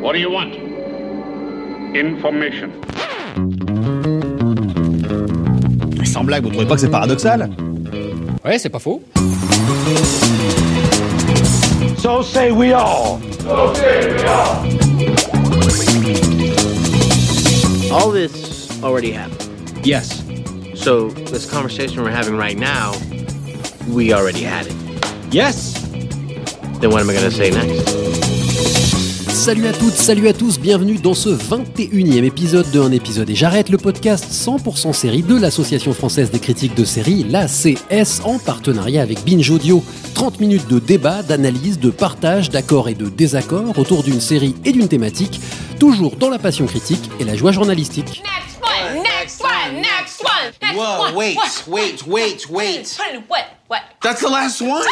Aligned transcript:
What 0.00 0.12
do 0.12 0.18
you 0.20 0.30
want? 0.30 0.54
Information. 1.96 2.70
Mais 5.98 6.04
sans 6.06 6.24
blague, 6.24 6.44
vous 6.44 6.50
trouvez 6.50 6.66
pas 6.66 6.74
que 6.74 6.80
c'est 6.80 6.90
paradoxal 6.90 7.50
Ouais, 8.44 8.58
c'est 8.58 8.68
pas 8.68 8.78
faux. 8.78 9.02
So 11.98 12.22
say 12.22 12.52
we 12.52 12.72
all. 12.72 13.20
So 13.40 13.74
say 13.74 14.12
we 14.12 14.24
all. 14.24 14.64
All 17.92 18.12
this 18.12 18.70
already 18.82 19.12
happened. 19.12 19.48
Yes. 19.84 20.22
So 20.74 21.08
this 21.08 21.44
conversation 21.50 22.02
we're 22.04 22.10
having 22.10 22.36
right 22.36 22.56
now, 22.56 22.92
we 23.88 24.12
already 24.12 24.44
had 24.44 24.66
it. 24.66 24.74
Yes 25.32 25.74
Then 26.80 26.90
what 26.90 27.00
am 27.00 27.10
I 27.10 27.14
gonna 27.14 27.30
say 27.30 27.50
next? 27.50 27.87
Salut 29.38 29.68
à 29.68 29.72
toutes, 29.72 29.94
salut 29.94 30.26
à 30.26 30.32
tous, 30.32 30.58
bienvenue 30.58 30.96
dans 30.96 31.14
ce 31.14 31.28
21e 31.28 32.24
épisode 32.24 32.68
de 32.72 32.80
Un 32.80 32.90
épisode 32.90 33.30
et 33.30 33.36
j'arrête 33.36 33.68
le 33.68 33.78
podcast 33.78 34.26
100% 34.32 34.92
série 34.92 35.22
de 35.22 35.36
l'Association 35.40 35.92
française 35.94 36.32
des 36.32 36.40
critiques 36.40 36.74
de 36.74 36.84
séries, 36.84 37.22
l'ACS, 37.22 38.20
en 38.24 38.40
partenariat 38.40 39.00
avec 39.00 39.24
Binge 39.24 39.48
Audio. 39.48 39.84
30 40.14 40.40
minutes 40.40 40.66
de 40.66 40.80
débat, 40.80 41.22
d'analyse, 41.22 41.78
de 41.78 41.90
partage, 41.90 42.50
d'accords 42.50 42.88
et 42.88 42.94
de 42.94 43.08
désaccords 43.08 43.78
autour 43.78 44.02
d'une 44.02 44.20
série 44.20 44.56
et 44.64 44.72
d'une 44.72 44.88
thématique, 44.88 45.40
toujours 45.78 46.16
dans 46.16 46.30
la 46.30 46.40
passion 46.40 46.66
critique 46.66 47.08
et 47.20 47.24
la 47.24 47.36
joie 47.36 47.52
journalistique. 47.52 48.24
Next 48.24 48.60
one, 48.60 49.02
next 49.04 49.40
one, 49.40 49.80
next 49.80 50.20
one, 50.20 50.52
next 50.60 50.76
Whoa, 50.76 51.02
one. 51.04 51.14
wait, 51.14 51.36
what? 51.36 51.68
wait, 51.68 52.06
wait, 52.08 52.50
wait. 52.50 52.98
What? 53.28 53.44
What? 53.68 53.82
That's 54.02 54.20
the 54.20 54.30
last 54.30 54.60
one? 54.60 54.82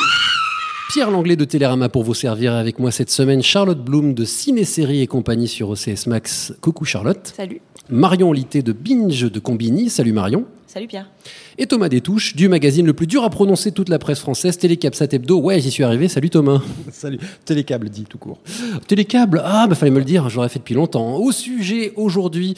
Pierre 0.89 1.11
Langlais 1.11 1.37
de 1.37 1.45
Télérama 1.45 1.89
pour 1.89 2.05
vous 2.05 2.15
servir 2.15 2.55
avec 2.55 2.79
moi 2.79 2.93
cette 2.93 3.11
semaine, 3.11 3.43
Charlotte 3.43 3.83
Bloom 3.83 4.15
de 4.15 4.25
Ciné-Série 4.25 5.03
et 5.03 5.09
compagnie 5.09 5.49
sur 5.49 5.71
OCS 5.71 6.07
Max. 6.07 6.55
Coucou 6.61 6.85
Charlotte. 6.85 7.33
Salut. 7.37 7.61
Marion 7.91 8.33
Litté 8.33 8.63
de 8.63 8.73
Binge 8.73 9.31
de 9.31 9.39
Combini. 9.41 9.91
Salut 9.91 10.13
Marion. 10.13 10.45
Salut 10.69 10.87
Pierre. 10.87 11.11
Et 11.59 11.67
Thomas 11.67 11.89
Détouche 11.89 12.37
du 12.37 12.49
magazine 12.49 12.87
le 12.87 12.93
plus 12.93 13.09
dur 13.09 13.25
à 13.25 13.31
prononcer 13.31 13.73
toute 13.73 13.89
la 13.89 13.99
presse 13.99 14.21
française, 14.21 14.59
Télécapsat 14.59 15.09
Hebdo. 15.11 15.41
Ouais, 15.41 15.61
j'y 15.61 15.73
suis 15.73 15.83
arrivé. 15.83 16.07
Salut 16.07 16.31
Thomas. 16.31 16.63
Salut, 16.93 17.19
télécable 17.45 17.89
dit 17.89 18.05
tout 18.05 18.19
court. 18.19 18.39
Télécable, 18.87 19.43
ah 19.45 19.67
bah 19.67 19.75
fallait 19.75 19.91
me 19.91 19.99
le 19.99 20.05
dire, 20.05 20.29
j'aurais 20.29 20.49
fait 20.49 20.61
depuis 20.61 20.75
longtemps. 20.75 21.17
Au 21.17 21.33
sujet 21.33 21.93
aujourd'hui 21.97 22.55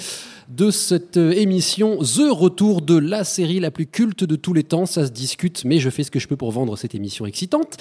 de 0.48 0.70
cette 0.70 1.18
euh, 1.18 1.32
émission, 1.32 1.98
The 1.98 2.30
Retour 2.30 2.80
de 2.80 2.96
la 2.96 3.24
série 3.24 3.60
la 3.60 3.70
plus 3.70 3.86
culte 3.86 4.24
de 4.24 4.34
tous 4.34 4.54
les 4.54 4.64
temps, 4.64 4.86
ça 4.86 5.06
se 5.06 5.12
discute, 5.12 5.64
mais 5.64 5.78
je 5.78 5.90
fais 5.90 6.02
ce 6.02 6.10
que 6.10 6.18
je 6.18 6.26
peux 6.26 6.36
pour 6.36 6.52
vendre 6.52 6.76
cette 6.76 6.94
émission 6.94 7.26
excitante. 7.26 7.76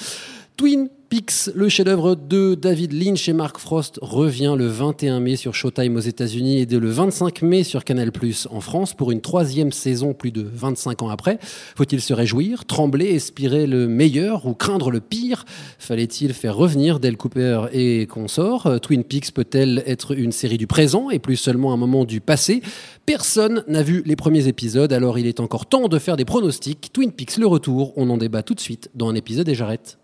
Twin 0.57 0.89
Peaks, 1.09 1.51
le 1.53 1.69
chef-d'œuvre 1.69 2.15
de 2.15 2.55
David 2.55 2.91
Lynch 2.91 3.29
et 3.29 3.33
Mark 3.33 3.59
Frost, 3.59 3.99
revient 4.01 4.55
le 4.57 4.65
21 4.65 5.19
mai 5.19 5.35
sur 5.35 5.53
Showtime 5.53 5.95
aux 5.95 5.99
États-Unis 5.99 6.57
et 6.57 6.65
dès 6.65 6.79
le 6.79 6.89
25 6.89 7.43
mai 7.43 7.63
sur 7.63 7.83
Canal+ 7.83 8.11
en 8.49 8.59
France 8.59 8.95
pour 8.95 9.11
une 9.11 9.21
troisième 9.21 9.71
saison 9.71 10.15
plus 10.15 10.31
de 10.31 10.41
25 10.41 11.03
ans 11.03 11.09
après. 11.09 11.37
Faut-il 11.75 12.01
se 12.01 12.11
réjouir, 12.11 12.65
trembler, 12.65 13.13
espérer 13.13 13.67
le 13.67 13.87
meilleur 13.87 14.47
ou 14.47 14.55
craindre 14.55 14.89
le 14.89 14.99
pire? 14.99 15.45
Fallait-il 15.77 16.33
faire 16.33 16.55
revenir 16.55 16.99
Del 16.99 17.17
Cooper 17.17 17.67
et 17.71 18.07
consorts? 18.07 18.81
Twin 18.81 19.03
Peaks 19.03 19.31
peut-elle 19.31 19.83
être 19.85 20.17
une 20.17 20.31
série 20.31 20.57
du 20.57 20.65
présent 20.65 21.11
et 21.11 21.19
plus 21.19 21.37
seulement 21.37 21.71
un 21.71 21.77
moment 21.77 22.03
du 22.03 22.19
passé? 22.19 22.63
Personne 23.05 23.63
n'a 23.67 23.83
vu 23.83 24.01
les 24.07 24.15
premiers 24.15 24.47
épisodes, 24.47 24.91
alors 24.91 25.19
il 25.19 25.27
est 25.27 25.39
encore 25.39 25.67
temps 25.67 25.87
de 25.87 25.99
faire 25.99 26.17
des 26.17 26.25
pronostics. 26.25 26.89
Twin 26.91 27.11
Peaks 27.11 27.37
le 27.37 27.45
retour, 27.45 27.93
on 27.95 28.09
en 28.09 28.17
débat 28.17 28.41
tout 28.41 28.55
de 28.55 28.59
suite 28.59 28.89
dans 28.95 29.07
un 29.07 29.15
épisode 29.15 29.47
et 29.49 29.53
j'arrête. 29.53 29.99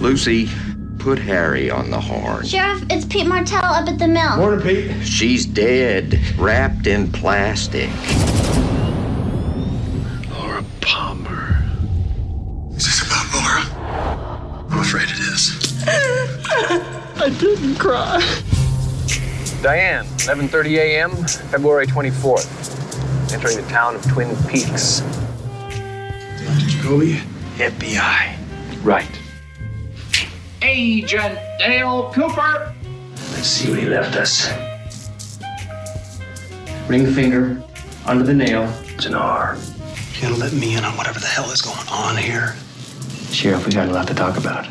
Lucy, 0.00 0.48
put 0.98 1.18
Harry 1.18 1.70
on 1.70 1.90
the 1.90 2.00
horn. 2.00 2.44
Sheriff, 2.46 2.84
it's 2.90 3.04
Pete 3.04 3.26
Martell 3.26 3.64
up 3.64 3.88
at 3.88 3.98
the 3.98 4.06
mill. 4.06 4.36
Morning, 4.36 4.60
Pete. 4.60 5.06
She's 5.06 5.44
dead, 5.44 6.20
wrapped 6.38 6.86
in 6.86 7.10
plastic. 7.10 7.90
Laura 10.30 10.64
Palmer. 10.80 11.64
Is 12.76 12.84
this 12.84 13.06
about 13.06 13.26
Laura? 13.34 14.66
I'm 14.70 14.78
afraid 14.80 15.08
it 15.08 15.18
is. 15.18 15.84
I 15.88 17.30
didn't 17.40 17.76
cry. 17.76 18.20
Diane, 19.62 20.04
11:30 20.04 20.76
a.m., 20.78 21.10
February 21.50 21.86
24th. 21.86 23.32
Entering 23.32 23.56
the 23.56 23.68
town 23.68 23.96
of 23.96 24.02
Twin 24.06 24.34
Peaks. 24.46 25.00
Jacoby? 26.68 27.20
FBI. 27.56 28.36
Right. 28.84 29.17
Agent 30.80 31.36
Dale 31.58 32.08
Cooper. 32.14 32.72
Let's 33.32 33.48
see 33.48 33.68
what 33.68 33.80
he 33.80 33.86
left 33.86 34.14
us. 34.14 34.48
Ring 36.88 37.12
finger 37.12 37.60
under 38.06 38.22
the 38.22 38.32
nail. 38.32 38.72
It's 38.84 39.06
an 39.06 39.16
R. 39.16 39.58
You 40.14 40.22
gotta 40.22 40.36
let 40.36 40.52
me 40.52 40.76
in 40.76 40.84
on 40.84 40.96
whatever 40.96 41.18
the 41.18 41.26
hell 41.26 41.50
is 41.50 41.62
going 41.62 41.88
on 41.88 42.16
here. 42.16 42.54
Sheriff, 43.32 43.66
we 43.66 43.72
got 43.72 43.88
a 43.88 43.92
lot 43.92 44.06
to 44.06 44.14
talk 44.14 44.36
about. 44.36 44.68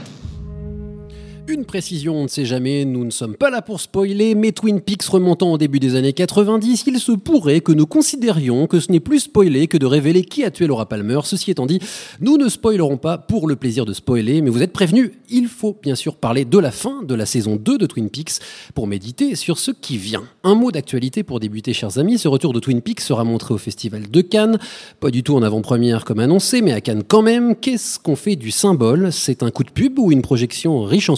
Une 1.50 1.64
précision, 1.64 2.18
on 2.18 2.24
ne 2.24 2.28
sait 2.28 2.44
jamais, 2.44 2.84
nous 2.84 3.06
ne 3.06 3.10
sommes 3.10 3.38
pas 3.38 3.50
là 3.50 3.62
pour 3.62 3.80
spoiler, 3.80 4.36
mais 4.36 4.52
Twin 4.52 4.82
Peaks 4.82 5.04
remontant 5.04 5.54
au 5.54 5.58
début 5.58 5.80
des 5.80 5.96
années 5.96 6.12
90, 6.12 6.84
il 6.88 7.00
se 7.00 7.14
pourrait 7.14 7.62
que 7.62 7.72
nous 7.72 7.86
considérions 7.86 8.68
que 8.68 8.82
ce 8.82 8.92
n'est 8.92 9.00
plus 9.00 9.22
spoiler 9.22 9.68
que 9.68 9.78
de 9.78 9.86
révéler 9.86 10.24
qui 10.24 10.44
a 10.44 10.52
tué 10.52 10.68
Laura 10.68 10.90
Palmer. 10.90 11.22
Ceci 11.24 11.50
étant 11.50 11.66
dit, 11.66 11.80
nous 12.20 12.38
ne 12.38 12.50
spoilerons 12.50 12.98
pas 12.98 13.18
pour 13.18 13.48
le 13.48 13.56
plaisir 13.56 13.86
de 13.86 13.94
spoiler, 13.94 14.42
mais 14.42 14.50
vous 14.50 14.62
êtes 14.62 14.74
prévenus, 14.74 15.12
il 15.30 15.48
faut 15.48 15.74
bien 15.82 15.96
sûr 15.96 16.18
parler 16.18 16.44
de 16.44 16.58
la 16.58 16.70
fin 16.70 17.02
de 17.04 17.16
la 17.16 17.26
saison 17.26 17.56
2 17.56 17.78
de 17.78 17.86
Twin 17.86 18.10
Peaks 18.10 18.42
pour 18.76 18.86
méditer 18.86 19.36
sur 19.36 19.58
ce 19.58 19.72
qui 19.72 19.98
vient. 19.98 20.24
Un 20.44 20.54
mot 20.54 20.74
d'actualité 20.74 21.24
pour 21.24 21.40
débuter, 21.40 21.72
chers 21.72 21.98
amis, 21.98 22.18
ce 22.18 22.28
retour 22.28 22.52
de 22.52 22.60
Twin 22.60 22.82
Peaks 22.82 23.00
sera 23.00 23.24
montré 23.24 23.54
au 23.54 23.58
Festival 23.58 24.10
de 24.10 24.20
Cannes, 24.20 24.60
pas 25.00 25.12
du 25.12 25.24
tout 25.24 25.36
en 25.38 25.44
avant-première 25.44 26.04
comme 26.04 26.20
annoncé, 26.20 26.62
mais 26.62 26.74
à 26.74 26.82
Cannes 26.82 27.04
quand 27.08 27.22
même. 27.22 27.56
Qu'est-ce 27.56 28.00
qu'on 28.00 28.18
fait 28.18 28.36
du 28.36 28.52
symbole? 28.52 29.14
C'est 29.14 29.44
un 29.44 29.50
coup 29.50 29.64
de 29.64 29.72
pub 29.72 29.98
ou 29.98 30.12
une 30.12 30.22
projection 30.22 30.84
riche 30.84 31.10
en 31.10 31.16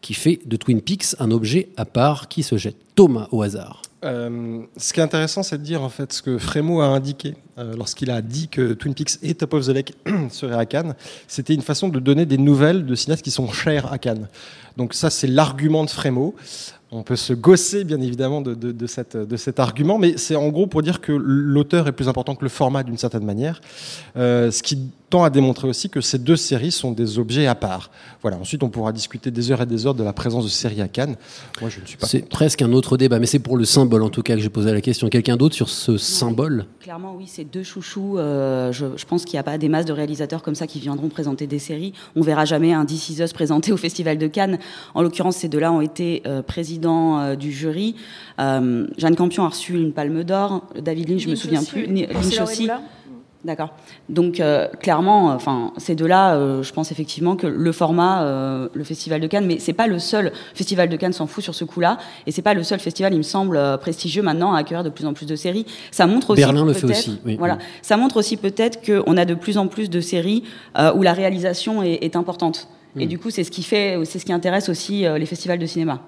qui 0.00 0.14
fait 0.14 0.40
de 0.44 0.56
Twin 0.56 0.80
Peaks 0.80 1.16
un 1.18 1.30
objet 1.30 1.68
à 1.76 1.84
part 1.84 2.28
qui 2.28 2.42
se 2.42 2.56
jette 2.56 2.76
Thomas 2.94 3.28
au 3.32 3.42
hasard. 3.42 3.82
Euh, 4.04 4.62
ce 4.76 4.92
qui 4.92 5.00
est 5.00 5.02
intéressant, 5.02 5.42
c'est 5.42 5.58
de 5.58 5.62
dire 5.62 5.82
en 5.82 5.88
fait 5.88 6.12
ce 6.12 6.22
que 6.22 6.38
Frémo 6.38 6.80
a 6.80 6.86
indiqué 6.86 7.34
euh, 7.58 7.74
lorsqu'il 7.76 8.10
a 8.10 8.20
dit 8.22 8.48
que 8.48 8.74
Twin 8.74 8.94
Peaks 8.94 9.18
et 9.22 9.34
Top 9.34 9.54
of 9.54 9.66
the 9.66 9.70
Lake 9.70 9.94
seraient 10.30 10.56
à 10.56 10.66
Cannes. 10.66 10.94
C'était 11.26 11.54
une 11.54 11.62
façon 11.62 11.88
de 11.88 11.98
donner 11.98 12.26
des 12.26 12.38
nouvelles 12.38 12.86
de 12.86 12.94
cinéastes 12.94 13.24
qui 13.24 13.30
sont 13.30 13.50
chers 13.50 13.92
à 13.92 13.98
Cannes. 13.98 14.28
Donc 14.76 14.94
ça, 14.94 15.10
c'est 15.10 15.26
l'argument 15.26 15.84
de 15.84 15.90
Frémo. 15.90 16.34
On 16.92 17.02
peut 17.02 17.16
se 17.16 17.32
gosser 17.32 17.82
bien 17.82 18.00
évidemment 18.00 18.40
de, 18.40 18.54
de- 18.54 18.70
de 18.70 18.86
cette, 18.86 19.16
de 19.16 19.36
cet 19.36 19.58
argument, 19.58 19.98
mais 19.98 20.16
c'est 20.16 20.36
en 20.36 20.48
gros 20.48 20.68
pour 20.68 20.82
dire 20.82 21.00
que 21.00 21.10
l'auteur 21.12 21.88
est 21.88 21.92
plus 21.92 22.08
important 22.08 22.36
que 22.36 22.44
le 22.44 22.48
format 22.48 22.84
d'une 22.84 22.96
certaine 22.96 23.24
manière. 23.24 23.60
Euh, 24.16 24.52
ce 24.52 24.62
qui 24.62 24.78
tend 25.10 25.24
à 25.24 25.30
démontrer 25.30 25.68
aussi 25.68 25.88
que 25.88 26.00
ces 26.00 26.18
deux 26.18 26.36
séries 26.36 26.70
sont 26.72 26.90
des 26.92 27.18
objets 27.18 27.46
à 27.46 27.54
part. 27.56 27.90
Voilà. 28.22 28.38
Ensuite, 28.38 28.62
on 28.62 28.68
pourra 28.70 28.92
discuter 28.92 29.30
des 29.32 29.50
heures 29.50 29.62
et 29.62 29.66
des 29.66 29.86
heures 29.86 29.94
de 29.94 30.02
la 30.04 30.12
présence 30.12 30.44
de 30.44 30.48
séries 30.48 30.80
à 30.80 30.88
Cannes. 30.88 31.16
Moi, 31.60 31.70
je 31.70 31.80
ne 31.80 31.86
suis 31.86 31.96
pas. 31.96 32.06
C'est 32.06 32.28
presque 32.28 32.62
un 32.62 32.72
autre 32.72 32.96
débat, 32.96 33.18
mais 33.18 33.26
c'est 33.26 33.38
pour 33.40 33.56
le 33.56 33.64
symbole 33.64 34.02
en 34.02 34.08
tout 34.08 34.22
cas 34.22 34.34
que 34.34 34.40
j'ai 34.40 34.48
posé 34.48 34.72
la 34.72 34.80
question. 34.80 35.08
Quelqu'un 35.08 35.36
d'autre 35.36 35.54
sur 35.56 35.68
ce 35.68 35.96
symbole? 35.96 36.66
Clairement, 36.80 37.14
oui, 37.16 37.24
c'est 37.26 37.44
deux 37.44 37.62
chouchous. 37.64 38.18
Euh, 38.18 38.72
je, 38.72 38.86
je 38.96 39.04
pense 39.06 39.24
qu'il 39.24 39.34
n'y 39.34 39.40
a 39.40 39.44
pas 39.44 39.58
des 39.58 39.68
masses 39.68 39.86
de 39.86 39.92
réalisateurs 39.92 40.42
comme 40.42 40.56
ça 40.56 40.66
qui 40.68 40.78
viendront 40.80 41.08
présenter 41.08 41.46
des 41.48 41.58
séries. 41.60 41.92
On 42.14 42.20
verra 42.20 42.44
jamais 42.44 42.72
un 42.72 42.84
This 42.84 43.10
Is 43.10 43.22
Us 43.22 43.32
présenté 43.32 43.72
au 43.72 43.76
Festival 43.76 44.18
de 44.18 44.26
Cannes. 44.28 44.58
En 44.94 45.02
l'occurrence, 45.02 45.36
ces 45.36 45.48
deux-là 45.48 45.72
ont 45.72 45.80
été 45.80 46.22
euh, 46.26 46.42
présidents 46.42 46.75
euh, 46.84 47.36
du 47.36 47.52
jury. 47.52 47.94
Euh, 48.40 48.86
Jeanne 48.98 49.16
Campion 49.16 49.44
a 49.44 49.48
reçu 49.48 49.74
une 49.74 49.92
palme 49.92 50.24
d'or. 50.24 50.64
David 50.80 51.08
Lynch, 51.08 51.22
je 51.22 51.26
me 51.28 51.32
Lynch 51.32 51.40
souviens 51.42 51.60
aussi, 51.60 51.70
plus. 51.70 51.86
Lynch 51.86 52.40
aussi. 52.40 52.68
D'accord. 53.44 53.74
Donc 54.08 54.40
euh, 54.40 54.66
clairement, 54.80 55.26
enfin 55.26 55.72
ces 55.76 55.94
deux-là, 55.94 56.34
euh, 56.34 56.64
je 56.64 56.72
pense 56.72 56.90
effectivement 56.90 57.36
que 57.36 57.46
le 57.46 57.70
format, 57.70 58.22
euh, 58.24 58.68
le 58.74 58.82
festival 58.82 59.20
de 59.20 59.28
Cannes, 59.28 59.46
mais 59.46 59.60
c'est 59.60 59.72
pas 59.74 59.86
le 59.86 60.00
seul 60.00 60.32
festival 60.54 60.88
de 60.88 60.96
Cannes 60.96 61.12
s'en 61.12 61.28
fout 61.28 61.44
sur 61.44 61.54
ce 61.54 61.64
coup-là, 61.64 61.98
et 62.26 62.32
c'est 62.32 62.42
pas 62.42 62.54
le 62.54 62.64
seul 62.64 62.80
festival, 62.80 63.12
il 63.14 63.18
me 63.18 63.22
semble 63.22 63.56
euh, 63.56 63.76
prestigieux 63.76 64.22
maintenant 64.22 64.52
à 64.52 64.58
accueillir 64.58 64.82
de 64.82 64.88
plus 64.90 65.06
en 65.06 65.12
plus 65.12 65.26
de 65.26 65.36
séries. 65.36 65.64
Ça 65.92 66.08
montre 66.08 66.30
aussi 66.30 66.42
Berlin 66.42 66.64
le 66.64 66.72
fait 66.72 66.88
peut-être- 66.88 66.98
aussi, 66.98 67.20
oui. 67.24 67.36
Voilà, 67.36 67.58
ça 67.82 67.96
montre 67.96 68.16
aussi 68.16 68.36
peut-être 68.36 68.80
qu'on 68.84 69.16
a 69.16 69.24
de 69.24 69.34
plus 69.34 69.58
en 69.58 69.68
plus 69.68 69.90
de 69.90 70.00
séries 70.00 70.42
euh, 70.76 70.92
où 70.94 71.02
la 71.02 71.12
réalisation 71.12 71.84
est, 71.84 71.98
est 72.02 72.16
importante. 72.16 72.66
Et 72.98 73.04
Mm. 73.04 73.08
du 73.08 73.18
coup, 73.20 73.30
c'est 73.30 73.44
ce 73.44 73.50
qui 73.52 73.62
fait, 73.62 74.00
c'est 74.06 74.18
ce 74.18 74.24
qui 74.24 74.32
intéresse 74.32 74.68
aussi 74.70 75.06
euh, 75.06 75.18
les 75.18 75.26
festivals 75.26 75.58
de 75.60 75.66
cinéma. 75.66 76.00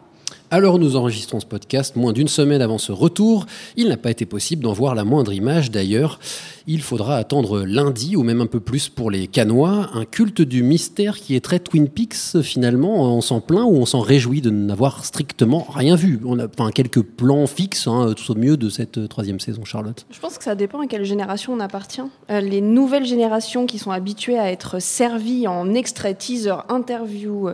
Alors 0.51 0.79
nous 0.79 0.97
enregistrons 0.97 1.41
ce 1.41 1.47
podcast, 1.47 1.95
moins 1.95 2.15
d'une 2.15 2.27
semaine 2.27 2.63
avant 2.63 2.79
ce 2.79 2.91
retour, 2.91 3.45
il 3.77 3.89
n'a 3.89 3.99
pas 3.99 4.11
été 4.11 4.25
possible 4.25 4.63
d'en 4.63 4.73
voir 4.73 4.95
la 4.95 5.05
moindre 5.05 5.35
image. 5.35 5.71
D'ailleurs, 5.71 6.19
il 6.67 6.81
faudra 6.81 7.17
attendre 7.17 7.67
lundi 7.67 8.17
ou 8.17 8.23
même 8.23 8.41
un 8.41 8.47
peu 8.47 8.59
plus 8.59 8.89
pour 8.89 9.11
les 9.11 9.27
Canois, 9.27 9.91
un 9.93 10.07
culte 10.07 10.41
du 10.41 10.63
mystère 10.63 11.19
qui 11.19 11.37
est 11.37 11.45
très 11.45 11.59
Twin 11.59 11.87
Peaks 11.87 12.41
finalement. 12.41 13.15
On 13.15 13.21
s'en 13.21 13.43
plaint 13.43 13.65
ou 13.65 13.77
on 13.77 13.85
s'en 13.85 14.01
réjouit 14.01 14.41
de 14.41 14.49
n'avoir 14.49 15.05
strictement 15.05 15.67
rien 15.69 15.97
vu. 15.97 16.19
On 16.25 16.39
a 16.39 16.47
enfin, 16.47 16.71
quelques 16.71 17.03
plans 17.03 17.47
fixes, 17.47 17.87
hein, 17.87 18.15
tout 18.17 18.33
au 18.33 18.35
mieux 18.35 18.57
de 18.57 18.71
cette 18.71 19.07
troisième 19.11 19.41
saison, 19.41 19.67
Charlotte. 19.67 20.07
Je 20.11 20.19
pense 20.19 20.39
que 20.39 20.45
ça 20.45 20.55
dépend 20.55 20.81
à 20.81 20.87
quelle 20.87 21.05
génération 21.05 21.53
on 21.53 21.61
appartient. 21.61 22.01
Euh, 22.31 22.41
les 22.41 22.63
nouvelles 22.63 23.05
générations 23.05 23.67
qui 23.67 23.79
sont 23.79 23.91
habituées 23.91 24.39
à 24.39 24.51
être 24.51 24.81
servies 24.81 25.47
en 25.47 25.75
extrait, 25.75 26.15
teaser, 26.15 26.57
interview, 26.71 27.51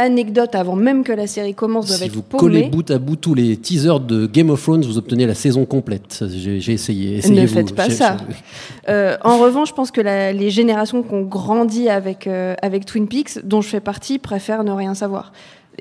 euh, 0.00 0.06
anecdote 0.06 0.54
avant 0.54 0.76
même 0.76 1.04
que 1.04 1.12
la 1.12 1.26
série 1.26 1.54
commence 1.54 1.86
doivent 1.86 1.98
Si 2.00 2.04
être 2.06 2.12
vous 2.12 2.22
paumées. 2.22 2.40
collez 2.40 2.62
bout 2.68 2.90
à 2.90 2.98
bout 2.98 3.16
tous 3.16 3.34
les 3.34 3.56
teasers 3.56 4.00
de 4.00 4.26
Game 4.26 4.50
of 4.50 4.62
Thrones, 4.62 4.84
vous 4.84 4.98
obtenez 4.98 5.26
la 5.26 5.34
saison 5.34 5.64
complète. 5.66 6.24
J'ai 6.28 6.72
essayé. 6.72 7.12
Ne 7.12 7.18
Essayez-vous. 7.18 7.54
faites 7.54 7.74
pas 7.74 7.90
ça. 7.90 8.16
Euh, 8.88 9.16
en 9.22 9.38
revanche, 9.38 9.68
je 9.70 9.74
pense 9.74 9.90
que 9.90 10.00
la- 10.00 10.32
les 10.32 10.50
générations 10.50 11.02
qui 11.02 11.12
ont 11.14 11.22
grandi 11.22 11.88
avec, 11.88 12.26
euh, 12.26 12.54
avec 12.62 12.84
Twin 12.86 13.06
Peaks, 13.08 13.44
dont 13.44 13.60
je 13.60 13.68
fais 13.68 13.80
partie, 13.80 14.18
préfèrent 14.18 14.64
ne 14.64 14.72
rien 14.72 14.94
savoir. 14.94 15.32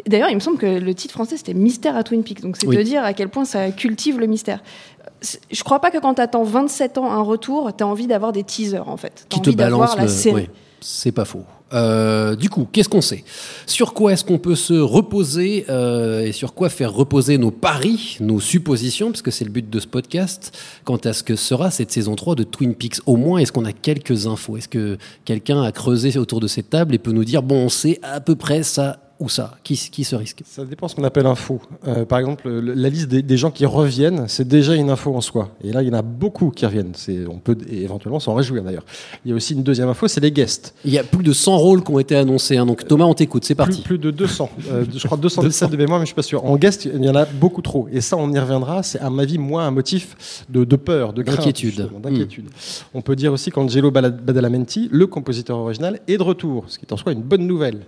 D'ailleurs, 0.08 0.30
il 0.30 0.36
me 0.36 0.40
semble 0.40 0.58
que 0.58 0.66
le 0.80 0.94
titre 0.94 1.14
français 1.14 1.36
c'était 1.36 1.54
Mystère 1.54 1.98
à 1.98 2.04
Twin 2.04 2.24
Peaks, 2.24 2.42
donc 2.42 2.56
c'est 2.58 2.68
Oui. 2.68 2.78
de 2.78 2.82
dire 2.84 3.04
à 3.04 3.14
quel 3.14 3.28
point 3.30 3.44
ça 3.44 3.72
cultive 3.72 4.20
le 4.20 4.28
mystère. 4.28 4.62
Je 5.52 5.64
crois 5.64 5.80
pas 5.82 5.92
que 5.92 5.98
quand 5.98 6.14
t'attends 6.14 6.44
27 6.44 6.98
ans 6.98 7.12
un 7.12 7.22
retour, 7.22 7.72
t'as 7.76 7.84
envie 7.86 8.08
d'avoir 8.08 8.32
des 8.32 8.44
teasers 8.44 8.88
en 8.88 8.96
fait. 8.96 9.26
T'as 9.28 9.36
qui 9.36 9.42
te 9.42 9.50
envie 9.50 9.56
d'avoir 9.58 9.80
balance 9.82 9.98
la 9.98 10.04
le. 10.04 10.10
série. 10.10 10.50
C'est 10.82 11.12
pas 11.12 11.26
faux. 11.26 11.44
Euh, 11.74 12.36
du 12.36 12.50
coup, 12.50 12.68
qu'est-ce 12.72 12.90
qu'on 12.90 13.02
sait? 13.02 13.24
Sur 13.66 13.94
quoi 13.94 14.14
est-ce 14.14 14.24
qu'on 14.24 14.40
peut 14.40 14.56
se 14.56 14.74
reposer 14.74 15.66
euh, 15.70 16.22
et 16.22 16.32
sur 16.32 16.54
quoi 16.54 16.70
faire 16.70 16.94
reposer 16.94 17.38
nos 17.38 17.52
paris, 17.52 18.18
nos 18.20 18.40
suppositions, 18.40 19.12
parce 19.12 19.22
que 19.22 19.32
c'est 19.32 19.46
le 19.46 19.52
but 19.52 19.70
de 19.70 19.80
ce 19.80 19.88
podcast, 19.88 20.58
quant 20.84 20.98
à 20.98 21.14
ce 21.14 21.24
que 21.24 21.36
sera 21.36 21.70
cette 21.72 21.92
saison 21.92 22.16
3 22.16 22.36
de 22.36 22.44
Twin 22.44 22.74
Peaks 22.74 23.00
Au 23.06 23.18
moins, 23.18 23.40
est-ce 23.40 23.52
qu'on 23.52 23.66
a 23.66 23.74
quelques 23.74 24.26
infos? 24.28 24.58
Est-ce 24.58 24.70
que 24.70 24.98
quelqu'un 25.26 25.62
a 25.62 25.72
creusé 25.72 26.18
autour 26.18 26.40
de 26.40 26.48
cette 26.48 26.70
table 26.70 26.96
et 26.96 27.00
peut 27.00 27.12
nous 27.12 27.26
dire, 27.26 27.44
bon, 27.44 27.66
on 27.66 27.70
sait 27.70 28.00
à 28.02 28.20
peu 28.20 28.36
près 28.36 28.64
ça 28.64 29.09
ou 29.20 29.28
ça 29.28 29.58
Qui, 29.64 29.76
qui 29.76 30.04
se 30.06 30.16
risque 30.16 30.44
Ça 30.46 30.64
dépend 30.64 30.88
ce 30.88 30.96
qu'on 30.96 31.04
appelle 31.04 31.26
info. 31.26 31.62
Euh, 31.88 32.06
par 32.06 32.20
exemple, 32.20 32.50
le- 32.50 32.74
la 32.74 32.88
liste 32.90 33.10
des, 33.10 33.22
des 33.22 33.38
gens 33.38 33.52
qui 33.52 33.66
reviennent, 33.66 34.26
c'est 34.30 34.48
déjà 34.48 34.76
une 34.76 34.90
info 34.90 35.14
en 35.14 35.20
soi. 35.22 35.50
Et 35.62 35.72
là, 35.74 35.82
il 35.84 35.90
y 35.90 35.92
en 35.92 35.98
a 35.98 36.02
beaucoup 36.02 36.52
qui 36.52 36.66
reviennent. 36.66 36.94
On 37.30 37.38
peut 37.38 37.58
éventuellement 37.70 38.20
s'en 38.22 38.34
réjouir 38.34 38.64
d'ailleurs. 38.64 38.86
Il 39.26 39.30
y 39.30 39.32
a 39.34 39.36
aussi 39.36 39.54
une 39.56 39.64
deuxième 39.64 39.90
info, 39.90 40.08
c'est 40.08 40.22
les 40.22 40.32
guests. 40.32 40.74
Il 40.86 40.94
y 40.94 40.98
a 40.98 41.04
plus 41.04 41.24
de 41.24 41.34
100 41.34 41.58
rôles 41.58 41.84
qui 41.84 41.92
ont 41.92 42.00
été 42.00 42.16
annoncés. 42.16 42.56
hein, 42.58 42.66
donc 42.66 42.88
Thomas, 42.88 43.06
on 43.06 43.14
t'écoute, 43.14 43.44
c'est 43.44 43.56
Plus, 43.56 43.66
parti. 43.66 43.82
plus 43.82 43.98
de 43.98 44.10
200. 44.12 44.50
Euh, 44.72 44.86
je 44.96 45.06
crois 45.06 45.18
217 45.18 45.70
de 45.72 45.78
mémoire, 45.78 46.00
mais 46.00 46.06
je 46.06 46.10
suis 46.10 46.16
pas 46.16 46.22
sûr. 46.22 46.46
En 46.46 46.56
guest, 46.56 46.86
il 46.86 47.04
y 47.04 47.10
en 47.10 47.16
a 47.16 47.26
beaucoup 47.26 47.62
trop. 47.62 47.88
Et 47.92 48.00
ça, 48.02 48.16
on 48.18 48.32
y 48.32 48.40
reviendra. 48.40 48.84
C'est 48.84 49.00
à 49.00 49.10
ma 49.10 49.26
vie 49.26 49.38
moins 49.38 49.68
un 49.68 49.72
motif 49.72 50.46
de, 50.50 50.64
de 50.64 50.76
peur, 50.78 51.12
de 51.12 51.24
crainte, 51.24 51.38
D'inquiétude. 51.40 51.70
justement, 51.76 52.00
d'inquiétude. 52.00 52.46
On 52.94 53.02
peut 53.02 53.16
dire 53.18 53.34
aussi 53.34 53.52
qu'Angelo 53.52 53.92
Badalamenti, 53.92 54.88
le 54.92 55.08
compositeur 55.08 55.58
original, 55.58 56.00
est 56.08 56.18
de 56.18 56.24
retour, 56.24 56.66
ce 56.68 56.80
qui 56.80 56.86
est 56.86 56.94
en 56.94 56.98
soi 56.98 57.12
une 57.12 57.22
bonne 57.22 57.46
nouvelle. 57.46 57.82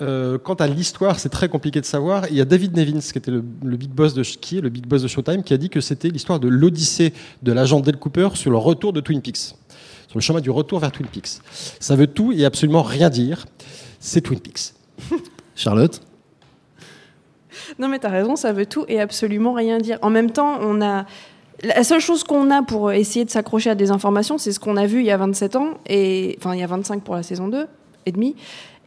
Euh, 0.00 0.38
quant 0.38 0.54
à 0.54 0.66
l'histoire, 0.66 1.18
c'est 1.18 1.28
très 1.28 1.48
compliqué 1.48 1.80
de 1.80 1.86
savoir. 1.86 2.26
Il 2.30 2.36
y 2.36 2.40
a 2.40 2.44
David 2.44 2.76
Nevins, 2.76 3.00
qui 3.00 3.18
était 3.18 3.30
le, 3.30 3.44
le 3.64 3.76
big 3.76 3.90
boss 3.90 4.14
de 4.14 4.22
qui 4.22 4.58
est 4.58 4.60
le 4.60 4.68
big 4.68 4.86
boss 4.86 5.02
de 5.02 5.08
Showtime, 5.08 5.42
qui 5.42 5.54
a 5.54 5.56
dit 5.56 5.70
que 5.70 5.80
c'était 5.80 6.08
l'histoire 6.08 6.38
de 6.38 6.48
l'odyssée 6.48 7.12
de 7.42 7.52
l'agent 7.52 7.80
Del 7.80 7.96
Cooper 7.96 8.30
sur 8.34 8.50
le 8.50 8.56
retour 8.56 8.92
de 8.92 9.00
Twin 9.00 9.20
Peaks, 9.20 9.36
sur 9.36 10.14
le 10.14 10.20
chemin 10.20 10.40
du 10.40 10.50
retour 10.50 10.78
vers 10.78 10.92
Twin 10.92 11.08
Peaks. 11.08 11.40
Ça 11.80 11.96
veut 11.96 12.06
tout 12.06 12.32
et 12.32 12.44
absolument 12.44 12.82
rien 12.82 13.10
dire. 13.10 13.46
C'est 13.98 14.20
Twin 14.20 14.40
Peaks. 14.40 14.74
Charlotte? 15.56 16.00
Non, 17.78 17.88
mais 17.88 17.98
t'as 17.98 18.08
raison, 18.08 18.36
ça 18.36 18.52
veut 18.52 18.66
tout 18.66 18.84
et 18.88 19.00
absolument 19.00 19.52
rien 19.52 19.78
dire. 19.78 19.98
En 20.02 20.10
même 20.10 20.30
temps, 20.30 20.58
on 20.60 20.80
a. 20.80 21.06
La 21.64 21.82
seule 21.82 22.00
chose 22.00 22.22
qu'on 22.22 22.52
a 22.52 22.62
pour 22.62 22.92
essayer 22.92 23.24
de 23.24 23.30
s'accrocher 23.30 23.70
à 23.70 23.74
des 23.74 23.90
informations, 23.90 24.38
c'est 24.38 24.52
ce 24.52 24.60
qu'on 24.60 24.76
a 24.76 24.86
vu 24.86 25.00
il 25.00 25.06
y 25.06 25.10
a 25.10 25.16
27 25.16 25.56
ans, 25.56 25.70
et 25.88 26.36
enfin 26.38 26.54
il 26.54 26.60
y 26.60 26.62
a 26.62 26.68
25 26.68 27.02
pour 27.02 27.16
la 27.16 27.24
saison 27.24 27.48
2 27.48 27.66
et 28.06 28.12
demi, 28.12 28.36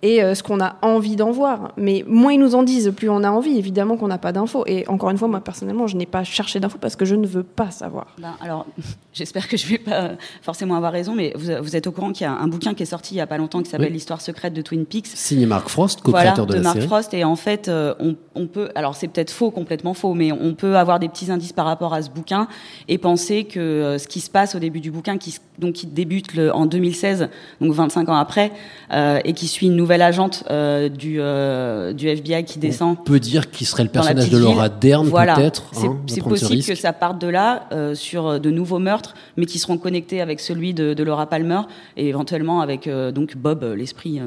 et 0.04 0.24
euh, 0.24 0.34
ce 0.36 0.44
qu'on 0.44 0.60
a 0.60 0.76
envie 0.82 1.16
d'en 1.16 1.32
voir. 1.32 1.74
Mais 1.78 2.04
moins 2.08 2.34
ils 2.34 2.40
nous 2.40 2.56
en 2.56 2.64
disent, 2.64 2.92
plus 2.96 3.10
on 3.10 3.24
a 3.24 3.30
envie. 3.30 3.58
Évidemment 3.58 3.98
qu'on 3.98 4.08
n'a 4.08 4.18
pas 4.18 4.32
d'infos. 4.32 4.64
Et 4.68 4.88
encore 4.88 5.10
une 5.10 5.18
fois, 5.18 5.28
moi 5.28 5.42
personnellement, 5.42 5.88
je 5.88 5.96
n'ai 5.98 6.06
pas 6.06 6.24
cherché 6.24 6.60
d'infos 6.60 6.78
parce 6.80 6.96
que 6.96 7.06
je 7.06 7.16
ne 7.16 7.28
veux 7.28 7.44
pas 7.44 7.72
savoir. 7.72 8.08
Ben, 8.20 8.34
alors, 8.42 8.66
j'espère 9.14 9.48
que 9.48 9.58
je 9.58 9.68
vais 9.68 9.78
pas 9.78 10.12
forcément 10.42 10.76
avoir 10.76 10.92
raison, 10.92 11.14
mais 11.16 11.34
vous, 11.36 11.52
vous 11.62 11.76
êtes 11.76 11.88
au 11.88 11.92
courant 11.92 12.12
qu'il 12.12 12.26
y 12.26 12.28
a 12.28 12.34
un 12.34 12.48
bouquin 12.48 12.74
qui 12.74 12.84
est 12.84 12.88
sorti 12.88 13.16
il 13.16 13.18
y 13.18 13.22
a 13.22 13.28
pas 13.28 13.38
longtemps 13.38 13.62
qui 13.62 13.70
s'appelle 13.70 13.88
Oui. 13.88 13.94
L'histoire 13.94 14.22
secrète 14.22 14.54
de 14.54 14.62
Twin 14.62 14.86
Peaks. 14.86 15.08
Signé 15.08 15.46
Mark 15.46 15.70
Frost, 15.70 16.00
Voilà, 16.04 16.32
co-créateur 16.32 16.46
de, 16.48 16.54
la 16.56 16.62
Mark 16.62 16.76
série. 16.78 16.88
Frost. 16.88 17.14
Et 17.14 17.24
en 17.24 17.36
fait, 17.36 17.68
euh, 17.68 17.94
on, 18.00 18.16
on 18.36 18.48
peut, 18.48 18.70
alors 18.76 18.96
c'est 18.96 19.08
peut-être 19.08 19.32
faux, 19.32 19.52
complètement 19.52 19.94
faux, 19.94 20.14
mais 20.14 20.32
on 20.32 20.54
peut 20.56 20.78
avoir 20.78 21.00
des 21.00 21.10
petits 21.10 21.30
indices 21.32 21.54
par 21.54 21.66
rapport 21.66 21.94
à 21.94 22.02
ce 22.02 22.10
bouquin 22.10 22.48
et 22.88 22.98
penser 22.98 23.44
que 23.44 23.60
euh, 23.60 23.98
ce 23.98 24.08
qui 24.08 24.20
se 24.20 24.30
passe 24.30 24.56
au 24.56 24.60
début 24.60 24.80
du 24.80 24.90
bouquin, 24.92 25.18
qui, 25.18 25.38
donc 25.60 25.74
qui 25.74 25.86
débute 25.88 26.34
le- 26.34 26.54
en 26.56 26.66
2016, 26.66 27.30
donc 27.60 27.74
25 27.74 28.10
ans 28.10 28.16
après, 28.16 28.52
euh, 28.94 29.20
et 29.26 29.34
qui 29.34 29.48
suit 29.48 29.68
une 29.68 29.76
nouvelle 29.92 30.02
agente 30.04 30.44
euh, 30.50 30.88
du, 30.88 31.18
euh, 31.20 31.92
du 31.92 32.08
FBI 32.08 32.46
qui 32.46 32.60
descend. 32.60 32.96
On 33.00 33.04
peut 33.04 33.20
dire 33.20 33.52
qu'il 33.52 33.68
serait 33.68 33.84
le 33.84 33.90
personnage 33.90 34.30
de 34.30 34.38
Laura. 34.38 34.70
Dern, 34.70 35.06
Voilà. 35.08 35.36
peut-être. 35.36 35.66
C'est 35.74 35.88
hein, 35.88 35.98
c'est 36.08 36.22
ce 36.22 36.26
possible 36.26 36.64
que 36.64 36.76
ça 36.76 36.94
parte 36.94 37.20
de 37.20 37.28
là 37.28 37.68
euh, 37.74 37.94
sur 37.94 38.40
de 38.40 38.50
nouveaux 38.50 38.80
meurtres, 38.80 39.16
mais 39.36 39.46
qui 39.46 39.60
seront 39.60 39.78
connectés 39.78 40.22
avec 40.22 40.40
celui 40.40 40.74
de, 40.74 40.94
de 40.94 41.04
Laura 41.04 41.28
Palmer 41.28 41.62
et 41.98 42.08
éventuellement 42.08 42.62
avec 42.62 42.88
donc 43.14 43.36
Bob, 43.36 43.64
l'esprit. 43.78 44.22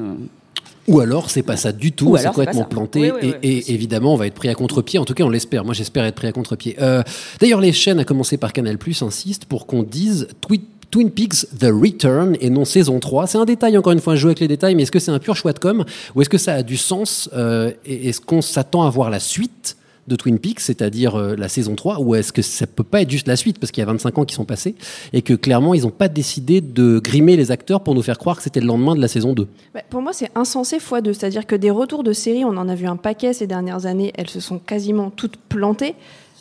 Ou 0.87 0.99
alors, 0.99 1.31
c'est 1.31 1.41
pas 1.41 1.57
ça 1.57 1.71
du 1.71 1.91
tout, 1.93 2.09
Ou 2.11 2.17
c'est 2.17 2.27
complètement 2.27 2.65
planté. 2.65 3.11
Oui, 3.11 3.17
oui, 3.23 3.29
et, 3.41 3.47
oui, 3.57 3.63
et 3.67 3.73
évidemment, 3.73 4.13
on 4.13 4.17
va 4.17 4.27
être 4.27 4.35
pris 4.35 4.49
à 4.49 4.53
contre-pied. 4.53 4.99
En 4.99 5.05
tout 5.05 5.15
cas, 5.15 5.23
on 5.23 5.29
l'espère. 5.29 5.65
Moi, 5.65 5.73
j'espère 5.73 6.05
être 6.05 6.15
pris 6.15 6.27
à 6.27 6.31
contre-pied. 6.31 6.75
Euh, 6.79 7.01
D'ailleurs, 7.39 7.59
les 7.59 7.73
chaînes, 7.73 7.99
à 7.99 8.03
commencer 8.05 8.37
par 8.37 8.53
Canal, 8.53 8.77
insistent 9.01 9.45
pour 9.45 9.65
qu'on 9.65 9.81
dise 9.81 10.27
Twi- 10.47 10.61
Twin 10.95 11.11
Peaks 11.11 11.45
The 11.59 11.65
Return 11.65 12.37
et 12.39 12.49
non 12.49 12.63
saison 12.63 13.01
3. 13.01 13.27
C'est 13.27 13.37
un 13.37 13.43
détail, 13.43 13.77
encore 13.77 13.91
une 13.91 13.99
fois, 13.99 14.15
je 14.15 14.21
joue 14.21 14.27
avec 14.27 14.39
les 14.39 14.47
détails, 14.47 14.75
mais 14.75 14.83
est-ce 14.83 14.93
que 14.93 14.99
c'est 14.99 15.11
un 15.11 15.19
pur 15.19 15.35
choix 15.35 15.51
de 15.51 15.59
com 15.59 15.83
ou 16.15 16.21
est-ce 16.21 16.29
que 16.29 16.37
ça 16.37 16.53
a 16.53 16.63
du 16.63 16.77
sens 16.77 17.29
euh, 17.33 17.73
Est-ce 17.85 18.21
qu'on 18.21 18.41
s'attend 18.41 18.83
à 18.83 18.89
voir 18.89 19.09
la 19.09 19.19
suite 19.19 19.75
de 20.07 20.15
Twin 20.15 20.39
Peaks, 20.39 20.61
c'est-à-dire 20.61 21.15
euh, 21.15 21.35
la 21.35 21.49
saison 21.49 21.75
3, 21.75 21.99
ou 21.99 22.15
est-ce 22.15 22.31
que 22.31 22.41
ça 22.41 22.65
peut 22.65 22.85
pas 22.85 23.01
être 23.01 23.09
juste 23.09 23.27
la 23.27 23.35
suite 23.35 23.59
parce 23.59 23.73
qu'il 23.73 23.81
y 23.81 23.83
a 23.83 23.87
25 23.87 24.19
ans 24.19 24.23
qui 24.23 24.35
sont 24.35 24.45
passés 24.45 24.75
et 25.11 25.21
que 25.21 25.33
clairement 25.33 25.73
ils 25.73 25.81
n'ont 25.81 25.89
pas 25.89 26.07
décidé 26.07 26.61
de 26.61 26.99
grimer 26.99 27.35
les 27.35 27.51
acteurs 27.51 27.81
pour 27.81 27.93
nous 27.93 28.03
faire 28.03 28.17
croire 28.17 28.37
que 28.37 28.43
c'était 28.43 28.61
le 28.61 28.67
lendemain 28.67 28.95
de 28.95 29.01
la 29.01 29.09
saison 29.09 29.33
2 29.33 29.49
Bah, 29.73 29.81
pour 29.89 30.01
moi, 30.01 30.13
c'est 30.13 30.29
insensé 30.33 30.79
fois 30.79 31.01
deux. 31.01 31.11
C'est-à-dire 31.11 31.45
que 31.45 31.57
des 31.57 31.71
retours 31.71 32.03
de 32.03 32.13
séries, 32.13 32.45
on 32.45 32.55
en 32.55 32.69
a 32.69 32.75
vu 32.75 32.87
un 32.87 32.95
paquet 32.95 33.33
ces 33.33 33.47
dernières 33.47 33.85
années, 33.85 34.13
elles 34.15 34.29
se 34.29 34.39
sont 34.39 34.59
quasiment 34.59 35.09
toutes 35.09 35.35
plantées. 35.35 35.95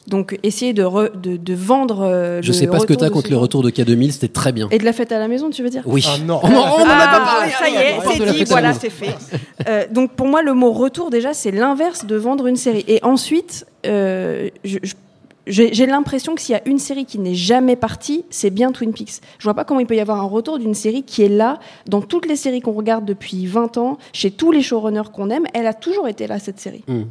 Donc, 0.06 0.38
essayer 0.42 0.72
de, 0.74 0.82
re- 0.82 1.18
de, 1.18 1.36
de 1.38 1.54
vendre. 1.54 2.02
euh, 2.02 2.42
Je 2.42 2.48
le 2.48 2.52
sais 2.52 2.66
pas 2.66 2.78
ce 2.78 2.84
que 2.86 2.92
retour 2.92 2.98
tu 2.98 3.04
as 3.04 3.08
de 3.08 3.12
contre 3.14 3.30
genre. 3.30 3.40
retours 3.40 3.62
de 3.62 3.70
K2000, 3.70 4.10
c'était 4.12 4.28
très 4.28 4.52
bien. 4.52 4.68
Et 4.70 4.78
de 4.78 4.84
la 4.84 4.92
fête 4.92 5.12
à 5.12 5.18
la 5.18 5.28
maison, 5.28 5.48
tu 5.50 5.62
veux 5.62 5.70
dire? 5.70 5.82
Oui. 5.86 6.04
Ah 6.06 6.18
non. 6.18 6.40
Non, 6.42 6.48
on 6.78 6.82
en 6.82 6.84
a 6.84 6.86
pas 6.86 7.22
Ah, 7.22 7.38
parlé. 7.38 7.52
Ça 7.52 7.68
y 7.70 7.74
est, 7.74 7.96
la 7.96 8.26
c'est 8.26 8.32
dit, 8.38 8.44
voilà, 8.44 8.72
c'est 8.74 8.90
fait. 8.90 9.14
Euh, 9.66 9.84
donc 9.90 10.12
pour 10.12 10.26
moi, 10.26 10.42
le 10.42 10.52
mot 10.52 10.72
retour, 10.72 11.08
déjà, 11.10 11.32
c'est 11.32 11.50
l'inverse 11.52 12.04
de 12.04 12.16
vendre 12.16 12.46
une 12.46 12.56
série. 12.56 12.84
Et 12.86 13.02
ensuite, 13.02 13.66
euh, 13.86 14.50
je- 14.62 14.78
je- 14.82 14.94
j'ai 15.46 15.74
j'ai 15.74 15.84
l'impression 15.86 16.34
que 16.34 16.40
s'il 16.40 16.54
y 16.54 16.58
a 16.58 16.62
une 16.66 16.78
série 16.78 17.04
qui 17.06 17.18
n'est 17.18 17.34
jamais 17.34 17.76
partie, 17.76 18.24
c'est 18.30 18.48
bien 18.50 18.72
Twin 18.72 18.92
Peaks. 18.92 19.20
Je 19.38 19.44
vois 19.44 19.52
pas 19.54 19.64
comment 19.64 19.80
il 19.80 19.86
peut 19.86 19.96
y 19.96 20.00
avoir 20.00 20.18
un 20.20 20.26
retour 20.28 20.58
d'une 20.58 20.74
série 20.74 21.02
qui 21.02 21.22
est 21.22 21.28
là, 21.28 21.60
dans 21.86 22.00
toutes 22.00 22.26
les 22.26 22.36
séries 22.36 22.60
qu'on 22.60 22.72
regarde 22.72 23.04
depuis 23.04 23.46
20 23.46 23.76
ans, 23.78 23.98
chez 24.14 24.30
tous 24.30 24.52
les 24.52 24.62
showrunners 24.62 25.10
qu'on 25.12 25.28
aime, 25.30 25.44
elle 25.54 25.66
a 25.66 25.74
toujours 25.74 26.08
été 26.08 26.26
là, 26.26 26.38
cette 26.38 26.60
série. 26.60 26.82
Hmm. 26.88 27.05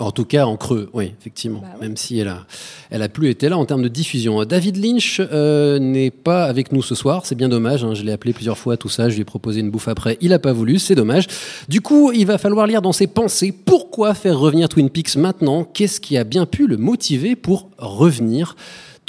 En 0.00 0.12
tout 0.12 0.24
cas, 0.24 0.46
en 0.46 0.56
creux, 0.56 0.88
oui, 0.94 1.12
effectivement. 1.20 1.62
Même 1.80 1.96
si 1.96 2.18
elle 2.18 2.28
a, 2.28 2.46
elle 2.90 3.02
a 3.02 3.08
plus 3.10 3.28
été 3.28 3.48
là 3.50 3.58
en 3.58 3.66
termes 3.66 3.82
de 3.82 3.88
diffusion. 3.88 4.42
David 4.44 4.76
Lynch 4.82 5.20
euh, 5.20 5.78
n'est 5.78 6.10
pas 6.10 6.44
avec 6.44 6.72
nous 6.72 6.82
ce 6.82 6.94
soir. 6.94 7.26
C'est 7.26 7.34
bien 7.34 7.50
dommage. 7.50 7.84
hein. 7.84 7.92
Je 7.94 8.02
l'ai 8.02 8.12
appelé 8.12 8.32
plusieurs 8.32 8.56
fois, 8.56 8.76
tout 8.78 8.88
ça. 8.88 9.10
Je 9.10 9.14
lui 9.16 9.22
ai 9.22 9.24
proposé 9.24 9.60
une 9.60 9.70
bouffe 9.70 9.88
après. 9.88 10.16
Il 10.22 10.32
a 10.32 10.38
pas 10.38 10.52
voulu. 10.52 10.78
C'est 10.78 10.94
dommage. 10.94 11.26
Du 11.68 11.82
coup, 11.82 12.12
il 12.12 12.24
va 12.26 12.38
falloir 12.38 12.66
lire 12.66 12.80
dans 12.82 12.92
ses 12.92 13.06
pensées 13.06 13.52
pourquoi 13.52 14.14
faire 14.14 14.38
revenir 14.38 14.68
Twin 14.70 14.88
Peaks 14.88 15.16
maintenant? 15.16 15.64
Qu'est-ce 15.64 16.00
qui 16.00 16.16
a 16.16 16.24
bien 16.24 16.46
pu 16.46 16.66
le 16.66 16.78
motiver 16.78 17.36
pour 17.36 17.68
revenir? 17.78 18.56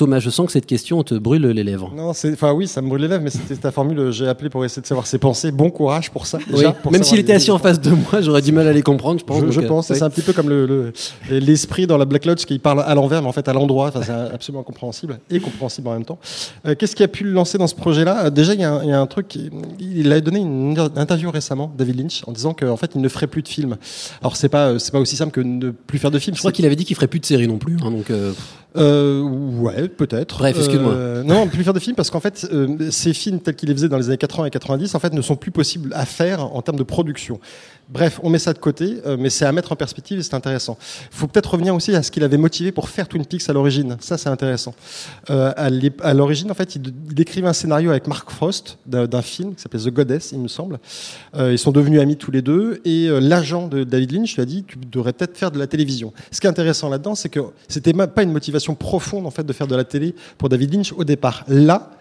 Thomas, 0.02 0.18
je 0.20 0.32
sens 0.32 0.48
que 0.48 0.52
cette 0.52 0.66
question 0.66 1.04
te 1.04 1.14
brûle 1.14 1.46
les 1.46 1.64
lèvres. 1.64 1.94
Non, 1.96 2.10
enfin 2.10 2.54
oui, 2.54 2.68
ça 2.68 2.82
me 2.82 2.90
brûle 2.90 3.02
les 3.04 3.08
lèvres, 3.08 3.24
mais 3.24 3.30
c'était 3.30 3.56
ta 3.56 3.70
formule. 3.72 4.00
euh, 4.00 4.12
J'ai 4.12 4.28
appelé 4.28 4.50
pour 4.50 4.66
essayer 4.66 4.82
de 4.82 4.88
savoir 4.88 5.06
ses 5.06 5.20
pensées. 5.20 5.52
Bon 5.52 5.70
courage 5.70 6.10
pour 6.10 6.26
ça. 6.26 6.40
Oui, 6.52 6.64
pour 6.82 6.92
même 6.92 7.04
s'il 7.04 7.20
était 7.20 7.34
assis 7.34 7.52
en 7.52 7.60
face 7.60 7.80
de 7.80 7.92
moi, 7.92 8.20
j'aurais 8.22 8.42
du 8.42 8.52
mal 8.52 8.68
à 8.68 8.74
les 8.74 8.82
comprendre, 8.82 9.20
je 9.20 9.26
pense. 9.26 9.44
Je, 9.52 9.60
euh, 9.62 9.68
pense, 9.68 9.90
oui. 9.92 9.96
c'est 9.96 10.04
un 10.04 10.10
petit 10.10 10.24
peu 10.24 10.34
comme 10.34 10.50
le- 10.50 10.66
le- 10.66 10.92
l'esprit 11.40 11.86
dans 11.86 11.98
la 11.98 12.06
Black 12.06 12.26
Lodge 12.26 12.46
qui 12.46 12.58
parle 12.58 12.82
à 12.82 12.96
l'envers, 12.96 13.22
mais 13.22 13.28
en 13.28 13.32
fait 13.32 13.48
à 13.48 13.54
l'endroit. 13.54 13.90
Enfin, 13.90 14.02
c'est 14.04 14.12
absolument 14.34 14.62
incompréhensible 14.62 15.20
et 15.30 15.40
compréhensible 15.40 15.88
en 15.88 15.94
même 15.94 16.06
temps. 16.06 16.18
Euh, 16.66 16.74
Qu'est-ce 16.74 16.96
qui 16.96 17.04
a 17.04 17.08
pu 17.08 17.24
le 17.24 17.32
lancer 17.32 17.60
dans 17.60 17.68
ce 17.68 17.76
projet-là? 17.76 18.32
Déjà, 18.32 18.56
il 18.56 18.62
y, 18.62 18.64
a 18.64 18.74
un- 18.74 18.84
il 18.84 18.90
y 18.90 18.94
a 18.94 19.00
un 19.00 19.06
truc. 19.06 19.38
Il 19.80 20.12
a 20.12 20.20
donné 20.20 20.40
une 20.40 20.76
interview 20.96 21.30
récemment, 21.30 21.72
David 21.78 22.00
Lynch, 22.00 22.24
en 22.26 22.32
disant 22.32 22.54
qu'en 22.56 22.78
fait, 22.78 22.92
il 22.96 23.02
ne 23.02 23.08
ferait 23.10 23.28
plus 23.28 23.44
de 23.44 23.48
films. 23.48 23.78
Alors, 24.22 24.36
c'est 24.36 24.50
pas, 24.50 24.80
c'est 24.80 24.92
pas 24.92 25.00
aussi 25.00 25.16
simple 25.16 25.32
que 25.32 25.42
ne 25.42 25.70
plus 25.70 26.00
faire 26.00 26.10
de 26.10 26.18
films. 26.18 26.36
Je 26.36 26.42
crois 26.42 26.52
qu'il 26.52 26.66
avait 26.66 26.76
dit 26.76 26.86
qu'il 26.86 26.96
ferait 26.96 27.08
plus 27.08 27.20
de 27.20 27.26
séries 27.28 27.48
non 27.48 27.60
plus. 27.60 27.78
hein, 27.84 27.92
donc, 27.92 28.10
euh, 28.10 28.32
Euh, 28.78 29.22
ouais, 29.22 29.88
peut-être. 29.90 30.40
Bref, 30.40 30.58
excuse-moi. 30.58 30.94
Euh, 30.94 31.24
non, 31.24 31.42
on 31.42 31.46
peut 31.46 31.56
plus 31.56 31.64
faire 31.64 31.74
de 31.74 31.80
films 31.80 31.96
parce 31.96 32.10
qu'en 32.10 32.20
fait, 32.20 32.48
euh, 32.52 32.90
ces 32.90 33.14
films 33.14 33.40
tels 33.40 33.56
qu'ils 33.56 33.70
les 33.70 33.76
faisaient 33.76 33.90
dans 33.90 33.98
les 33.98 34.08
années 34.08 34.18
80 34.18 34.46
et 34.46 34.50
90, 34.50 34.96
en 34.96 35.00
fait, 35.00 35.14
ne 35.14 35.22
sont 35.22 35.36
plus 35.36 35.52
possibles 35.52 35.94
à 35.94 36.06
faire 36.06 36.56
en 36.56 36.62
termes 36.62 36.78
de 36.78 36.84
production. 36.84 37.40
Bref, 37.92 38.22
on 38.24 38.30
met 38.30 38.40
ça 38.40 38.54
de 38.54 38.58
côté, 38.58 39.02
euh, 39.06 39.18
mais 39.20 39.30
c'est 39.30 39.44
à 39.44 39.52
mettre 39.52 39.74
en 39.74 39.76
perspective 39.76 40.18
et 40.18 40.24
c'est 40.24 40.34
intéressant. 40.34 40.78
Il 41.12 41.18
faut 41.18 41.28
peut-être 41.28 41.52
revenir 41.52 41.76
aussi 41.76 41.94
à 41.94 42.02
ce 42.02 42.10
qui 42.10 42.22
l'avait 42.22 42.38
motivé 42.38 42.72
pour 42.72 42.88
faire 42.88 43.06
Twin 43.10 43.26
Peaks 43.26 43.50
à 43.50 43.54
l'origine. 43.54 43.98
Ça, 44.00 44.18
c'est 44.18 44.30
intéressant. 44.30 44.74
Euh, 45.30 45.52
à 45.56 46.14
l'origine, 46.14 46.50
en 46.52 46.54
fait, 46.54 46.78
il, 46.78 46.94
il 47.12 47.20
écrivait 47.20 47.50
un 47.50 47.54
scénario 47.54 47.90
avec 47.90 48.08
Mark 48.08 48.30
Frost 48.32 48.78
d'un 48.86 49.22
film 49.22 49.56
qui 49.56 49.62
s'appelait 49.62 49.82
The 49.82 49.90
Goddess, 49.90 50.32
il 50.32 50.40
me 50.40 50.48
semble. 50.48 50.80
Euh, 51.36 51.52
ils 51.52 51.60
sont 51.60 51.74
devenus 51.74 52.00
amis 52.00 52.16
tous 52.16 52.32
les 52.32 52.42
deux 52.42 52.80
et 52.86 53.10
l'agent 53.20 53.68
de 53.68 53.84
David 53.84 54.14
Lynch 54.14 54.36
lui 54.36 54.42
a 54.42 54.46
dit 54.46 54.64
tu 54.64 54.78
devrais 54.78 55.12
peut-être 55.12 55.38
faire 55.38 55.52
de 55.52 55.60
la 55.60 55.68
télévision. 55.68 56.14
Ce 56.32 56.40
qui 56.40 56.48
est 56.48 56.50
intéressant 56.50 56.88
là-dedans, 56.88 57.16
c'est 57.16 57.30
que 57.30 57.42
c'était 57.68 57.92
pas 57.94 58.24
une 58.24 58.32
motivation 58.32 58.74
profonde 58.74 59.26
en 59.28 59.32
fait 59.32 59.44
de 59.44 59.52
faire 59.52 59.68
de 59.68 59.76
la 59.76 59.84
télé 59.84 60.16
pour 60.38 60.48
David 60.48 60.74
Lynch 60.74 60.94
au 60.94 61.04
départ. 61.04 61.44
Là, 61.50 61.92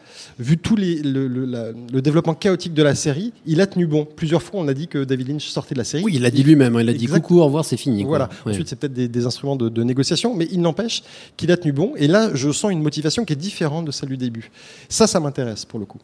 vu 0.40 0.59
tout 0.59 0.75
les, 0.75 0.97
le, 1.02 1.28
le- 1.28 1.44
la- 1.44 1.70
le 1.73 2.02
développement 2.02 2.35
chaotique 2.35 2.75
de 2.75 2.82
la 2.82 2.94
série, 2.94 3.32
il 3.47 3.61
a 3.61 3.66
tenu 3.66 3.87
bon. 3.87 4.04
Plusieurs 4.16 4.42
fois, 4.42 4.59
on 4.61 4.66
a 4.68 4.75
dit 4.75 4.88
que 4.88 5.04
David 5.04 5.28
Lynch 5.28 5.47
sortait 5.49 5.75
de 5.75 5.78
la 5.80 5.85
série. 5.85 6.02
Oui, 6.02 6.12
il 6.16 6.23
l'a 6.23 6.30
dit 6.30 6.42
lui-même. 6.42 6.75
hein, 6.76 6.80
Il 6.82 6.88
a 6.88 6.92
dit 6.92 7.04
Exact. 7.04 7.20
coucou, 7.20 7.40
au 7.40 7.44
revoir, 7.44 7.64
c'est 7.64 7.76
fini. 7.76 8.00
quoi. 8.02 8.09
Voilà. 8.09 8.28
Ouais. 8.47 8.52
Ensuite, 8.52 8.68
c'est 8.68 8.76
peut-être 8.76 8.92
des, 8.94 9.06
des 9.09 9.26
instruments 9.26 9.56
de, 9.56 9.68
de 9.68 9.82
négociation, 9.82 10.35
mais 10.35 10.49
il 10.50 10.61
n'empêche 10.61 11.02
qu'il 11.37 11.52
a 11.52 11.56
tenu 11.56 11.73
bon. 11.73 11.92
Et 11.97 12.09
là, 12.09 12.30
je 12.35 12.50
sens 12.50 12.73
une 12.73 12.82
motivation 12.82 13.25
qui 13.25 13.35
est 13.35 13.37
différente 13.37 13.85
de 13.85 13.90
celle 13.90 14.09
du 14.09 14.16
début. 14.16 14.50
Ça, 14.88 15.06
ça 15.06 15.20
m'intéresse 15.20 15.64
pour 15.64 15.78
le 15.78 15.87
coup. 15.87 15.99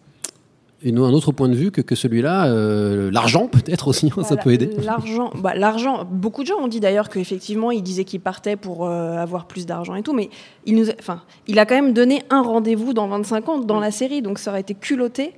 Et 0.83 0.93
nous, 0.93 1.05
un 1.05 1.13
autre 1.13 1.33
point 1.33 1.49
de 1.49 1.55
vue 1.55 1.71
que, 1.71 1.81
que 1.81 1.95
celui-là, 1.95 2.47
euh, 2.47 3.11
l'argent 3.11 3.47
peut-être 3.53 3.89
aussi, 3.89 4.09
ça 4.09 4.15
Voilà, 4.23 4.43
peut 4.43 4.53
aider. 4.53 4.71
L'argent, 4.85 5.31
bah, 5.37 5.55
l'argent. 5.55 6.07
Beaucoup 6.11 6.43
de 6.43 6.49
gens 6.49 6.59
ont 6.61 6.69
dit 6.69 6.81
d'ailleurs 6.81 7.09
qu'effectivement, 7.09 7.71
il 7.71 7.83
disait 7.83 8.05
qu'il 8.05 8.21
partait 8.21 8.57
pour 8.57 8.87
euh, 8.87 9.17
avoir 9.17 9.47
plus 9.47 9.65
d'argent 9.67 9.95
et 9.95 10.03
tout, 10.03 10.13
mais 10.13 10.29
il 10.67 10.77
nous, 10.77 10.91
a, 10.91 10.93
enfin, 10.99 11.23
il 11.47 11.59
a 11.59 11.67
quand 11.67 11.75
même 11.75 11.93
donné 11.93 12.23
un 12.31 12.43
rendez-vous 12.43 12.93
dans 12.93 13.09
25 13.09 13.49
ans 13.49 13.59
dans 13.59 13.81
la 13.81 13.91
série, 13.91 14.21
donc 14.21 14.39
ça 14.39 14.51
aurait 14.51 14.61
été 14.61 14.75
culotté 14.75 15.33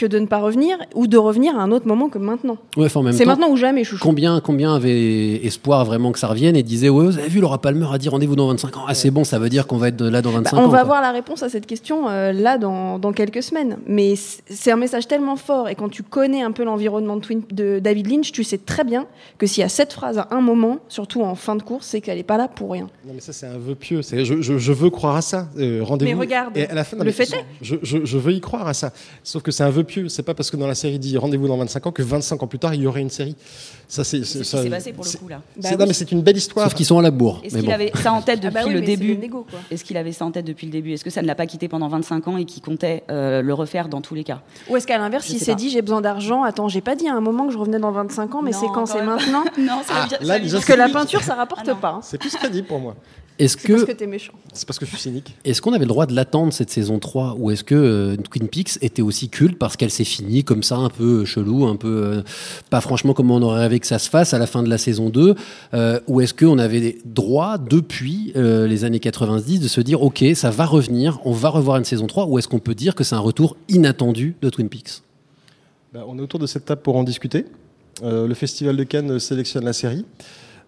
que 0.00 0.06
de 0.06 0.18
ne 0.18 0.26
pas 0.26 0.38
revenir 0.38 0.78
ou 0.94 1.06
de 1.06 1.18
revenir 1.18 1.58
à 1.58 1.62
un 1.62 1.70
autre 1.72 1.86
moment 1.86 2.08
que 2.08 2.16
maintenant. 2.18 2.56
Ouais, 2.76 2.88
C'est 3.12 3.26
maintenant 3.26 3.50
ou 3.50 3.56
jamais, 3.56 3.84
chouchou. 3.84 4.02
Combien, 4.02 4.40
combien 4.40 4.74
avaient 4.74 5.44
espoir 5.44 5.84
vraiment 5.84 6.10
que 6.12 6.18
ça 6.18 6.26
revienne 6.28 6.56
et 6.56 6.62
disaient 6.62 6.88
ouais, 6.88 7.04
vous 7.04 7.18
avez 7.18 7.28
vu 7.28 7.40
Laura 7.40 7.60
Palmer 7.60 7.86
a 7.92 7.98
dit 7.98 8.08
rendez-vous 8.08 8.36
dans 8.36 8.48
25 8.48 8.76
ans 8.78 8.84
ah 8.88 8.94
c'est 8.94 9.10
bon 9.10 9.24
ça 9.24 9.38
veut 9.38 9.48
dire 9.50 9.66
qu'on 9.66 9.76
va 9.76 9.88
être 9.88 10.02
là 10.02 10.22
dans 10.22 10.30
25 10.30 10.56
Bah, 10.56 10.62
ans 10.62 10.64
on 10.64 10.68
va 10.68 10.80
avoir 10.80 11.02
la 11.02 11.10
réponse 11.12 11.42
à 11.42 11.48
cette 11.50 11.66
question 11.66 12.08
euh, 12.08 12.32
là 12.32 12.56
dans, 12.56 12.98
dans 12.98 13.12
quelques 13.12 13.42
semaines. 13.42 13.76
Mais 13.86 14.14
c'est 14.16 14.72
un 14.72 14.76
message 14.76 15.06
tellement 15.06 15.36
fort 15.36 15.68
et 15.68 15.74
quand 15.74 15.88
tu 15.90 16.02
connais 16.02 16.40
un 16.42 16.52
peu 16.52 16.64
l'environnement 16.64 17.18
de, 17.50 17.78
David 17.78 18.10
Lynch, 18.10 18.32
tu 18.32 18.42
sais 18.44 18.58
très 18.58 18.84
bien 18.84 19.06
que 19.38 19.46
s'il 19.46 19.60
y 19.60 19.64
a 19.64 19.68
cette 19.68 19.92
phrase 19.92 20.16
à 20.18 20.28
un 20.30 20.40
moment, 20.40 20.78
surtout 20.88 21.22
en 21.22 21.34
fin 21.34 21.56
de 21.56 21.62
course, 21.62 21.86
c'est 21.86 22.00
qu'elle 22.00 22.16
n'est 22.16 22.22
pas 22.22 22.38
là 22.38 22.48
pour 22.48 22.70
rien. 22.72 22.88
Non, 23.06 23.12
mais 23.14 23.20
ça, 23.20 23.32
c'est 23.32 23.46
un 23.46 23.58
vœu 23.58 23.74
pieux. 23.74 24.00
Je, 24.02 24.40
je- 24.40 24.58
je 24.58 24.72
veux 24.72 24.90
croire 24.90 25.16
à 25.16 25.22
ça. 25.22 25.48
Euh, 25.58 25.80
Rendez-vous. 25.82 26.12
Mais 26.12 26.18
regarde, 26.18 26.56
Et 26.56 26.66
à 26.66 26.74
la 26.74 26.84
fin, 26.84 26.96
non, 26.96 27.02
le 27.04 27.08
mais 27.08 27.12
fait 27.12 27.24
est. 27.34 27.44
Je, 27.60 27.76
je- 27.82 28.04
je 28.04 28.18
veux 28.18 28.32
y 28.32 28.40
croire 28.40 28.66
à 28.66 28.74
ça. 28.74 28.92
Sauf 29.24 29.42
que 29.42 29.50
c'est 29.50 29.64
un 29.64 29.70
vœu 29.70 29.84
pieux. 29.90 30.08
C'est 30.08 30.22
pas 30.22 30.34
parce 30.34 30.50
que 30.50 30.56
dans 30.56 30.66
la 30.66 30.74
série 30.74 30.98
dit 30.98 31.16
rendez-vous 31.18 31.48
dans 31.48 31.56
25 31.56 31.86
ans 31.86 31.92
que 31.92 32.02
25 32.02 32.42
ans 32.42 32.46
plus 32.46 32.58
tard, 32.58 32.74
il 32.74 32.82
y 32.82 32.86
aurait 32.86 33.00
une 33.00 33.10
série. 33.10 33.36
Ça, 33.88 34.04
c'est. 34.04 34.24
C'est 34.24 34.38
ce 34.38 34.44
ça- 34.44 34.58
qui 34.58 34.64
s'est 34.64 34.70
passé 34.70 34.92
pour 34.92 35.04
le 35.04 35.18
coup 35.18 35.28
là. 35.28 35.40
c'est- 35.60 35.76
non, 35.76 35.86
mais 35.86 35.92
c'est 35.92 36.10
une 36.12 36.22
belle 36.22 36.36
histoire. 36.36 36.66
sauf 36.66 36.74
qu'ils 36.74 36.86
sont 36.86 36.98
à 36.98 37.02
la 37.02 37.10
bourre 37.10 37.40
Est-ce 37.44 37.56
qu'il 37.56 37.66
bon. 37.66 37.72
avait 37.72 37.92
ça 38.02 38.12
en 38.12 38.22
tête 38.22 38.40
Ah 38.42 38.46
depuis 38.48 38.54
bah 38.54 38.66
oui, 38.66 38.72
le 38.74 38.80
début. 38.80 39.18
Est-ce 39.70 39.84
qu'il 39.84 39.96
avait 39.96 40.12
ça 40.12 40.24
en 40.24 40.30
tête 40.30 40.44
depuis 40.44 40.66
le 40.66 40.72
début 40.72 40.92
Est-ce 40.92 41.04
que 41.04 41.10
ça 41.10 41.22
ne 41.22 41.26
l'a 41.26 41.34
pas 41.34 41.46
quitté 41.46 41.68
pendant 41.68 41.88
25 41.88 42.28
ans 42.28 42.36
et 42.36 42.44
qu'il 42.44 42.62
comptait 42.62 43.02
euh, 43.10 43.42
le 43.42 43.52
refaire 43.54 43.88
dans 43.88 44.00
tous 44.00 44.14
les 44.14 44.24
cas 44.24 44.42
Ou 44.68 44.76
est-ce 44.76 44.86
qu'à 44.86 44.98
l'inverse, 44.98 45.28
il 45.30 45.38
s'est 45.40 45.54
dit 45.56 45.70
j'ai 45.70 45.82
besoin 45.82 46.00
d'argent 46.00 46.42
Attends, 46.44 46.68
j'ai 46.68 46.80
pas 46.80 46.94
dit 46.96 47.08
à 47.08 47.14
un 47.14 47.20
moment 47.20 47.46
que 47.46 47.52
je 47.52 47.58
revenais 47.58 47.78
dans 47.80 47.90
25 47.92 48.34
ans, 48.36 48.42
mais 48.42 48.52
c'est 48.52 48.66
quand 48.72 48.86
C'est 48.86 49.02
maintenant 49.02 49.44
Non, 49.58 49.80
Parce 49.86 50.64
que 50.64 50.72
la 50.72 50.88
peinture, 50.88 51.22
ça 51.22 51.34
rapporte 51.34 51.68
Ah 51.68 51.74
pas. 51.74 51.88
hein. 51.94 52.00
C'est 52.02 52.18
plus 52.18 52.30
crédible 52.34 52.66
pour 52.68 52.78
moi. 52.80 52.94
Est-ce 53.40 53.58
C'est 53.58 53.68
parce 53.68 53.82
que 53.82 53.92
que 53.92 53.96
t'es 53.96 54.06
méchant. 54.06 54.34
C'est 54.52 54.66
parce 54.66 54.78
que 54.78 54.84
je 54.84 54.90
suis 54.90 55.00
cynique. 55.00 55.34
est-ce 55.44 55.60
qu'on 55.60 55.72
avait 55.72 55.84
le 55.84 55.88
droit 55.88 56.06
de 56.06 56.14
l'attendre 56.14 56.52
cette 56.52 56.70
saison 56.70 56.98
3 56.98 57.36
ou 57.38 57.50
est-ce 57.50 57.64
que 57.64 57.74
euh, 57.74 58.16
Twin 58.16 58.48
Peaks 58.48 58.78
était 58.82 59.02
aussi 59.02 59.28
culte 59.28 59.58
parce 59.58 59.76
qu'elle 59.76 59.90
s'est 59.90 60.04
finie 60.04 60.44
comme 60.44 60.62
ça 60.62 60.76
un 60.76 60.90
peu 60.90 61.24
chelou 61.24 61.66
un 61.66 61.76
peu 61.76 61.88
euh, 61.88 62.22
pas 62.68 62.80
franchement 62.80 63.14
comme 63.14 63.30
on 63.30 63.42
aurait 63.42 63.60
rêvé 63.60 63.80
que 63.80 63.86
ça 63.86 63.98
se 63.98 64.08
fasse 64.08 64.34
à 64.34 64.38
la 64.38 64.46
fin 64.46 64.62
de 64.62 64.68
la 64.68 64.78
saison 64.78 65.08
2 65.10 65.34
euh, 65.74 66.00
ou 66.06 66.20
est-ce 66.20 66.34
qu'on 66.34 66.58
avait 66.58 66.98
droit 67.04 67.58
depuis 67.58 68.32
euh, 68.36 68.66
les 68.66 68.84
années 68.84 69.00
90 69.00 69.60
de 69.60 69.68
se 69.68 69.80
dire 69.80 70.02
ok 70.02 70.24
ça 70.34 70.50
va 70.50 70.66
revenir 70.66 71.18
on 71.24 71.32
va 71.32 71.48
revoir 71.48 71.78
une 71.78 71.84
saison 71.84 72.06
3 72.06 72.26
ou 72.26 72.38
est-ce 72.38 72.48
qu'on 72.48 72.58
peut 72.58 72.74
dire 72.74 72.94
que 72.94 73.04
c'est 73.04 73.14
un 73.14 73.20
retour 73.20 73.56
inattendu 73.68 74.36
de 74.42 74.50
Twin 74.50 74.68
Peaks? 74.68 75.02
Bah, 75.92 76.04
on 76.06 76.16
est 76.18 76.22
autour 76.22 76.38
de 76.38 76.46
cette 76.46 76.66
table 76.66 76.82
pour 76.82 76.96
en 76.96 77.02
discuter. 77.02 77.46
Euh, 78.02 78.26
le 78.26 78.34
Festival 78.34 78.76
de 78.76 78.84
Cannes 78.84 79.18
sélectionne 79.18 79.64
la 79.64 79.72
série. 79.72 80.04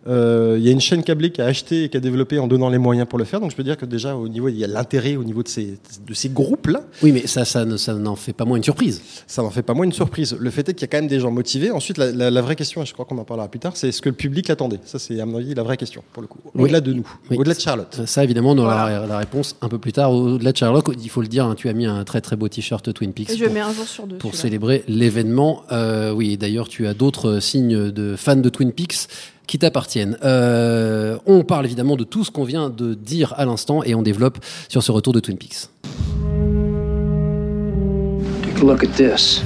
Euh, 0.08 0.56
Il 0.58 0.64
y 0.64 0.68
a 0.68 0.72
une 0.72 0.80
chaîne 0.80 1.02
câblée 1.02 1.30
qui 1.30 1.40
a 1.40 1.46
acheté 1.46 1.84
et 1.84 1.88
qui 1.88 1.96
a 1.96 2.00
développé 2.00 2.38
en 2.38 2.46
donnant 2.48 2.68
les 2.70 2.78
moyens 2.78 3.06
pour 3.08 3.18
le 3.18 3.24
faire. 3.24 3.40
Donc 3.40 3.50
je 3.50 3.56
peux 3.56 3.62
dire 3.62 3.76
que 3.76 3.86
déjà 3.86 4.16
au 4.16 4.28
niveau 4.28 4.48
il 4.48 4.56
y 4.56 4.64
a 4.64 4.66
l'intérêt 4.66 5.16
au 5.16 5.24
niveau 5.24 5.42
de 5.42 5.48
ces 5.48 5.78
de 6.06 6.14
ces 6.14 6.28
groupes 6.28 6.66
là. 6.66 6.82
oui 7.02 7.12
mais 7.12 7.26
ça 7.26 7.44
ça 7.44 7.64
ne- 7.64 7.76
ça 7.76 7.94
n'en 7.94 8.16
fait 8.16 8.32
pas 8.32 8.44
moins 8.44 8.56
une 8.56 8.64
surprise 8.64 9.00
Ça 9.26 9.42
n'en 9.42 9.50
fait 9.50 9.62
pas 9.62 9.74
moins 9.74 9.84
une 9.84 9.92
surprise. 9.92 10.36
Le 10.38 10.50
fait 10.50 10.68
est 10.68 10.74
qu'il 10.74 10.82
y 10.82 10.84
a 10.84 10.88
quand 10.88 10.98
même 10.98 11.08
des 11.08 11.20
gens 11.20 11.30
motivés. 11.30 11.70
Ensuite, 11.70 11.98
la, 11.98 12.10
la- 12.10 12.30
la 12.30 12.42
vraie 12.42 12.56
question, 12.56 12.82
et 12.82 12.86
je 12.86 12.92
crois 12.92 13.04
qu'on 13.04 13.18
en 13.18 13.24
parlera 13.24 13.48
plus 13.48 13.60
tard, 13.60 13.76
c'est 13.76 13.88
est-ce 13.88 14.02
que 14.02 14.08
le 14.08 14.14
public 14.14 14.48
l'attendait 14.48 14.80
Ça, 14.84 14.98
c'est 14.98 15.20
à 15.20 15.26
mon 15.26 15.38
avis 15.38 15.54
la 15.54 15.62
vraie 15.62 15.76
question, 15.76 16.02
pour 16.12 16.20
le 16.22 16.28
coup. 16.28 16.38
Oui. 16.54 16.64
Au-delà 16.64 16.80
de 16.80 16.92
nous, 16.92 17.06
Oui. 17.30 17.36
au-delà 17.38 17.54
de 17.54 17.60
Charlotte. 17.60 18.00
Ça, 18.06 18.24
évidemment, 18.24 18.50
on 18.52 18.58
aura 18.58 18.90
la, 18.90 19.06
la 19.06 19.18
réponse 19.18 19.56
un 19.60 19.68
peu 19.68 19.78
plus 19.78 19.92
tard. 19.92 20.12
Au-delà 20.12 20.52
de 20.52 20.56
Sherlock, 20.56 20.90
il 21.02 21.08
faut 21.10 21.22
le 21.22 21.28
dire, 21.28 21.46
hein, 21.46 21.54
tu 21.56 21.68
as 21.68 21.72
mis 21.72 21.86
un 21.86 22.04
très 22.04 22.20
très 22.20 22.36
beau 22.36 22.48
t-shirt 22.48 22.92
Twin 22.92 23.12
Peaks 23.12 23.30
Et 23.30 23.36
je 23.36 23.44
pour, 23.44 23.54
mets 23.54 23.60
un 23.60 23.72
jour 23.72 23.86
sur 23.86 24.06
deux. 24.06 24.16
pour 24.16 24.34
célébrer 24.34 24.84
l'événement. 24.88 25.62
Euh, 25.72 26.12
oui, 26.12 26.36
d'ailleurs, 26.36 26.68
tu 26.68 26.86
as 26.86 26.94
d'autres 26.94 27.40
signes 27.40 27.90
de 27.90 28.16
fans 28.16 28.36
de 28.36 28.48
Twin 28.48 28.72
Peaks 28.72 29.08
qui 29.46 29.58
t'appartiennent. 29.58 30.16
Euh, 30.24 31.18
on 31.26 31.44
parle 31.44 31.66
évidemment 31.66 31.96
de 31.96 32.04
tout 32.04 32.24
ce 32.24 32.30
qu'on 32.30 32.44
vient 32.44 32.70
de 32.70 32.94
dire 32.94 33.34
à 33.36 33.44
l'instant 33.44 33.82
et 33.82 33.94
on 33.94 34.02
développe 34.02 34.38
sur 34.68 34.82
ce 34.82 34.92
retour 34.92 35.12
de 35.12 35.20
Twin 35.20 35.36
Peaks. 35.36 35.68
Take 38.42 38.60
a 38.60 38.64
look 38.64 38.84
at 38.84 38.94
this. 38.96 39.42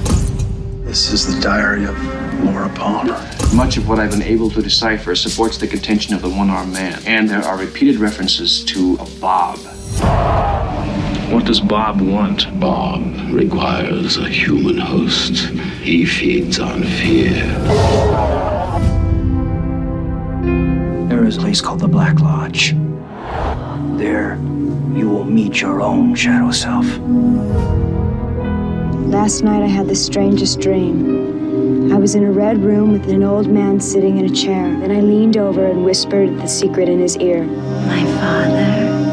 This 0.85 1.11
is 1.11 1.25
the 1.25 1.41
diary 1.41 1.85
of 1.85 1.95
Laura 2.43 2.69
Palmer. 2.69 3.15
Much 3.53 3.77
of 3.77 3.87
what 3.89 3.99
I've 3.99 4.11
been 4.11 4.21
able 4.21 4.49
to 4.51 4.61
decipher 4.61 5.15
supports 5.15 5.57
the 5.57 5.67
contention 5.67 6.15
of 6.15 6.21
the 6.21 6.29
one 6.29 6.49
armed 6.49 6.73
man, 6.73 6.99
and 7.05 7.29
there 7.29 7.43
are 7.43 7.57
repeated 7.57 7.99
references 7.99 8.63
to 8.65 8.97
a 9.01 9.05
Bob. 9.19 9.57
What 11.29 11.45
does 11.45 11.59
Bob 11.59 11.99
want? 11.99 12.47
Bob 12.57 13.03
requires 13.31 14.17
a 14.17 14.29
human 14.29 14.77
host. 14.77 15.49
He 15.81 16.05
feeds 16.05 16.57
on 16.59 16.83
fear. 16.83 18.46
There 21.17 21.25
is 21.25 21.37
a 21.37 21.41
place 21.41 21.61
called 21.61 21.79
the 21.79 21.87
Black 21.87 22.19
Lodge. 22.19 22.73
There, 23.97 24.35
you 24.93 25.09
will 25.09 25.25
meet 25.25 25.61
your 25.61 25.81
own 25.81 26.13
shadow 26.13 26.51
self. 26.51 26.85
Last 29.09 29.43
night 29.43 29.63
I 29.63 29.67
had 29.67 29.87
the 29.87 29.95
strangest 29.95 30.59
dream. 30.59 31.91
I 31.91 31.97
was 31.97 32.13
in 32.13 32.23
a 32.23 32.31
red 32.31 32.59
room 32.59 32.91
with 32.91 33.09
an 33.09 33.23
old 33.23 33.47
man 33.47 33.79
sitting 33.79 34.19
in 34.19 34.25
a 34.25 34.29
chair. 34.29 34.69
Then 34.79 34.91
I 34.91 35.01
leaned 35.01 35.37
over 35.37 35.65
and 35.65 35.83
whispered 35.83 36.37
the 36.37 36.45
secret 36.45 36.87
in 36.87 36.99
his 36.99 37.17
ear. 37.17 37.45
My 37.45 38.05
father 38.21 39.06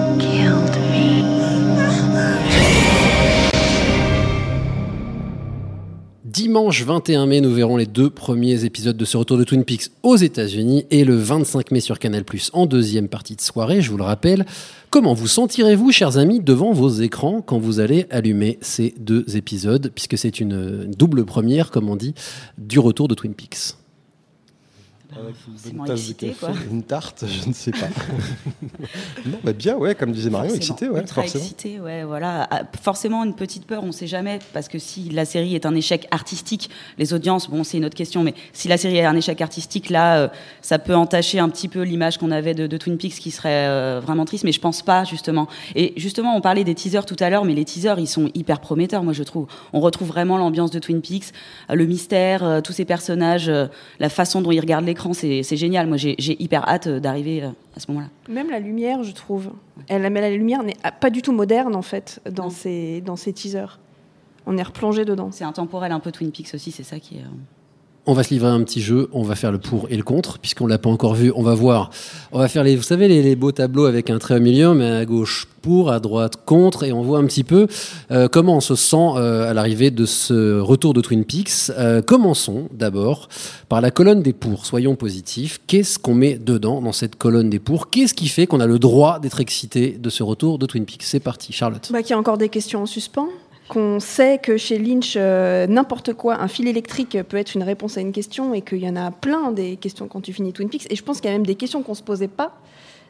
Dimanche 6.35 6.83
21 6.83 7.26
mai, 7.26 7.41
nous 7.41 7.55
verrons 7.55 7.76
les 7.76 7.87
deux 7.87 8.11
premiers 8.11 8.64
épisodes 8.64 8.97
de 8.97 9.05
ce 9.05 9.17
retour 9.17 9.38
de 9.38 9.45
Twin 9.45 9.62
Peaks 9.62 9.93
aux 10.03 10.17
États-Unis 10.17 10.85
et 10.91 11.05
le 11.05 11.14
25 11.14 11.71
mai 11.71 11.79
sur 11.79 12.00
Canal+ 12.00 12.25
en 12.53 12.67
deuxième 12.67 13.07
partie 13.07 13.37
de 13.37 13.41
soirée. 13.41 13.81
Je 13.81 13.88
vous 13.88 13.97
le 13.97 14.03
rappelle. 14.03 14.45
Comment 14.91 15.14
vous 15.14 15.29
sentirez-vous, 15.29 15.93
chers 15.93 16.19
amis, 16.19 16.41
devant 16.41 16.73
vos 16.73 16.88
écrans 16.88 17.41
quand 17.41 17.61
vous 17.61 17.79
allez 17.79 18.07
allumer 18.11 18.59
ces 18.62 18.97
deux 18.99 19.25
épisodes, 19.37 19.93
puisque 19.95 20.19
c'est 20.19 20.41
une 20.41 20.91
double 20.99 21.25
première, 21.25 21.71
comme 21.71 21.88
on 21.88 21.95
dit, 21.95 22.14
du 22.59 22.81
retour 22.81 23.07
de 23.07 23.14
Twin 23.14 23.33
Peaks? 23.33 23.76
Avec 25.18 25.35
une 25.47 25.54
bonne 25.54 25.76
moins 25.76 25.87
tasse 25.87 26.00
excité, 26.00 26.26
de 26.28 26.33
café, 26.33 26.47
quoi. 26.52 26.62
une 26.71 26.83
tarte, 26.83 27.25
je 27.26 27.49
ne 27.49 27.52
sais 27.54 27.71
pas. 27.71 27.88
non, 29.26 29.38
bah 29.42 29.52
bien, 29.52 29.76
ouais, 29.76 29.94
comme 29.94 30.12
disait 30.12 30.30
Marion, 30.30 30.54
excité, 30.54 30.88
ouais, 30.88 31.00
ultra 31.00 31.23
forcément. 31.23 31.44
excité, 31.44 31.80
ouais, 31.80 32.04
voilà. 32.04 32.47
Ah, 32.50 32.62
Forcément 32.83 33.25
une 33.25 33.35
petite 33.35 33.66
peur, 33.66 33.83
on 33.83 33.88
ne 33.88 33.92
sait 33.92 34.06
jamais, 34.06 34.38
parce 34.52 34.68
que 34.68 34.78
si 34.78 35.11
la 35.11 35.25
série 35.25 35.54
est 35.54 35.66
un 35.66 35.75
échec 35.75 36.06
artistique, 36.11 36.71
les 36.99 37.14
audiences, 37.14 37.49
bon, 37.49 37.64
c'est 37.64 37.78
une 37.78 37.85
autre 37.85 37.97
question, 37.97 38.23
mais 38.23 38.35
si 38.52 38.68
la 38.68 38.76
série 38.76 38.99
est 38.99 39.04
un 39.04 39.16
échec 39.16 39.40
artistique, 39.40 39.90
là, 39.90 40.18
euh, 40.18 40.28
ça 40.62 40.78
peut 40.78 40.94
entacher 40.94 41.38
un 41.38 41.49
petit 41.49 41.68
peu 41.68 41.83
l'image 41.83 42.18
qu'on 42.18 42.30
avait 42.30 42.54
de, 42.54 42.66
de 42.66 42.76
Twin 42.76 42.99
Peaks, 42.99 43.14
qui 43.14 43.30
serait 43.30 43.66
euh, 43.68 44.00
vraiment 44.02 44.25
triste, 44.25 44.44
mais 44.44 44.52
je 44.52 44.61
pense 44.61 44.83
pas, 44.83 45.04
justement. 45.04 45.49
Et 45.75 45.92
justement, 45.97 46.37
on 46.37 46.40
parlait 46.40 46.64
des 46.64 46.75
teasers 46.75 47.06
tout 47.06 47.16
à 47.21 47.30
l'heure, 47.30 47.44
mais 47.44 47.54
les 47.54 47.64
teasers, 47.64 47.99
ils 47.99 48.09
sont 48.09 48.30
hyper 48.35 48.61
prometteurs, 48.61 49.02
moi, 49.02 49.12
je 49.12 49.23
trouve. 49.23 49.47
On 49.73 49.80
retrouve 49.80 50.09
vraiment 50.09 50.38
l'ambiance 50.38 50.71
de 50.71 50.78
Twin 50.78 51.00
Peaks, 51.00 51.33
euh, 51.71 51.75
le 51.75 51.87
mystère, 51.87 52.44
euh, 52.44 52.61
tous 52.61 52.73
ces 52.73 52.85
personnages, 52.85 53.49
euh, 53.49 53.66
la 54.00 54.09
façon 54.09 54.42
dont 54.42 54.50
ils 54.50 54.61
regardent 54.61 54.87
l'écran, 54.87 55.03
c'est 55.12 55.42
c'est 55.42 55.56
génial. 55.56 55.87
Moi, 55.87 55.96
j'ai 55.96 56.42
hyper 56.42 56.68
hâte 56.68 56.87
euh, 56.87 57.00
d'arriver 57.00 57.42
euh, 57.42 57.49
à 57.76 57.80
ce 57.80 57.90
moment-là. 57.90 58.08
Même 58.28 58.50
la 58.50 58.58
lumière, 58.58 59.02
je 59.02 59.12
trouve. 59.12 59.50
Elle, 59.88 60.11
mais 60.11 60.20
la 60.20 60.30
lumière 60.30 60.62
n'est 60.62 60.76
pas 61.00 61.11
du 61.11 61.23
tout 61.23 61.32
moderne, 61.32 61.75
en 61.75 61.82
fait, 61.82 62.20
dans, 62.30 62.50
ces, 62.50 63.00
dans 63.00 63.16
ces 63.16 63.32
teasers. 63.32 63.78
On 64.46 64.56
est 64.56 64.62
replongé 64.62 65.04
dedans. 65.04 65.30
C'est 65.30 65.44
intemporel 65.44 65.92
un 65.92 66.00
peu 66.00 66.12
Twin 66.12 66.30
Peaks 66.30 66.54
aussi, 66.54 66.70
c'est 66.70 66.82
ça 66.82 66.99
qui 66.99 67.16
est. 67.16 67.25
on 68.06 68.12
va 68.12 68.23
se 68.23 68.30
livrer 68.30 68.49
un 68.49 68.62
petit 68.62 68.80
jeu, 68.80 69.08
on 69.12 69.23
va 69.23 69.34
faire 69.34 69.52
le 69.52 69.58
pour 69.58 69.87
et 69.90 69.96
le 69.96 70.02
contre, 70.02 70.38
puisqu'on 70.38 70.66
l'a 70.66 70.78
pas 70.78 70.90
encore 70.90 71.14
vu. 71.14 71.32
On 71.34 71.42
va 71.42 71.54
voir, 71.54 71.90
on 72.32 72.38
va 72.38 72.49
faire 72.49 72.64
les, 72.64 72.76
vous 72.76 72.82
savez, 72.82 73.08
les, 73.08 73.23
les 73.23 73.37
beaux 73.37 73.52
tableaux 73.52 73.87
avec 73.87 74.11
un 74.11 74.18
trait 74.18 74.37
au 74.37 74.40
milieu, 74.40 74.75
mais 74.75 74.90
à 74.90 75.04
gauche 75.04 75.49
pour, 75.62 75.90
à 75.90 75.99
droite 75.99 76.44
contre, 76.44 76.84
et 76.84 76.92
on 76.92 77.00
voit 77.00 77.18
un 77.18 77.25
petit 77.25 77.44
peu 77.44 77.66
euh, 78.11 78.28
comment 78.28 78.56
on 78.56 78.61
se 78.61 78.75
sent 78.75 78.96
euh, 79.16 79.50
à 79.50 79.54
l'arrivée 79.54 79.90
de 79.90 80.04
ce 80.04 80.61
retour 80.61 80.92
de 80.92 81.00
Twin 81.00 81.25
Peaks. 81.25 81.70
Euh, 81.70 82.02
commençons 82.02 82.68
d'abord 82.73 83.28
par 83.70 83.80
la 83.80 83.90
colonne 83.90 84.23
des 84.23 84.34
pour. 84.34 84.66
Soyons 84.66 84.94
positifs. 84.94 85.61
Qu'est-ce 85.66 85.99
qu'on 85.99 86.14
met 86.14 86.34
dedans 86.34 86.82
dans 86.82 86.92
cette 86.92 87.16
colonne 87.16 87.49
des 87.49 87.58
pour? 87.58 87.88
Qu'est-ce 87.88 88.12
qui 88.12 88.28
fait 88.28 88.46
qu'on 88.46 88.61
a 88.61 88.66
le 88.66 88.78
droit 88.78 89.18
d'être 89.20 89.40
excité 89.40 89.96
de 89.99 90.11
ce 90.11 90.23
retour 90.23 90.58
de 90.58 90.66
Twin 90.66 90.84
Peaks? 90.84 91.04
C'est 91.04 91.20
parti, 91.20 91.54
Charlotte. 91.54 91.88
Bah, 91.90 92.02
qu'il 92.02 92.11
y 92.11 92.14
a 92.14 92.18
encore 92.18 92.37
des 92.37 92.50
questions 92.50 92.82
en 92.82 92.87
suspens. 92.87 93.28
Qu'on 93.68 93.99
sait 93.99 94.38
que 94.38 94.59
chez 94.59 94.78
Lynch, 94.78 95.14
euh, 95.16 95.66
n'importe 95.66 96.12
quoi, 96.12 96.40
un 96.40 96.49
fil 96.49 96.68
électrique 96.68 97.16
peut 97.28 97.38
être 97.38 97.54
une 97.54 97.62
réponse 97.62 97.97
à 97.97 98.02
une 98.02 98.12
question 98.12 98.52
et 98.52 98.61
qu'il 98.61 98.78
y 98.78 98.88
en 98.88 98.97
a 98.97 99.11
plein 99.11 99.52
des 99.52 99.76
questions 99.76 100.06
quand 100.06 100.21
tu 100.21 100.33
finis 100.33 100.52
Twin 100.52 100.68
Peaks. 100.68 100.87
Et 100.90 100.97
je 100.97 101.02
pense 101.02 101.21
qu'il 101.21 101.30
y 101.30 101.33
a 101.33 101.37
même 101.37 101.47
des 101.47 101.54
questions 101.54 101.83
qu'on 101.83 101.94
se 101.94 102.02
posait 102.02 102.28
pas, 102.28 102.52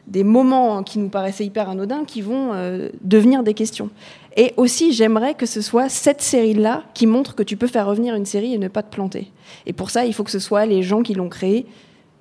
des 0.07 0.23
moments 0.23 0.83
qui 0.83 0.99
nous 0.99 1.09
paraissaient 1.09 1.45
hyper 1.45 1.69
anodins 1.69 2.05
qui 2.05 2.21
vont 2.21 2.53
euh, 2.53 2.89
devenir 3.01 3.43
des 3.43 3.53
questions. 3.53 3.89
Et 4.37 4.53
aussi, 4.55 4.93
j'aimerais 4.93 5.33
que 5.33 5.45
ce 5.45 5.61
soit 5.61 5.89
cette 5.89 6.21
série-là 6.21 6.83
qui 6.93 7.05
montre 7.05 7.35
que 7.35 7.43
tu 7.43 7.57
peux 7.57 7.67
faire 7.67 7.87
revenir 7.87 8.15
une 8.15 8.25
série 8.25 8.53
et 8.53 8.57
ne 8.57 8.67
pas 8.67 8.83
te 8.83 8.93
planter. 8.93 9.31
Et 9.65 9.73
pour 9.73 9.89
ça, 9.89 10.05
il 10.05 10.13
faut 10.13 10.23
que 10.23 10.31
ce 10.31 10.39
soit 10.39 10.65
les 10.65 10.83
gens 10.83 11.01
qui 11.01 11.15
l'ont 11.15 11.29
créée 11.29 11.65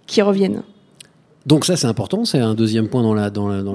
qui 0.06 0.22
reviennent. 0.22 0.62
Donc 1.46 1.64
ça, 1.64 1.76
c'est 1.76 1.86
important. 1.86 2.24
C'est 2.24 2.38
un 2.38 2.54
deuxième 2.54 2.88
point 2.88 3.02
dans 3.02 3.14
la, 3.14 3.30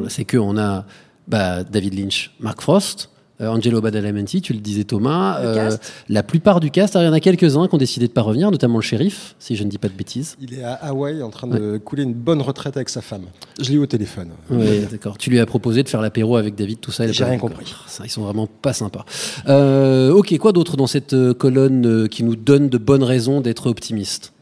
c'est 0.10 0.26
que 0.26 0.38
on 0.38 0.58
a 0.58 0.86
bah, 1.28 1.64
David 1.64 2.00
Lynch, 2.00 2.32
Mark 2.40 2.62
Frost. 2.62 3.10
Euh, 3.42 3.48
Angelo 3.48 3.82
Badalamenti, 3.82 4.42
tu 4.42 4.54
le 4.54 4.60
disais 4.60 4.84
Thomas, 4.84 5.42
Le 5.42 5.48
Euh, 5.48 5.56
cast. 5.56 5.94
la 6.10 6.24
plupart 6.24 6.60
du 6.60 6.72
cast, 6.72 6.96
alors, 6.96 7.06
il 7.06 7.08
y 7.08 7.12
en 7.12 7.16
a 7.16 7.20
quelques-uns 7.20 7.68
qui 7.68 7.76
ont 7.76 7.78
décidé 7.78 8.08
de 8.08 8.12
pas 8.12 8.22
revenir, 8.22 8.52
notamment 8.52 8.76
le 8.78 8.82
shérif, 8.82 9.36
si 9.40 9.56
je 9.56 9.64
ne 9.64 9.70
dis 9.70 9.78
pas 9.78 9.88
de 9.88 9.94
bêtises. 9.94 10.36
Il 10.42 10.54
est 10.54 10.64
à 10.64 10.74
Hawaï 10.74 11.22
en 11.24 11.30
train 11.30 11.48
de 11.48 11.78
couler 11.78 12.04
une 12.04 12.14
bonne 12.14 12.42
retraite 12.42 12.76
avec 12.76 12.90
sa 12.90 13.02
femme. 13.02 13.24
Je 13.62 13.70
l'ai 13.70 13.76
eu 13.76 13.80
au 13.80 13.86
téléphone. 13.86 14.30
Oui, 14.50 14.82
d'accord. 14.92 15.18
Tu 15.18 15.30
lui 15.30 15.40
as 15.40 15.46
proposé 15.46 15.84
de 15.84 15.90
faire 15.90 16.02
l'apéro 16.02 16.36
avec 16.38 16.56
David, 16.56 16.80
tout 16.80 16.92
ça. 16.92 17.10
J'ai 17.12 17.24
rien 17.24 17.38
compris. 17.38 17.74
Ça, 17.88 18.04
ils 18.06 18.10
sont 18.10 18.24
vraiment 18.24 18.48
pas 18.48 18.74
sympas. 18.74 19.06
Euh, 19.48 20.12
ok, 20.12 20.38
quoi 20.38 20.52
d'autre 20.52 20.78
dans 20.78 20.88
cette 20.88 21.16
colonne 21.34 22.08
qui 22.10 22.24
nous 22.24 22.36
donne 22.36 22.70
de 22.70 22.78
bonnes 22.78 23.04
raisons 23.04 23.42
d'être 23.42 23.68
optimiste? 23.68 24.34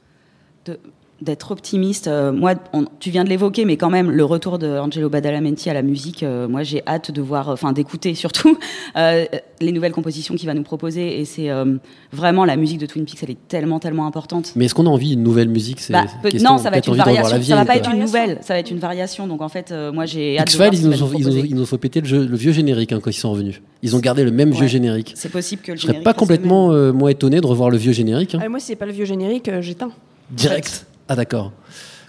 D'être 1.22 1.50
optimiste. 1.52 2.08
Euh, 2.08 2.32
moi, 2.32 2.54
on- 2.74 2.86
tu 3.00 3.10
viens 3.10 3.24
de 3.24 3.30
l'évoquer, 3.30 3.66
mais 3.66 3.76
quand 3.76 3.90
même, 3.90 4.12
le 4.12 4.24
retour 4.24 4.60
de 4.60 4.68
Angelo 4.68 5.10
Badalamenti 5.10 5.70
à 5.70 5.74
la 5.74 5.82
musique, 5.82 6.22
euh, 6.22 6.48
moi, 6.48 6.62
j'ai 6.64 6.84
hâte 6.86 7.10
de 7.12 7.22
voir, 7.22 7.50
enfin, 7.50 7.72
d'écouter 7.74 8.14
surtout 8.14 8.58
euh, 8.98 9.26
les 9.60 9.72
nouvelles 9.72 9.94
compositions 9.94 10.36
qu'il 10.36 10.46
va 10.46 10.54
nous 10.54 10.62
proposer. 10.64 11.20
Et 11.20 11.26
c'est 11.26 11.50
euh, 11.50 11.78
vraiment 12.12 12.46
la 12.46 12.56
musique 12.56 12.78
de 12.78 12.86
Twin 12.86 13.04
Peaks, 13.06 13.24
elle 13.24 13.32
est 13.32 13.48
tellement, 13.48 13.80
tellement 13.80 14.06
importante. 14.06 14.52
Mais 14.56 14.66
est-ce 14.66 14.76
qu'on 14.76 14.86
a 14.86 14.90
envie 14.90 15.10
d'une 15.10 15.24
nouvelle 15.24 15.50
musique? 15.50 15.80
C'est 15.80 15.94
Bah, 15.94 16.06
question, 16.22 16.52
non, 16.52 16.58
ça 16.60 16.70
va 16.70 16.78
être 16.78 16.88
une 16.88 16.96
variation. 16.96 17.38
la 17.38 17.44
ça 17.44 17.56
va 17.56 17.66
pas 17.66 17.74
vieille, 17.74 17.82
être 17.82 17.92
une 17.94 18.00
nouvelle, 18.02 18.38
ça 18.42 18.54
va 18.54 18.60
être 18.60 18.70
une 18.70 18.78
variation. 18.80 19.26
Donc 19.26 19.42
en 19.42 19.50
fait, 19.50 19.72
euh, 19.72 19.92
moi, 19.92 20.06
j'ai 20.06 20.38
hâte 20.38 20.50
X-Files, 20.54 20.70
ils 20.74 20.80
ils, 20.82 20.88
nous 20.90 21.04
ont- 21.04 21.08
proposer. 21.10 21.44
ils 21.50 21.56
nous 21.56 21.64
ont 21.64 21.66
fait 21.66 21.78
péter 21.80 22.02
le, 22.02 22.08
jeu- 22.08 22.26
le 22.28 22.38
vieux 22.38 22.52
générique 22.52 22.92
hein, 22.92 23.00
quand 23.02 23.10
ils 23.10 23.14
sont 23.14 23.32
revenus. 23.32 23.62
Ils 23.82 23.96
ont 23.96 24.00
gardé 24.00 24.24
le 24.24 24.32
même 24.32 24.52
vieux 24.52 24.62
Ouais. 24.62 24.68
générique. 24.68 25.14
C'est 25.16 25.32
possible 25.32 25.64
que 25.64 25.72
le 25.72 25.78
Je 25.78 25.82
serais 25.82 25.94
générique 25.94 26.04
pas 26.06 26.14
complètement 26.14 26.72
euh, 26.72 26.92
moins 26.94 27.10
étonné 27.10 27.42
de 27.42 27.48
revoir 27.48 27.72
le 27.72 27.78
vieux 27.78 27.92
générique. 27.92 28.36
hein. 28.36 28.40
Ah, 28.44 28.50
moi, 28.50 28.60
si 28.60 28.68
c'est 28.68 28.76
pas 28.76 28.86
le 28.86 28.92
vieux 28.92 29.06
générique, 29.06 29.50
euh, 29.50 29.62
j'éteins. 29.64 29.92
Direct. 30.30 30.86
Ah 31.08 31.16
d'accord. 31.16 31.52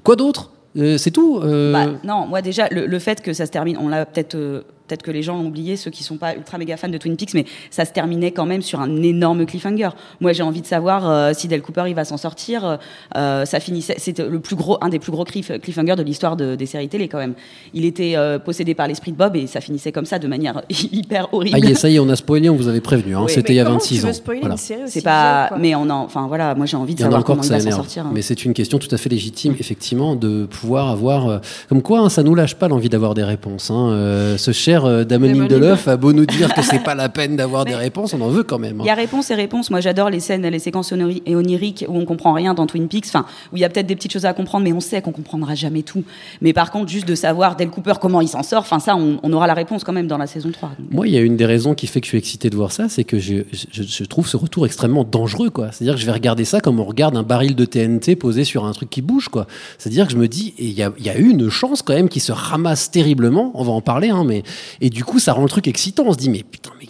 Quoi 0.05 0.17
d'autre? 0.17 0.51
Euh, 0.77 0.99
C'est 0.99 1.11
tout? 1.11 1.41
Euh, 1.43 1.73
Bah, 1.73 1.87
non, 2.05 2.27
moi 2.27 2.43
déjà, 2.43 2.69
le, 2.71 2.99
fait 2.99 3.23
que 3.23 3.33
ça 3.33 3.47
se 3.47 3.51
termine, 3.51 3.79
on 3.79 3.89
l'a 3.89 4.07
peut-être, 4.07 4.35
euh, 4.35 4.63
peut-être 4.89 5.03
que 5.03 5.11
les 5.11 5.23
gens 5.23 5.39
ont 5.39 5.47
oublié, 5.47 5.77
ceux 5.77 5.91
qui 5.91 6.03
sont 6.03 6.17
pas 6.17 6.35
ultra 6.35 6.59
méga 6.59 6.77
fans 6.77 6.89
de 6.89 6.99
Twin 6.99 7.17
Peaks, 7.17 7.35
mais 7.35 7.45
ça 7.71 7.85
se 7.85 7.93
terminait 7.93 8.33
quand 8.33 8.47
même 8.47 8.63
sur 8.63 8.81
un 8.81 9.03
énorme 9.03 9.45
cliffhanger. 9.47 9.91
Moi, 10.21 10.33
j'ai 10.33 10.43
envie 10.43 10.63
de 10.63 10.67
savoir 10.67 11.09
euh, 11.09 11.33
si 11.35 11.47
Del 11.49 11.63
Cooper 11.63 11.85
il 11.89 11.95
va 11.95 12.05
s'en 12.05 12.17
sortir. 12.17 12.79
Euh, 13.17 13.45
ça 13.45 13.61
finissait, 13.61 13.95
c'était 13.99 14.27
le 14.27 14.41
plus 14.41 14.57
gros, 14.57 14.79
un 14.81 14.89
des 14.89 14.99
plus 14.99 15.13
gros 15.13 15.25
cliff- 15.25 15.53
cliffhangers 15.61 15.97
de 15.97 16.03
l'histoire 16.03 16.37
de- 16.37 16.55
des 16.55 16.67
séries 16.67 16.89
télé 16.89 17.09
quand 17.09 17.19
même. 17.19 17.35
Il 17.75 17.85
était 17.85 18.15
euh, 18.17 18.39
possédé 18.39 18.75
par 18.75 18.89
l'esprit 18.89 19.13
de 19.13 19.17
Bob 19.17 19.37
et 19.37 19.47
ça 19.47 19.61
finissait 19.61 19.93
comme 19.93 20.07
ça 20.07 20.19
de 20.19 20.27
manière 20.27 20.63
hyper 20.71 21.29
horrible. 21.33 21.57
Ah 21.63 21.67
y 21.67 21.71
est, 21.71 21.75
ça 21.75 21.89
y 21.89 21.97
est, 21.97 21.99
on 21.99 22.09
a 22.09 22.17
spoilé, 22.17 22.49
on 22.51 22.57
vous 22.57 22.69
avait 22.69 22.81
prévenu. 22.81 23.15
hein, 23.17 23.23
Oui, 23.27 23.33
C'était 23.33 23.53
il 23.53 23.57
y 23.57 23.61
a 23.61 23.65
comment 23.65 23.77
26 23.79 23.95
tu 24.01 24.01
veux 24.07 24.11
ans. 24.11 24.13
Voilà. 24.41 24.49
une 24.55 24.57
série 24.57 24.83
aussi 24.85 24.93
C'est 24.93 25.03
pas, 25.03 25.51
mais 25.59 25.75
on 25.75 25.83
en, 25.91 26.05
enfin 26.05 26.27
voilà, 26.27 26.55
moi 26.55 26.67
j'ai 26.67 26.77
envie 26.77 26.95
de 26.95 27.01
savoir 27.01 27.21
encore 27.21 27.37
comment 27.37 27.43
il 27.43 27.47
ça 27.49 27.55
va 27.59 27.71
s'en 27.71 27.77
sortir. 27.77 28.07
hein. 28.07 28.11
Mais 28.15 28.23
c'est 28.23 28.45
une 28.45 28.55
question 28.55 28.79
tout 28.79 28.89
à 28.93 28.97
fait 28.97 29.09
légitime, 29.09 29.55
effectivement, 29.59 30.17
de 30.17 30.47
pouvoir 30.47 30.89
avoir. 30.89 31.29
euh, 31.29 31.39
comme 31.69 31.83
quoi, 31.83 32.01
hein, 32.01 32.09
ça 32.09 32.23
nous 32.23 32.35
lâche 32.35 32.55
pas 32.55 32.69
l'envie 32.69 32.89
d'avoir 32.89 33.15
des 33.15 33.25
réponses. 33.25 33.71
hein. 33.71 33.89
Euh, 33.91 34.37
ce 34.39 34.53
cher 34.53 34.78
euh, 34.87 35.05
Damonine 35.05 35.35
Damonine. 35.47 35.61
Deloff 35.61 35.89
a 35.89 35.97
beau 35.97 36.13
nous 36.13 36.27
dire 36.27 36.53
que 36.55 36.63
c'est 36.63 36.79
pas 36.85 36.95
la 36.95 37.09
peine 37.09 37.37
d'avoir 37.37 37.65
des 37.65 37.75
réponses, 37.75 38.15
on 38.15 38.21
en 38.21 38.29
veut 38.29 38.43
quand 38.43 38.59
même. 38.59 38.81
hein. 38.81 38.85
Il 38.85 38.87
y 38.87 38.91
a 38.91 38.95
réponse 38.95 39.31
et 39.31 39.35
réponse. 39.35 39.71
Moi, 39.71 39.81
j'adore 39.81 40.11
les 40.11 40.21
scènes, 40.21 40.47
les 40.47 40.59
séquences 40.59 40.93
oniriques 40.93 41.85
où 41.89 41.97
on 41.97 42.05
comprend 42.05 42.33
rien 42.33 42.55
dans 42.55 42.67
Twin 42.67 42.89
Peaks. 42.89 43.07
Enfin, 43.09 43.27
où 43.53 43.57
il 43.57 43.61
y 43.61 43.65
a 43.65 43.69
peut-être 43.69 43.87
des 43.87 43.97
petites 43.97 44.13
choses 44.13 44.25
à 44.27 44.33
comprendre, 44.33 44.65
mais 44.65 44.73
on 44.73 44.81
sait 44.81 45.01
qu'on 45.03 45.13
comprendra 45.13 45.55
jamais 45.55 45.83
tout. 45.83 46.05
Mais 46.41 46.53
par 46.53 46.71
contre, 46.71 46.91
juste 46.91 47.07
de 47.09 47.15
savoir 47.15 47.57
Del 47.57 47.71
Cooper 47.71 47.95
comment 48.01 48.21
il 48.21 48.29
s'en 48.29 48.43
sort, 48.43 48.61
enfin 48.61 48.79
ça, 48.79 48.97
on, 48.97 49.19
on 49.23 49.33
aura 49.33 49.47
la 49.47 49.55
réponse 49.55 49.85
quand 49.85 49.93
même 49.93 50.07
dans 50.07 50.19
la 50.19 50.27
saison 50.27 50.51
3. 50.51 50.71
Donc, 50.79 50.91
Moi, 50.93 51.09
il 51.09 51.15
y 51.15 51.17
a 51.17 51.21
une 51.21 51.37
des 51.37 51.47
raisons 51.47 51.75
qui 51.75 51.87
fait 51.87 52.01
que 52.01 52.07
je 52.07 52.11
suis 52.11 52.19
excité 52.19 52.51
de 52.51 52.57
voir 52.57 52.73
ça, 52.73 52.89
c'est 52.89 53.05
que 53.05 53.19
je, 53.19 53.37
je- 53.53 53.83
je 53.83 54.05
trouve 54.05 54.27
ce 54.29 54.37
retour 54.37 54.67
extrêmement 54.67 55.05
dangereux, 55.05 55.51
quoi. 55.51 55.71
C'est-à-dire 55.73 55.95
que 55.95 56.01
je 56.01 56.07
vais 56.07 56.13
regarder 56.13 56.45
ça 56.45 56.61
comme 56.61 56.81
on 56.81 56.85
regarde 56.85 57.17
un 57.17 57.23
baril 57.23 57.55
de 57.55 57.65
TNT 57.65 58.17
posé 58.17 58.45
sur 58.45 58.65
un 58.65 58.73
truc 58.73 58.91
qui 58.91 59.03
bouge, 59.03 59.29
quoi. 59.29 59.47
C'est-à-dire 59.79 60.07
que 60.07 60.13
je 60.13 60.19
me 60.19 60.29
dis, 60.29 60.55
il 60.59 60.71
y 60.73 60.83
a, 60.83 60.93
il 60.99 61.05
y 61.07 61.11
a 61.11 61.19
eu 61.19 61.29
une 61.31 61.49
chance 61.51 61.83
quand 61.83 61.95
même 61.95 62.09
qui 62.09 62.21
se 62.21 62.33
ramasse 62.33 62.91
terriblement, 62.91 63.51
on 63.55 63.63
va 63.65 63.73
en 63.73 63.81
parler, 63.81 64.09
hein, 64.11 64.25
mais, 64.27 64.43
et 64.81 64.91
du 64.91 65.05
coup, 65.05 65.19
ça 65.19 65.33
rend 65.33 65.43
le 65.43 65.49
truc 65.49 65.69
excitant. 65.69 66.05
On 66.07 66.13
se 66.13 66.19
dit, 66.19 66.31
mais 66.31 66.43
putain, 66.43 66.71
mais 66.81 66.87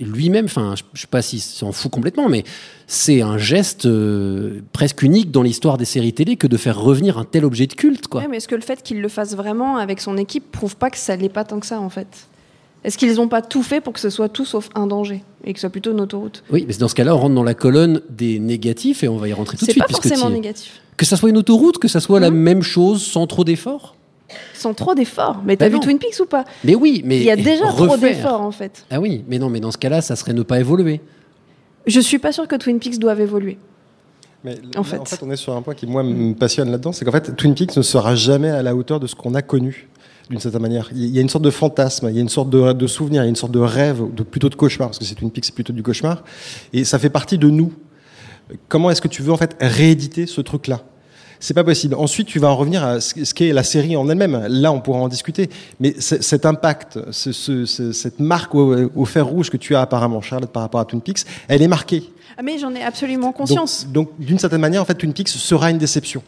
lui-même, 0.00 0.46
enfin, 0.46 0.74
je, 0.76 0.82
je 0.94 1.00
sais 1.02 1.06
pas 1.06 1.22
s'il 1.22 1.40
s'en 1.40 1.72
fout 1.72 1.90
complètement, 1.90 2.28
mais 2.28 2.44
c'est 2.86 3.22
un 3.22 3.38
geste 3.38 3.86
euh, 3.86 4.60
presque 4.72 5.02
unique 5.02 5.30
dans 5.30 5.42
l'histoire 5.42 5.76
des 5.78 5.84
séries 5.84 6.12
télé 6.12 6.36
que 6.36 6.46
de 6.46 6.56
faire 6.56 6.78
revenir 6.80 7.18
un 7.18 7.24
tel 7.24 7.44
objet 7.44 7.66
de 7.66 7.74
culte, 7.74 8.06
quoi. 8.06 8.20
Ouais, 8.22 8.28
mais 8.28 8.36
est-ce 8.38 8.48
que 8.48 8.54
le 8.54 8.60
fait 8.62 8.82
qu'il 8.82 9.00
le 9.00 9.08
fasse 9.08 9.34
vraiment 9.34 9.76
avec 9.76 10.00
son 10.00 10.16
équipe 10.16 10.50
prouve 10.52 10.76
pas 10.76 10.90
que 10.90 10.98
ça 10.98 11.16
l'est 11.16 11.28
pas 11.28 11.44
tant 11.44 11.60
que 11.60 11.66
ça 11.66 11.80
en 11.80 11.90
fait? 11.90 12.28
Est-ce 12.84 12.98
qu'ils 12.98 13.14
n'ont 13.16 13.26
pas 13.26 13.42
tout 13.42 13.64
fait 13.64 13.80
pour 13.80 13.92
que 13.92 13.98
ce 13.98 14.10
soit 14.10 14.28
tout 14.28 14.44
sauf 14.44 14.68
un 14.76 14.86
danger 14.86 15.24
et 15.44 15.52
que 15.52 15.58
ce 15.58 15.62
soit 15.62 15.70
plutôt 15.70 15.90
une 15.90 16.00
autoroute? 16.00 16.44
Oui, 16.52 16.64
mais 16.68 16.74
dans 16.74 16.86
ce 16.86 16.94
cas-là, 16.94 17.16
on 17.16 17.18
rentre 17.18 17.34
dans 17.34 17.42
la 17.42 17.54
colonne 17.54 18.00
des 18.10 18.38
négatifs 18.38 19.02
et 19.02 19.08
on 19.08 19.16
va 19.16 19.26
y 19.26 19.32
rentrer 19.32 19.56
tout 19.56 19.64
de 19.64 19.66
C'est 19.66 19.72
suite. 19.72 19.82
pas 19.82 19.86
puisque 19.88 20.06
forcément 20.06 20.30
négatif. 20.30 20.80
Que 20.96 21.04
ça 21.04 21.16
soit 21.16 21.30
une 21.30 21.36
autoroute, 21.36 21.78
que 21.78 21.88
ça 21.88 21.98
soit 21.98 22.20
la 22.20 22.30
même 22.30 22.62
chose 22.62 23.02
sans 23.04 23.26
trop 23.26 23.42
d'efforts? 23.42 23.96
Sans 24.54 24.74
trop 24.74 24.94
d'efforts. 24.94 25.42
Mais 25.44 25.56
t'as 25.56 25.66
Bah 25.66 25.70
vu 25.70 25.74
non. 25.76 25.80
Twin 25.82 25.98
Peaks 25.98 26.18
ou 26.20 26.26
pas? 26.26 26.44
Mais 26.64 26.74
oui, 26.74 27.02
mais. 27.04 27.18
Il 27.18 27.22
y 27.24 27.30
a 27.30 27.36
déjà 27.36 27.66
trop 27.68 27.96
d'efforts 27.96 28.40
en 28.40 28.50
fait. 28.50 28.84
Ah 28.90 29.00
oui, 29.00 29.24
mais 29.28 29.38
non, 29.38 29.48
mais 29.50 29.60
dans 29.60 29.70
ce 29.70 29.78
cas-là, 29.78 30.00
ça 30.00 30.16
serait 30.16 30.32
ne 30.32 30.42
pas 30.42 30.58
évoluer. 30.60 31.00
Je 31.86 32.00
suis 32.00 32.18
pas 32.18 32.32
sûre 32.32 32.48
que 32.48 32.56
Twin 32.56 32.78
Peaks 32.80 32.98
doive 32.98 33.20
évoluer. 33.20 33.58
Mais 34.44 34.56
En 34.76 34.80
là, 34.80 34.84
fait. 34.84 34.98
en 34.98 35.04
fait, 35.04 35.20
on 35.22 35.30
est 35.30 35.36
sur 35.36 35.54
un 35.56 35.62
point 35.62 35.74
qui, 35.74 35.86
moi, 35.86 36.02
me 36.02 36.34
passionne 36.34 36.70
là-dedans, 36.70 36.92
c'est 36.92 37.04
qu'en 37.04 37.12
fait, 37.12 37.34
Twin 37.36 37.54
Peaks 37.54 37.76
ne 37.76 37.82
sera 37.82 38.14
jamais 38.14 38.50
à 38.50 38.62
la 38.62 38.74
hauteur 38.76 39.00
de 39.00 39.06
ce 39.06 39.14
qu'on 39.14 39.34
a 39.34 39.42
connu, 39.42 39.88
d'une 40.30 40.38
certaine 40.40 40.62
manière. 40.62 40.88
Il 40.94 41.06
y 41.06 41.18
a 41.18 41.22
une 41.22 41.28
sorte 41.28 41.44
de 41.44 41.50
fantasme, 41.50 42.08
il 42.10 42.16
y 42.16 42.18
a 42.18 42.22
une 42.22 42.28
sorte 42.28 42.50
de, 42.50 42.72
de 42.72 42.86
souvenir, 42.86 43.22
il 43.22 43.24
y 43.24 43.28
a 43.28 43.30
une 43.30 43.36
sorte 43.36 43.52
de 43.52 43.58
rêve, 43.60 44.02
de, 44.14 44.22
plutôt 44.22 44.48
de 44.48 44.54
cauchemar, 44.54 44.88
parce 44.88 44.98
que 44.98 45.04
c'est 45.04 45.14
Twin 45.14 45.30
Peaks, 45.30 45.46
c'est 45.46 45.54
plutôt 45.54 45.72
du 45.72 45.82
cauchemar, 45.82 46.22
et 46.72 46.84
ça 46.84 46.98
fait 46.98 47.10
partie 47.10 47.38
de 47.38 47.48
nous. 47.48 47.72
Comment 48.68 48.90
est-ce 48.90 49.00
que 49.00 49.08
tu 49.08 49.22
veux, 49.22 49.32
en 49.32 49.36
fait, 49.36 49.56
rééditer 49.60 50.26
ce 50.26 50.40
truc-là? 50.40 50.80
C'est 51.40 51.54
pas 51.54 51.64
possible. 51.64 51.94
Ensuite, 51.94 52.26
tu 52.28 52.38
vas 52.38 52.48
en 52.48 52.56
revenir 52.56 52.84
à 52.84 53.00
ce 53.00 53.34
qu'est 53.34 53.52
la 53.52 53.62
série 53.62 53.96
en 53.96 54.08
elle-même. 54.08 54.46
Là, 54.48 54.72
on 54.72 54.80
pourra 54.80 54.98
en 55.00 55.08
discuter. 55.08 55.48
Mais 55.80 55.94
cet 55.98 56.46
impact, 56.46 56.98
ce- 57.10 57.32
ce- 57.32 57.64
ce- 57.64 57.92
cette 57.92 58.20
marque 58.20 58.54
au, 58.54 58.74
au 58.94 59.04
fer 59.04 59.26
rouge 59.26 59.50
que 59.50 59.56
tu 59.56 59.74
as 59.74 59.80
apparemment, 59.80 60.20
Charlotte, 60.20 60.50
par 60.50 60.62
rapport 60.62 60.80
à 60.80 60.84
Twin 60.84 61.00
Peaks, 61.00 61.24
elle 61.48 61.62
est 61.62 61.68
marquée. 61.68 62.04
Ah, 62.38 62.42
mais 62.42 62.58
j'en 62.58 62.74
ai 62.74 62.82
absolument 62.82 63.32
conscience. 63.32 63.86
Donc, 63.86 64.08
donc, 64.08 64.10
d'une 64.18 64.38
certaine 64.38 64.60
manière, 64.60 64.82
en 64.82 64.84
fait, 64.84 64.94
Twin 64.94 65.12
Peaks 65.12 65.28
sera 65.28 65.70
une 65.70 65.78
déception. 65.78 66.22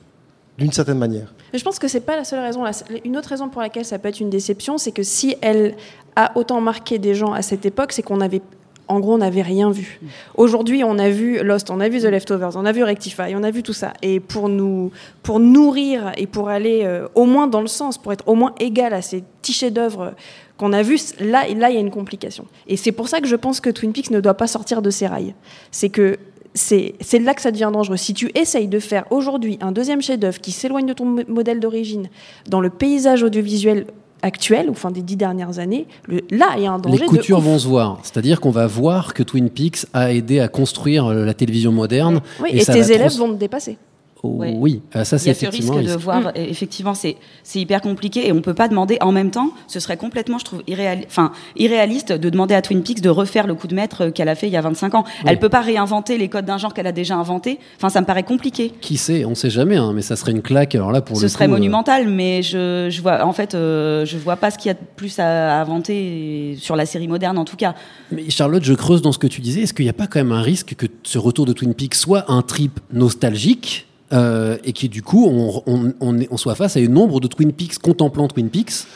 D'une 0.56 0.72
certaine 0.72 0.98
manière. 0.98 1.32
Mais 1.52 1.58
je 1.60 1.64
pense 1.64 1.78
que 1.78 1.86
c'est 1.86 2.00
pas 2.00 2.16
la 2.16 2.24
seule 2.24 2.40
raison. 2.40 2.64
Une 3.04 3.16
autre 3.16 3.28
raison 3.28 3.48
pour 3.48 3.62
laquelle 3.62 3.84
ça 3.84 3.96
peut 4.00 4.08
être 4.08 4.18
une 4.18 4.28
déception, 4.30 4.76
c'est 4.76 4.90
que 4.90 5.04
si 5.04 5.36
elle 5.40 5.76
a 6.16 6.36
autant 6.36 6.60
marqué 6.60 6.98
des 6.98 7.14
gens 7.14 7.32
à 7.32 7.42
cette 7.42 7.64
époque, 7.64 7.92
c'est 7.92 8.02
qu'on 8.02 8.20
avait, 8.20 8.42
en 8.88 9.00
gros, 9.00 9.14
on 9.14 9.18
n'avait 9.18 9.42
rien 9.42 9.70
vu. 9.70 10.00
Aujourd'hui, 10.36 10.82
on 10.82 10.98
a 10.98 11.10
vu 11.10 11.42
Lost, 11.42 11.70
on 11.70 11.80
a 11.80 11.88
vu 11.88 12.00
The 12.00 12.04
Leftovers, 12.04 12.56
on 12.56 12.64
a 12.64 12.72
vu 12.72 12.82
Rectify, 12.82 13.34
on 13.34 13.42
a 13.42 13.50
vu 13.50 13.62
tout 13.62 13.72
ça. 13.72 13.92
Et 14.02 14.18
pour 14.20 14.48
nous, 14.48 14.90
pour 15.22 15.40
nourrir 15.40 16.12
et 16.16 16.26
pour 16.26 16.48
aller 16.48 16.82
euh, 16.84 17.06
au 17.14 17.24
moins 17.26 17.46
dans 17.46 17.60
le 17.60 17.66
sens, 17.66 17.98
pour 17.98 18.12
être 18.12 18.26
au 18.26 18.34
moins 18.34 18.54
égal 18.58 18.94
à 18.94 19.02
ces 19.02 19.22
petits 19.42 19.52
chefs-d'œuvre 19.52 20.14
qu'on 20.56 20.72
a 20.72 20.82
vus, 20.82 21.14
là, 21.20 21.46
là, 21.54 21.70
il 21.70 21.74
y 21.74 21.76
a 21.76 21.80
une 21.80 21.90
complication. 21.90 22.46
Et 22.66 22.76
c'est 22.76 22.92
pour 22.92 23.08
ça 23.08 23.20
que 23.20 23.28
je 23.28 23.36
pense 23.36 23.60
que 23.60 23.70
Twin 23.70 23.92
Peaks 23.92 24.10
ne 24.10 24.20
doit 24.20 24.34
pas 24.34 24.46
sortir 24.46 24.82
de 24.82 24.90
ses 24.90 25.06
rails. 25.06 25.34
C'est 25.70 25.90
que 25.90 26.16
c'est 26.54 26.94
là 27.20 27.34
que 27.34 27.42
ça 27.42 27.52
devient 27.52 27.70
dangereux. 27.72 27.96
Si 27.98 28.14
tu 28.14 28.32
essayes 28.34 28.66
de 28.66 28.80
faire 28.80 29.04
aujourd'hui 29.12 29.58
un 29.60 29.70
deuxième 29.70 30.02
chef-d'œuvre 30.02 30.40
qui 30.40 30.50
s'éloigne 30.50 30.86
de 30.86 30.92
ton 30.92 31.04
mo- 31.04 31.22
modèle 31.28 31.60
d'origine 31.60 32.08
dans 32.48 32.60
le 32.60 32.70
paysage 32.70 33.22
audiovisuel 33.22 33.86
actuel, 34.22 34.68
ou 34.68 34.72
enfin 34.72 34.90
des 34.90 35.02
dix 35.02 35.16
dernières 35.16 35.58
années, 35.58 35.86
le- 36.06 36.22
là 36.30 36.54
il 36.56 36.62
y 36.62 36.66
a 36.66 36.72
un 36.72 36.78
danger. 36.78 36.98
Les 36.98 37.06
coutures 37.06 37.38
de 37.38 37.44
vont 37.44 37.58
se 37.58 37.66
voir. 37.66 37.98
C'est-à-dire 38.02 38.40
qu'on 38.40 38.50
va 38.50 38.66
voir 38.66 39.14
que 39.14 39.22
Twin 39.22 39.50
Peaks 39.50 39.86
a 39.92 40.12
aidé 40.12 40.40
à 40.40 40.48
construire 40.48 41.06
euh, 41.06 41.24
la 41.24 41.34
télévision 41.34 41.72
moderne. 41.72 42.20
Oui, 42.42 42.50
et, 42.52 42.60
ça 42.60 42.72
tes 42.72 42.92
élèves 42.92 43.16
vont 43.16 43.28
te 43.28 43.38
dépasser. 43.38 43.76
Oh, 44.24 44.28
Ouais. 44.38 44.54
Oui, 44.58 44.82
Ah, 44.94 45.04
ça 45.04 45.16
Il 45.16 45.20
y 45.20 45.22
c'est 45.22 45.30
a 45.30 45.34
ce 45.34 45.44
effectivement. 45.46 45.76
risque 45.76 45.90
de 45.92 45.96
voir, 45.96 46.32
et 46.34 46.50
effectivement, 46.50 46.94
c'est 46.94 47.16
c'est 47.44 47.60
hyper 47.60 47.80
compliqué 47.80 48.26
et 48.26 48.32
on 48.32 48.40
peut 48.42 48.54
pas 48.54 48.66
demander 48.68 48.98
en 49.00 49.12
même 49.12 49.30
temps. 49.30 49.50
Ce 49.68 49.78
serait 49.80 49.96
complètement, 49.96 50.38
je 50.38 50.44
trouve, 50.44 50.62
irréal, 50.66 51.02
enfin 51.06 51.32
irréaliste 51.56 52.12
de 52.12 52.28
demander 52.28 52.54
à 52.54 52.62
Twin 52.62 52.82
Peaks 52.82 53.00
de 53.00 53.08
refaire 53.10 53.46
le 53.46 53.54
coup 53.54 53.66
de 53.68 53.74
maître 53.74 54.08
qu'elle 54.08 54.28
a 54.28 54.34
fait 54.34 54.48
il 54.48 54.52
y 54.52 54.56
a 54.56 54.60
25 54.60 54.94
ans. 54.94 55.04
Oui. 55.06 55.12
Elle 55.26 55.38
peut 55.38 55.48
pas 55.48 55.60
réinventer 55.60 56.18
les 56.18 56.28
codes 56.28 56.44
d'un 56.46 56.58
genre 56.58 56.74
qu'elle 56.74 56.86
a 56.88 56.92
déjà 56.92 57.14
inventé. 57.16 57.58
Enfin, 57.76 57.88
ça 57.90 58.00
me 58.00 58.06
paraît 58.06 58.22
compliqué. 58.24 58.72
Qui 58.80 58.96
sait, 58.96 59.24
on 59.24 59.34
sait 59.34 59.50
jamais, 59.50 59.76
hein, 59.76 59.92
mais 59.94 60.02
ça 60.02 60.16
serait 60.16 60.32
une 60.32 60.42
claque. 60.42 60.74
Alors 60.74 60.90
là, 60.92 61.00
pour 61.00 61.16
Ce 61.16 61.22
le 61.22 61.28
serait 61.28 61.46
coup, 61.46 61.52
euh, 61.52 61.54
monumental, 61.56 62.08
mais 62.08 62.42
je, 62.42 62.88
je 62.90 63.00
vois, 63.02 63.24
en 63.24 63.32
fait, 63.32 63.54
euh, 63.54 64.04
je 64.04 64.18
vois 64.18 64.36
pas 64.36 64.50
ce 64.50 64.58
qu'il 64.58 64.66
y 64.68 64.70
a 64.70 64.74
de 64.74 64.78
plus 64.96 65.18
à, 65.20 65.58
à 65.58 65.60
inventer 65.62 66.56
sur 66.58 66.74
la 66.76 66.86
série 66.86 67.08
moderne, 67.08 67.38
en 67.38 67.44
tout 67.44 67.56
cas. 67.56 67.74
Mais 68.12 68.28
Charlotte, 68.30 68.64
je 68.64 68.74
creuse 68.74 69.00
dans 69.02 69.12
ce 69.12 69.18
que 69.18 69.26
tu 69.28 69.40
disais. 69.40 69.62
Est-ce 69.62 69.74
qu'il 69.74 69.84
n'y 69.86 69.90
a 69.90 69.94
pas 69.94 70.06
quand 70.06 70.18
même 70.20 70.32
un 70.32 70.42
risque 70.42 70.74
que 70.74 70.86
ce 71.04 71.18
retour 71.18 71.46
de 71.46 71.52
Twin 71.52 71.74
Peaks 71.74 71.94
soit 71.94 72.30
un 72.30 72.42
trip 72.42 72.80
nostalgique 72.92 73.86
euh, 74.12 74.56
et 74.64 74.72
que 74.72 74.86
du 74.86 75.02
coup, 75.02 75.26
on, 75.26 75.62
on- 75.66 75.92
on 76.00 76.18
on 76.30 76.36
soit 76.36 76.54
face 76.54 76.76
à 76.76 76.80
une 76.80 76.96
ombre 76.96 77.20
de 77.20 77.26
Twin 77.28 77.52
Peaks 77.52 77.78
contemplant 77.78 78.28
Twin 78.28 78.48
Peaks 78.48 78.86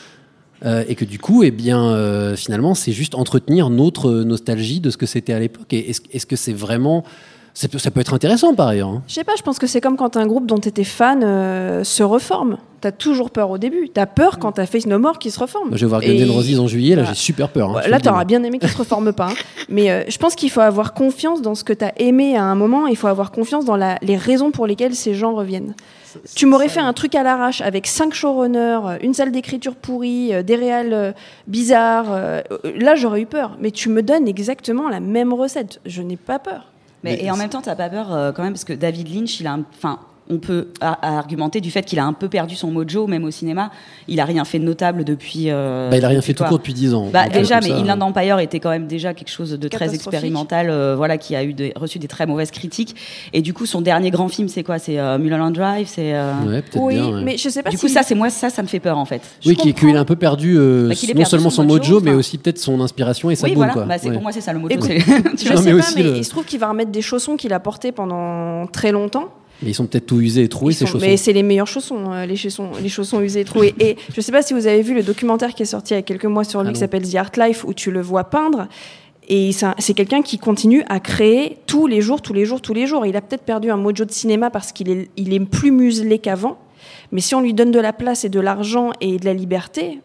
euh, 0.65 0.83
et 0.87 0.95
que 0.95 1.05
du 1.05 1.19
coup, 1.19 1.43
eh 1.43 1.51
bien, 1.51 1.89
euh, 1.89 2.35
finalement, 2.35 2.73
c'est 2.73 2.93
juste 2.93 3.15
entretenir 3.15 3.69
notre 3.69 4.11
nostalgie 4.23 4.79
de 4.79 4.89
ce 4.89 4.97
que 4.97 5.05
c'était 5.05 5.33
à 5.33 5.39
l'époque. 5.39 5.71
Et 5.73 5.89
est-ce 5.89 6.01
est-ce 6.11 6.25
que 6.25 6.35
c'est 6.35 6.53
vraiment... 6.53 7.03
Ça 7.55 7.67
peut, 7.67 7.77
ça 7.77 7.91
peut 7.91 7.99
être 7.99 8.13
intéressant 8.15 8.55
par 8.55 8.67
ailleurs. 8.69 8.89
hein. 8.89 9.03
Je 9.07 9.13
sais 9.13 9.23
pas, 9.23 9.33
je 9.37 9.43
pense 9.43 9.59
que 9.59 9.67
c'est 9.67 9.79
comme 9.79 9.95
quand 9.95 10.17
un 10.17 10.25
groupe 10.25 10.47
dont 10.47 10.57
tu 10.57 10.69
étais 10.69 10.83
fan 10.83 11.23
euh, 11.23 11.83
se 11.83 12.01
reforme. 12.01 12.57
T'as 12.81 12.91
toujours 12.91 13.29
peur 13.29 13.49
au 13.51 13.57
début. 13.59 13.89
T'as 13.93 14.07
peur 14.07 14.39
quand 14.39 14.53
t'as 14.53 14.65
Face 14.65 14.87
No 14.87 14.97
More 14.99 15.19
qui 15.19 15.29
se 15.31 15.39
reforme. 15.39 15.69
Je 15.71 15.85
vais 15.85 15.89
voir 15.89 16.01
Guns 16.01 16.07
N' 16.17 16.31
Roses 16.31 16.59
en 16.59 16.67
juillet, 16.67 16.95
là, 16.95 17.03
j'ai 17.05 17.13
super 17.13 17.49
peur. 17.49 17.69
hein, 17.77 17.81
te 17.83 17.89
Là, 17.89 17.97
dis. 17.99 18.03
t'auras 18.03 18.25
bien 18.25 18.43
aimé 18.43 18.57
qu'il 18.59 18.67
se 18.69 18.77
reforme 18.77 19.13
pas. 19.13 19.27
hein. 19.27 19.33
Mais 19.69 19.91
euh, 19.91 20.03
je 20.09 20.17
pense 20.17 20.33
qu'il 20.35 20.49
faut 20.49 20.61
avoir 20.61 20.93
confiance 20.93 21.41
dans 21.43 21.53
ce 21.55 21.63
que 21.63 21.73
t'as 21.73 21.91
aimé 21.97 22.35
à 22.35 22.43
un 22.43 22.55
moment. 22.55 22.87
Il 22.87 22.97
faut 22.97 23.07
avoir 23.07 23.31
confiance 23.31 23.63
dans 23.65 23.77
la- 23.77 23.99
les 24.01 24.17
raisons 24.17 24.49
pour 24.51 24.65
lesquelles 24.67 24.95
ces 24.95 25.13
gens 25.13 25.33
reviennent. 25.35 25.75
Tu 26.35 26.45
m'aurais 26.45 26.69
fait 26.69 26.79
un 26.81 26.93
truc 26.93 27.15
à 27.15 27.23
l'arrache 27.23 27.61
avec 27.61 27.87
cinq 27.87 28.13
showrunners, 28.13 28.57
euh, 28.85 28.97
une 29.01 29.13
salle 29.13 29.31
d'écriture 29.31 29.75
pourrie, 29.75 30.33
euh, 30.33 30.43
des 30.43 30.55
réals 30.55 31.13
bizarres. 31.47 32.07
là, 32.63 32.95
j'aurais 32.95 33.21
eu 33.21 33.25
peur. 33.27 33.57
Mais 33.61 33.71
tu 33.71 33.89
me 33.89 34.01
donnes 34.01 34.27
exactement 34.27 34.89
la 34.89 34.99
même 34.99 35.33
recette. 35.33 35.79
Je 35.85 36.01
n'ai 36.01 36.17
pas 36.17 36.39
peur. 36.39 36.71
Mais, 37.03 37.23
et 37.23 37.29
en 37.31 37.37
même 37.37 37.49
temps, 37.49 37.61
t'as 37.61 37.75
pas 37.75 37.89
peur 37.89 38.13
euh, 38.13 38.31
quand 38.31 38.43
même 38.43 38.53
parce 38.53 38.63
que 38.63 38.73
David 38.73 39.13
Lynch, 39.13 39.39
il 39.39 39.47
a, 39.47 39.53
un- 39.53 39.65
enfin, 39.75 39.99
on 40.29 40.37
peut 40.37 40.67
a- 40.79 40.93
a 40.93 41.17
argumenter 41.17 41.59
du 41.61 41.69
fait 41.69 41.83
qu'il 41.83 41.99
a 41.99 42.05
un 42.05 42.13
peu 42.13 42.29
perdu 42.29 42.55
son 42.55 42.71
mojo, 42.71 43.07
même 43.07 43.25
au 43.25 43.31
cinéma. 43.31 43.71
Il 44.07 44.19
a 44.19 44.25
rien 44.25 44.45
fait 44.45 44.57
de 44.59 44.63
notable 44.63 45.03
depuis. 45.03 45.45
euh, 45.49 45.89
Bah, 45.89 45.97
il 45.97 46.05
a 46.05 46.07
rien 46.07 46.21
fait 46.21 46.33
tout 46.33 46.43
quoi. 46.43 46.47
court 46.49 46.57
depuis 46.59 46.73
10 46.73 46.93
ans. 46.93 47.09
Bah, 47.11 47.25
Donc, 47.25 47.33
déjà, 47.33 47.59
mais 47.59 47.67
ça, 47.69 47.75
Inland 47.77 48.01
Empire 48.01 48.39
était 48.39 48.59
quand 48.59 48.69
même 48.69 48.87
déjà 48.87 49.13
quelque 49.13 49.29
chose 49.29 49.51
de 49.51 49.67
très 49.67 49.93
expérimental, 49.93 50.69
euh, 50.69 50.95
voilà, 50.95 51.17
qui 51.17 51.35
a 51.35 51.43
eu 51.43 51.53
des- 51.53 51.73
reçu 51.75 51.99
des 51.99 52.07
très 52.07 52.25
mauvaises 52.25 52.51
critiques. 52.51 52.95
Et 53.33 53.41
du 53.41 53.53
coup, 53.53 53.65
son 53.65 53.81
dernier 53.81 54.11
grand 54.11 54.29
film, 54.29 54.47
c'est 54.47 54.63
quoi? 54.63 54.79
C'est 54.79 54.97
euh, 54.99 55.17
Mulholland 55.17 55.51
Drive. 55.53 55.87
C'est. 55.89 56.13
euh, 56.13 56.31
Ouais, 56.45 56.61
peut-être 56.61 56.81
Oui, 56.81 56.95
bien, 56.95 57.09
ouais. 57.09 57.23
mais 57.23 57.37
je 57.37 57.49
sais 57.49 57.61
pas 57.61 57.69
Du 57.69 57.75
si. 57.77 57.81
coup, 57.81 57.87
ça, 57.89 58.03
c'est 58.03 58.15
moi, 58.15 58.29
ça, 58.29 58.49
ça 58.49 58.61
me 58.63 58.67
fait 58.67 58.79
peur 58.79 58.97
en 58.97 59.05
fait. 59.05 59.21
Oui, 59.45 59.55
qu'il 59.55 59.73
qu'il 59.73 59.95
a 59.95 59.99
un 59.99 60.05
peu 60.05 60.15
perdu 60.15 60.55
euh, 60.57 60.87
Bah, 60.87 60.95
non 60.95 61.07
perdu 61.13 61.25
seulement 61.25 61.49
son 61.49 61.63
mojo, 61.65 61.99
mais 61.99 62.11
aussi 62.13 62.37
peut-être 62.37 62.59
son 62.59 62.79
inspiration 62.81 63.29
et 63.29 63.35
sa 63.35 63.45
Oui, 63.47 63.55
boule. 63.55 63.65
voilà. 63.65 63.73
quoi. 63.73 63.97
C'est 63.97 64.07
Ouais. 64.07 64.13
pour 64.13 64.21
moi, 64.23 64.31
c'est 64.31 64.41
ça 64.41 64.53
le 64.53 64.59
mojo. 64.59 64.73
Écoute, 64.73 64.87
c'est- 64.87 64.99
je 64.99 65.53
Non, 65.53 65.61
sais 65.61 65.73
mais 65.73 66.03
pas, 66.03 66.17
il 66.17 66.23
se 66.23 66.29
trouve 66.29 66.45
qu'il 66.45 66.59
va 66.59 66.69
remettre 66.69 66.91
des 66.91 67.01
chaussons 67.01 67.35
qu'il 67.35 67.51
a 67.53 67.59
portés 67.59 67.91
pendant 67.91 68.67
très 68.67 68.91
longtemps. 68.91 69.25
Mais 69.61 69.69
ils 69.69 69.73
sont 69.73 69.85
peut-être 69.85 70.05
tout 70.07 70.19
usés 70.19 70.43
et 70.43 70.49
troués, 70.49 70.73
Ils 70.73 70.75
ces 70.75 70.85
sont- 70.85 70.93
chaussons. 70.93 71.05
Mais 71.05 71.15
c'est 71.17 71.31
les 71.33 71.43
meilleurs 71.43 71.67
chaussons, 71.67 72.11
euh, 72.11 72.25
les 72.25 72.35
chaussons, 72.35 72.71
les 72.81 72.89
chaussons 72.89 73.21
usés 73.21 73.41
et 73.41 73.45
troués. 73.45 73.73
Et 73.79 73.95
je 74.13 74.19
sais 74.19 74.31
pas 74.31 74.41
si 74.41 74.53
vous 74.53 74.67
avez 74.67 74.81
vu 74.81 74.93
le 74.93 75.03
documentaire 75.03 75.53
qui 75.53 75.63
est 75.63 75.67
sorti 75.67 75.93
il 75.93 75.97
y 75.97 75.99
a 75.99 76.01
quelques 76.01 76.25
mois 76.25 76.43
sur 76.43 76.61
lui 76.63 76.69
Ah 76.69 76.73
qui 76.73 76.79
s'appelle 76.79 77.09
The 77.09 77.15
Art 77.15 77.31
Life 77.37 77.63
où 77.63 77.73
tu 77.73 77.91
le 77.91 78.01
vois 78.01 78.25
peindre. 78.25 78.67
Et 79.29 79.53
c'est 79.53 79.65
un- 79.67 79.75
c'est 79.79 79.93
quelqu'un 79.93 80.21
qui 80.21 80.37
continue 80.37 80.83
à 80.89 80.99
créer 80.99 81.57
tous 81.65 81.87
les 81.87 82.01
jours, 82.01 82.21
tous 82.21 82.33
les 82.33 82.43
jours, 82.45 82.61
tous 82.61 82.73
les 82.73 82.87
jours. 82.87 83.05
Il 83.05 83.15
a 83.15 83.21
peut-être 83.21 83.43
perdu 83.43 83.71
un 83.71 83.77
mojo 83.77 84.03
de 84.03 84.11
cinéma 84.11 84.49
parce 84.49 84.73
qu'il 84.73 84.89
est, 84.89 85.09
il 85.15 85.33
est 85.33 85.39
plus 85.39 85.71
muselé 85.71 86.19
qu'avant. 86.19 86.57
Mais 87.13 87.21
si 87.21 87.33
on 87.33 87.39
lui 87.39 87.53
donne 87.53 87.71
de 87.71 87.79
la 87.79 87.93
place 87.93 88.25
et 88.25 88.29
de 88.29 88.41
l'argent 88.41 88.91
et 88.99 89.17
de 89.17 89.23
la 89.25 89.33
liberté, 89.33 90.01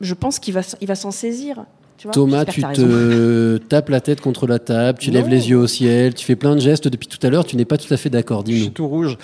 je 0.00 0.14
pense 0.14 0.38
qu'il 0.38 0.54
va, 0.54 0.60
s- 0.60 0.76
il 0.80 0.86
va 0.86 0.94
s'en 0.94 1.10
saisir. 1.10 1.64
Tu 2.02 2.08
vois 2.08 2.12
Thomas, 2.14 2.44
tu 2.44 2.60
te 2.62 3.56
tapes 3.68 3.88
la 3.88 4.00
tête 4.00 4.20
contre 4.20 4.48
la 4.48 4.58
table, 4.58 4.98
tu 4.98 5.10
Non. 5.10 5.18
lèves 5.18 5.28
les 5.28 5.48
yeux 5.50 5.58
au 5.58 5.68
ciel, 5.68 6.14
tu 6.14 6.24
fais 6.26 6.34
plein 6.34 6.56
de 6.56 6.60
gestes 6.60 6.88
depuis 6.88 7.06
tout 7.06 7.24
à 7.24 7.30
l'heure, 7.30 7.44
tu 7.44 7.56
n'es 7.56 7.64
pas 7.64 7.78
tout 7.78 7.92
à 7.94 7.96
fait 7.96 8.10
d'accord, 8.10 8.42
Je 8.44 8.50
suis 8.52 8.60
dis-nous. 8.62 8.72
tout 8.72 8.88
rouge. 8.88 9.16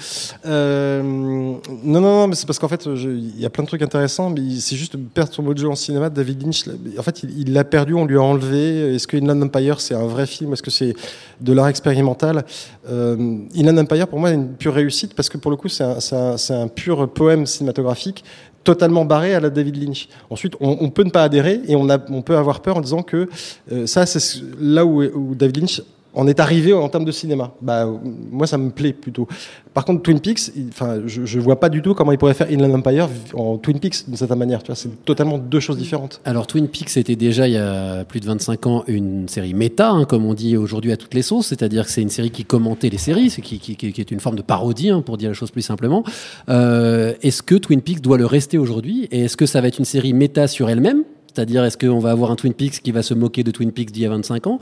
Euh, 0.47 1.03
non, 1.03 1.61
non, 1.85 2.01
non, 2.01 2.29
mais 2.29 2.37
c'est 2.37 2.47
parce 2.47 2.59
qu'en 2.61 2.69
fait, 2.69 2.87
il 2.87 3.41
y 3.41 3.45
a 3.45 3.51
plein 3.51 3.65
de 3.65 3.69
trucs 3.69 3.83
intéressants, 3.83 4.31
mais 4.31 4.41
c'est 4.61 4.77
juste 4.77 4.97
perdre 5.13 5.33
son 5.33 5.43
mojo 5.43 5.71
en 5.71 5.75
cinéma. 5.75 6.09
David 6.09 6.43
Lynch, 6.43 6.65
en 6.97 7.03
fait, 7.03 7.23
il 7.25 7.53
l'a 7.53 7.65
perdu, 7.65 7.95
on 7.95 8.05
lui 8.05 8.17
a 8.17 8.23
enlevé. 8.23 8.95
Est-ce 8.95 9.09
que 9.09 9.17
Inland 9.17 9.43
Empire, 9.43 9.81
c'est 9.81 9.95
un 9.95 10.07
vrai 10.07 10.27
film? 10.27 10.53
Est-ce 10.53 10.63
que 10.63 10.71
c'est 10.71 10.95
de 11.41 11.53
l'art 11.53 11.69
expérimental? 11.69 12.45
Euh, 12.89 13.17
Inland 13.57 13.79
Empire, 13.79 14.07
pour 14.09 14.21
moi, 14.21 14.31
est 14.31 14.35
une 14.35 14.51
pure 14.55 14.75
réussite 14.75 15.15
parce 15.15 15.29
que 15.29 15.37
pour 15.39 15.51
le 15.51 15.57
coup, 15.57 15.69
c'est 15.69 15.85
un, 15.85 15.99
c'est 16.01 16.15
un- 16.17 16.37
c'est 16.37 16.55
un 16.55 16.69
pur 16.69 17.09
poème 17.09 17.45
cinématographique 17.45 18.25
totalement 18.65 19.05
barré 19.05 19.35
à 19.35 19.41
la 19.41 19.51
David 19.51 19.83
Lynch. 19.83 20.09
Ensuite, 20.31 20.55
on, 20.61 20.91
peut 20.91 21.05
ne 21.05 21.11
pas 21.11 21.23
adhérer 21.23 21.61
et 21.67 21.77
on, 21.77 22.23
peut 22.23 22.37
avoir 22.37 22.61
peur 22.61 22.77
en 22.77 22.81
disant 22.81 23.03
que 23.03 23.29
euh, 23.73 23.87
ça, 23.87 24.05
c'est 24.07 24.21
ce- 24.21 24.41
là 24.61 24.85
où 24.85 25.35
David 25.35 25.59
Lynch 25.59 25.83
en 26.19 26.27
est 26.27 26.41
arrivé 26.41 26.73
en 26.73 26.89
termes 26.89 27.05
de 27.05 27.13
cinéma. 27.13 27.53
Bah, 27.63 27.87
moi, 28.31 28.47
ça 28.47 28.59
me 28.59 28.71
plaît 28.71 28.93
plutôt. 28.93 29.27
Par 29.73 29.85
contre, 29.85 30.03
Twin 30.03 30.19
Peaks, 30.21 30.51
enfin, 30.71 31.01
je, 31.07 31.25
je 31.25 31.39
vois 31.39 31.61
pas 31.61 31.69
du 31.69 31.81
tout 31.81 31.95
comment 31.95 32.11
il 32.13 32.19
pourrait 32.19 32.35
faire 32.35 32.49
Inland 32.51 32.75
Empire 32.75 33.09
en 33.35 33.57
Twin 33.57 33.79
Peaks 33.79 34.07
d'une 34.09 34.17
certaine 34.17 34.39
manière. 34.39 34.61
Tu 34.63 34.67
vois, 34.67 34.75
c'est 34.75 35.05
totalement 35.05 35.39
deux 35.39 35.61
choses 35.61 35.79
différentes. 35.79 36.21
Alors 36.25 36.47
Twin 36.49 36.67
Peaks 36.69 36.97
était 36.97 37.15
déjà 37.17 37.47
il 37.47 37.55
y 37.55 37.57
a 37.57 38.05
plus 38.05 38.19
de 38.21 38.27
25 38.27 38.67
ans 38.67 38.85
une 38.89 39.29
série 39.29 39.55
méta, 39.55 39.91
hein, 39.91 40.05
comme 40.05 40.25
on 40.27 40.35
dit 40.35 40.57
aujourd'hui 40.57 40.91
à 40.93 40.97
toutes 40.97 41.15
les 41.15 41.23
sauces, 41.23 41.47
c'est-à-dire 41.47 41.85
que 41.87 41.91
c'est 41.93 42.03
une 42.03 42.11
série 42.11 42.31
qui 42.33 42.45
commentait 42.45 42.89
les 42.91 42.99
séries, 42.99 43.31
qui- 43.43 43.59
qui 43.61 44.01
est 44.01 44.11
une 44.11 44.21
forme 44.21 44.37
de 44.37 44.43
parodie, 44.43 44.91
hein, 44.91 45.01
pour 45.03 45.17
dire 45.19 45.31
la 45.31 45.35
chose 45.35 45.53
plus 45.53 45.63
simplement. 45.63 46.03
Euh, 46.49 47.15
est-ce 47.23 47.43
que 47.43 47.55
Twin 47.55 47.81
Peaks 47.81 48.01
doit 48.01 48.19
le 48.19 48.27
rester 48.27 48.59
aujourd'hui? 48.59 49.07
Et 49.13 49.21
est-ce 49.27 49.37
que 49.37 49.47
ça 49.47 49.61
va 49.61 49.69
être 49.69 49.79
une 49.79 49.85
série 49.85 50.13
méta 50.13 50.49
sur 50.49 50.69
elle-même? 50.69 51.05
C'est-à-dire, 51.33 51.65
est-ce 51.65 51.79
qu'on 51.79 51.99
va 51.99 52.11
avoir 52.11 52.31
un 52.31 52.37
Twin 52.37 52.53
Peaks 52.55 52.81
qui 52.83 52.91
va 52.93 53.03
se 53.03 53.15
moquer 53.15 53.45
de 53.45 53.51
Twin 53.51 53.71
Peaks 53.73 53.93
d'il 53.93 54.03
y 54.03 54.07
a 54.07 54.11
25 54.11 54.47
ans 54.47 54.59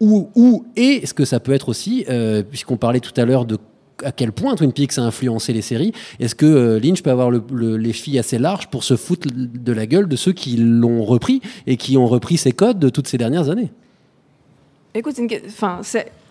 Ou, 0.00 0.28
ou 0.34 0.64
et 0.76 1.02
est-ce 1.02 1.14
que 1.14 1.24
ça 1.24 1.40
peut 1.40 1.52
être 1.52 1.68
aussi, 1.68 2.04
euh, 2.08 2.42
puisqu'on 2.42 2.76
parlait 2.76 3.00
tout 3.00 3.18
à 3.20 3.24
l'heure 3.24 3.44
de 3.44 3.58
à 4.02 4.12
quel 4.12 4.32
point 4.32 4.54
Twin 4.54 4.72
Peaks 4.72 4.96
a 4.96 5.02
influencé 5.02 5.52
les 5.52 5.60
séries, 5.60 5.92
est-ce 6.20 6.34
que 6.34 6.46
euh, 6.46 6.80
Lynch 6.80 7.02
peut 7.02 7.10
avoir 7.10 7.30
le- 7.30 7.42
le- 7.52 7.76
les 7.76 7.92
filles 7.92 8.18
assez 8.18 8.38
larges 8.38 8.68
pour 8.68 8.82
se 8.82 8.96
foutre 8.96 9.28
de 9.34 9.72
la 9.72 9.86
gueule 9.86 10.08
de 10.08 10.16
ceux 10.16 10.32
qui 10.32 10.56
l'ont 10.56 11.04
repris 11.04 11.42
et 11.66 11.76
qui 11.76 11.98
ont 11.98 12.06
repris 12.06 12.38
ses 12.38 12.52
codes 12.52 12.78
de 12.78 12.88
toutes 12.88 13.08
ces 13.08 13.18
dernières 13.18 13.50
années? 13.50 13.70
Écoute, 14.92 15.14
enfin, 15.46 15.80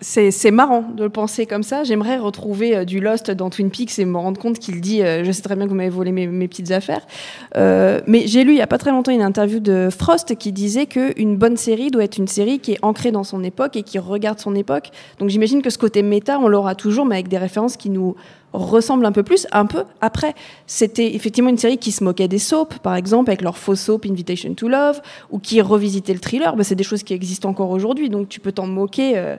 c'est- 0.02 0.52
marrant 0.52 0.82
de 0.82 1.04
le 1.04 1.10
penser 1.10 1.46
comme 1.46 1.64
ça. 1.64 1.86
J'aimerais 1.86 2.18
retrouver 2.18 2.76
euh, 2.76 2.84
du 2.84 3.00
Lost 3.00 3.32
dans 3.32 3.50
Twin 3.50 3.70
Peaks 3.70 3.98
et 4.00 4.04
me 4.06 4.18
rendre 4.18 4.38
compte 4.40 4.60
qu'il 4.60 4.82
dit 4.82 5.02
euh, 5.02 5.24
Je 5.24 5.32
sais 5.32 5.42
très 5.42 5.56
bien 5.56 5.64
que 5.64 5.70
vous 5.70 5.78
m'avez 5.78 5.90
volé 5.90 6.12
mes, 6.12 6.28
mes 6.28 6.50
petites 6.50 6.72
affaires. 6.72 7.08
Euh, 7.56 8.02
mais 8.06 8.28
j'ai 8.28 8.44
lu 8.44 8.52
il 8.52 8.58
y 8.58 8.62
a 8.62 8.68
pas 8.68 8.78
très 8.78 8.92
longtemps 8.92 9.14
une 9.14 9.22
interview 9.22 9.62
de 9.62 9.88
Frost 9.98 10.36
qui 10.36 10.52
disait 10.52 10.88
qu'une 10.88 11.38
bonne 11.38 11.56
série 11.56 11.90
doit 11.90 12.04
être 12.04 12.18
une 12.18 12.28
série 12.28 12.60
qui 12.60 12.74
est 12.74 12.80
ancrée 12.82 13.14
dans 13.14 13.24
son 13.24 13.46
époque 13.46 13.78
et 13.78 13.84
qui 13.84 13.98
regarde 13.98 14.40
son 14.40 14.54
époque. 14.56 14.90
Donc 15.20 15.30
j'imagine 15.30 15.62
que 15.62 15.70
ce 15.70 15.78
côté 15.78 16.02
méta, 16.04 16.38
on 16.38 16.50
l'aura 16.50 16.76
toujours, 16.76 17.06
mais 17.06 17.16
avec 17.16 17.30
des 17.30 17.38
références 17.38 17.78
qui 17.78 17.90
nous 17.90 18.16
ressemblent 18.54 19.06
un 19.06 19.12
peu 19.12 19.24
plus. 19.24 19.48
Un 19.52 19.66
peu 19.66 19.84
après, 20.02 20.36
c'était 20.68 21.16
effectivement 21.16 21.50
une 21.50 21.58
série 21.58 21.78
qui 21.78 21.92
se 21.92 22.04
moquait 22.04 22.28
des 22.28 22.40
soaps, 22.40 22.80
par 22.80 22.96
exemple, 22.96 23.30
avec 23.30 23.42
leur 23.42 23.58
faux 23.58 23.76
soap 23.76 24.06
Invitation 24.06 24.54
to 24.54 24.68
Love, 24.68 25.02
ou 25.32 25.40
qui 25.40 25.62
revisitait 25.62 26.14
le 26.14 26.20
thriller. 26.20 26.56
Bah, 26.56 26.64
c'est 26.64 26.76
des 26.76 26.84
choses 26.84 27.04
qui 27.04 27.14
existent 27.14 27.50
encore 27.50 27.70
aujourd'hui, 27.70 28.10
donc 28.10 28.30
tu 28.30 28.40
peux 28.40 28.52
t'en 28.52 28.68
moquer. 28.68 29.18
euh, 29.18 29.36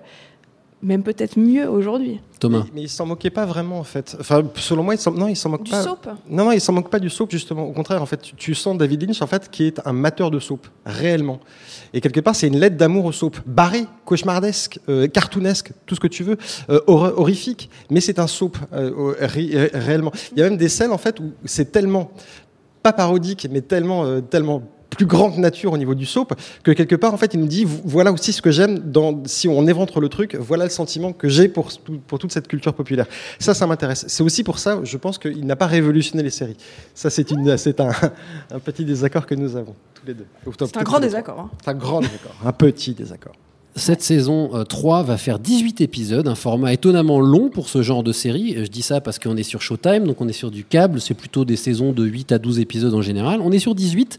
même 0.82 1.02
peut-être 1.02 1.38
mieux 1.38 1.68
aujourd'hui. 1.68 2.20
Thomas. 2.38 2.62
Mais, 2.64 2.70
mais 2.74 2.80
il 2.82 2.88
s'en 2.88 3.04
moquait 3.04 3.28
pas 3.30 3.44
vraiment 3.44 3.78
en 3.78 3.84
fait. 3.84 4.16
Enfin, 4.18 4.42
selon 4.54 4.82
moi, 4.82 4.94
il 4.94 4.98
s'en, 4.98 5.12
non, 5.12 5.28
il 5.28 5.36
s'en 5.36 5.50
moque 5.50 5.64
Du 5.64 5.70
pas. 5.70 5.82
soap 5.82 6.08
Non, 6.28 6.44
non, 6.46 6.52
il 6.52 6.60
s'en 6.60 6.72
moque 6.72 6.88
pas 6.88 6.98
du 6.98 7.10
soap 7.10 7.30
justement. 7.30 7.64
Au 7.66 7.72
contraire, 7.72 8.00
en 8.02 8.06
fait, 8.06 8.22
tu, 8.22 8.34
tu 8.34 8.54
sens 8.54 8.78
David 8.78 9.02
Lynch 9.02 9.20
en 9.20 9.26
fait 9.26 9.50
qui 9.50 9.64
est 9.64 9.80
un 9.86 9.92
mateur 9.92 10.30
de 10.30 10.38
soap 10.38 10.66
réellement. 10.86 11.38
Et 11.92 12.00
quelque 12.00 12.20
part, 12.20 12.34
c'est 12.34 12.46
une 12.46 12.58
lettre 12.58 12.76
d'amour 12.78 13.04
au 13.04 13.12
soap, 13.12 13.36
barré, 13.46 13.84
cauchemardesque, 14.06 14.78
euh, 14.88 15.06
cartoonesque, 15.06 15.72
tout 15.84 15.94
ce 15.94 16.00
que 16.00 16.06
tu 16.06 16.22
veux, 16.24 16.38
euh, 16.70 16.80
hor- 16.86 17.12
horrifique. 17.18 17.68
Mais 17.90 18.00
c'est 18.00 18.18
un 18.18 18.26
soap 18.26 18.56
euh, 18.72 18.90
euh, 18.90 19.14
ré- 19.20 19.50
ré- 19.52 19.70
réellement. 19.74 20.12
Il 20.32 20.38
y 20.38 20.42
a 20.42 20.48
même 20.48 20.56
des 20.58 20.68
scènes 20.70 20.92
en 20.92 20.98
fait 20.98 21.20
où 21.20 21.32
c'est 21.44 21.70
tellement 21.72 22.10
pas 22.82 22.94
parodique, 22.94 23.46
mais 23.50 23.60
tellement, 23.60 24.04
euh, 24.06 24.20
tellement 24.22 24.62
plus 24.90 25.07
grande 25.07 25.38
nature 25.38 25.72
au 25.72 25.79
niveau 25.79 25.94
du 25.94 26.05
soap 26.05 26.35
que 26.64 26.72
quelque 26.72 26.96
part 26.96 27.14
en 27.14 27.16
fait 27.16 27.33
il 27.35 27.40
nous 27.40 27.46
dit 27.46 27.64
voilà 27.85 28.12
aussi 28.12 28.33
ce 28.33 28.42
que 28.42 28.50
j'aime 28.50 28.79
dans 28.81 29.22
si 29.24 29.46
on 29.48 29.66
éventre 29.68 30.00
le 30.00 30.09
truc 30.09 30.35
voilà 30.35 30.64
le 30.64 30.70
sentiment 30.70 31.12
que 31.12 31.29
j'ai 31.29 31.48
pour 31.48 31.70
pour 32.09 32.18
toute 32.18 32.33
cette 32.33 32.48
culture 32.48 32.74
populaire. 32.74 33.07
Ça 33.38 33.55
ça 33.55 33.66
m'intéresse. 33.66 34.05
C'est 34.09 34.22
aussi 34.22 34.42
pour 34.44 34.59
ça 34.59 34.81
je 34.83 34.96
pense 34.96 35.18
qu'il 35.18 35.46
n'a 35.46 35.57
pas 35.57 35.66
révolutionné 35.66 36.22
les 36.22 36.31
séries. 36.31 36.57
Ça 36.94 37.09
c'est 37.11 37.31
une 37.31 37.57
c'est 37.57 37.81
un, 37.81 37.90
un 38.50 38.59
petit 38.59 38.85
désaccord 38.85 39.26
que 39.26 39.35
nous 39.35 39.57
avons 39.57 39.74
tous 39.94 40.07
les 40.07 40.14
deux. 40.14 40.26
C'est 40.59 40.76
un 40.76 40.83
grand 40.83 41.00
désaccord. 41.00 41.38
hein. 41.40 41.50
c'est 41.62 41.70
un 41.70 41.74
grand 41.74 42.00
désaccord 42.00 42.35
un 42.44 42.53
petit 42.53 42.94
désaccord 42.94 43.35
Cette 43.80 44.02
saison 44.02 44.50
euh, 44.54 44.64
3 44.64 45.04
va 45.04 45.16
faire 45.16 45.38
18 45.38 45.80
épisodes, 45.80 46.28
un 46.28 46.34
format 46.34 46.74
étonnamment 46.74 47.18
long 47.18 47.48
pour 47.48 47.70
ce 47.70 47.80
genre 47.80 48.02
de 48.02 48.12
série. 48.12 48.54
Euh, 48.56 48.64
Je 48.66 48.70
dis 48.70 48.82
ça 48.82 49.00
parce 49.00 49.18
qu'on 49.18 49.38
est 49.38 49.42
sur 49.42 49.62
Showtime, 49.62 50.04
donc 50.04 50.20
on 50.20 50.28
est 50.28 50.34
sur 50.34 50.50
du 50.50 50.64
câble, 50.64 51.00
c'est 51.00 51.14
plutôt 51.14 51.46
des 51.46 51.56
saisons 51.56 51.92
de 51.92 52.04
8 52.04 52.32
à 52.32 52.38
12 52.38 52.60
épisodes 52.60 52.92
en 52.92 53.00
général. 53.00 53.40
On 53.42 53.50
est 53.52 53.58
sur 53.58 53.74
18. 53.74 54.18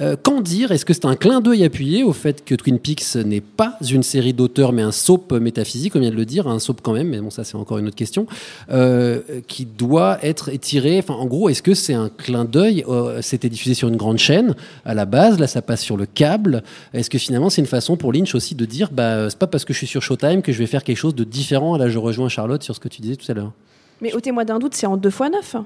Euh, 0.00 0.14
Qu'en 0.22 0.40
dire? 0.42 0.70
Est-ce 0.72 0.84
que 0.84 0.92
c'est 0.92 1.06
un 1.06 1.16
clin 1.16 1.40
d'œil 1.40 1.64
appuyé 1.64 2.04
au 2.04 2.12
fait 2.12 2.44
que 2.44 2.54
Twin 2.54 2.78
Peaks 2.78 3.16
n'est 3.16 3.40
pas 3.40 3.76
une 3.90 4.02
série 4.02 4.32
d'auteurs, 4.32 4.72
mais 4.72 4.82
un 4.82 4.92
soap 4.92 5.32
métaphysique, 5.32 5.92
comme 5.92 6.02
vient 6.02 6.10
de 6.10 6.16
le 6.16 6.26
dire, 6.26 6.46
un 6.46 6.58
soap 6.58 6.80
quand 6.82 6.92
même, 6.92 7.08
mais 7.08 7.20
bon, 7.20 7.30
ça 7.30 7.44
c'est 7.44 7.56
encore 7.56 7.78
une 7.78 7.86
autre 7.86 7.96
question, 7.96 8.26
euh, 8.70 9.20
qui 9.48 9.64
doit 9.64 10.18
être 10.22 10.50
étiré? 10.50 10.98
Enfin, 10.98 11.14
en 11.14 11.26
gros, 11.26 11.48
est-ce 11.48 11.62
que 11.62 11.74
c'est 11.74 11.94
un 11.94 12.10
clin 12.10 12.44
d'œil? 12.44 12.84
Euh, 12.88 13.20
C'était 13.22 13.48
diffusé 13.48 13.74
sur 13.74 13.88
une 13.88 13.96
grande 13.96 14.18
chaîne 14.18 14.54
à 14.84 14.94
la 14.94 15.06
base, 15.06 15.40
là 15.40 15.46
ça 15.46 15.62
passe 15.62 15.80
sur 15.80 15.96
le 15.96 16.06
câble. 16.06 16.62
Est-ce 16.94 17.10
que 17.10 17.18
finalement 17.18 17.50
c'est 17.50 17.62
une 17.62 17.66
façon 17.66 17.96
pour 17.96 18.12
Lynch 18.12 18.34
aussi 18.34 18.54
de 18.54 18.64
dire, 18.66 18.90
bah, 18.98 19.30
c'est 19.30 19.38
pas 19.38 19.46
parce 19.46 19.64
que 19.64 19.72
je 19.72 19.78
suis 19.78 19.86
sur 19.86 20.02
Showtime 20.02 20.42
que 20.42 20.50
je 20.50 20.58
vais 20.58 20.66
faire 20.66 20.82
quelque 20.82 20.96
chose 20.96 21.14
de 21.14 21.22
différent 21.22 21.76
Là, 21.76 21.88
je 21.88 21.98
rejoins 21.98 22.28
Charlotte 22.28 22.64
sur 22.64 22.74
ce 22.74 22.80
que 22.80 22.88
tu 22.88 23.00
disais 23.00 23.14
tout 23.14 23.30
à 23.30 23.34
l'heure. 23.34 23.52
Mais 24.00 24.12
ôtez-moi 24.12 24.44
d'un 24.44 24.58
doute, 24.58 24.74
c'est 24.74 24.86
en 24.86 24.96
2 24.96 25.08
fois 25.08 25.28
9 25.28 25.56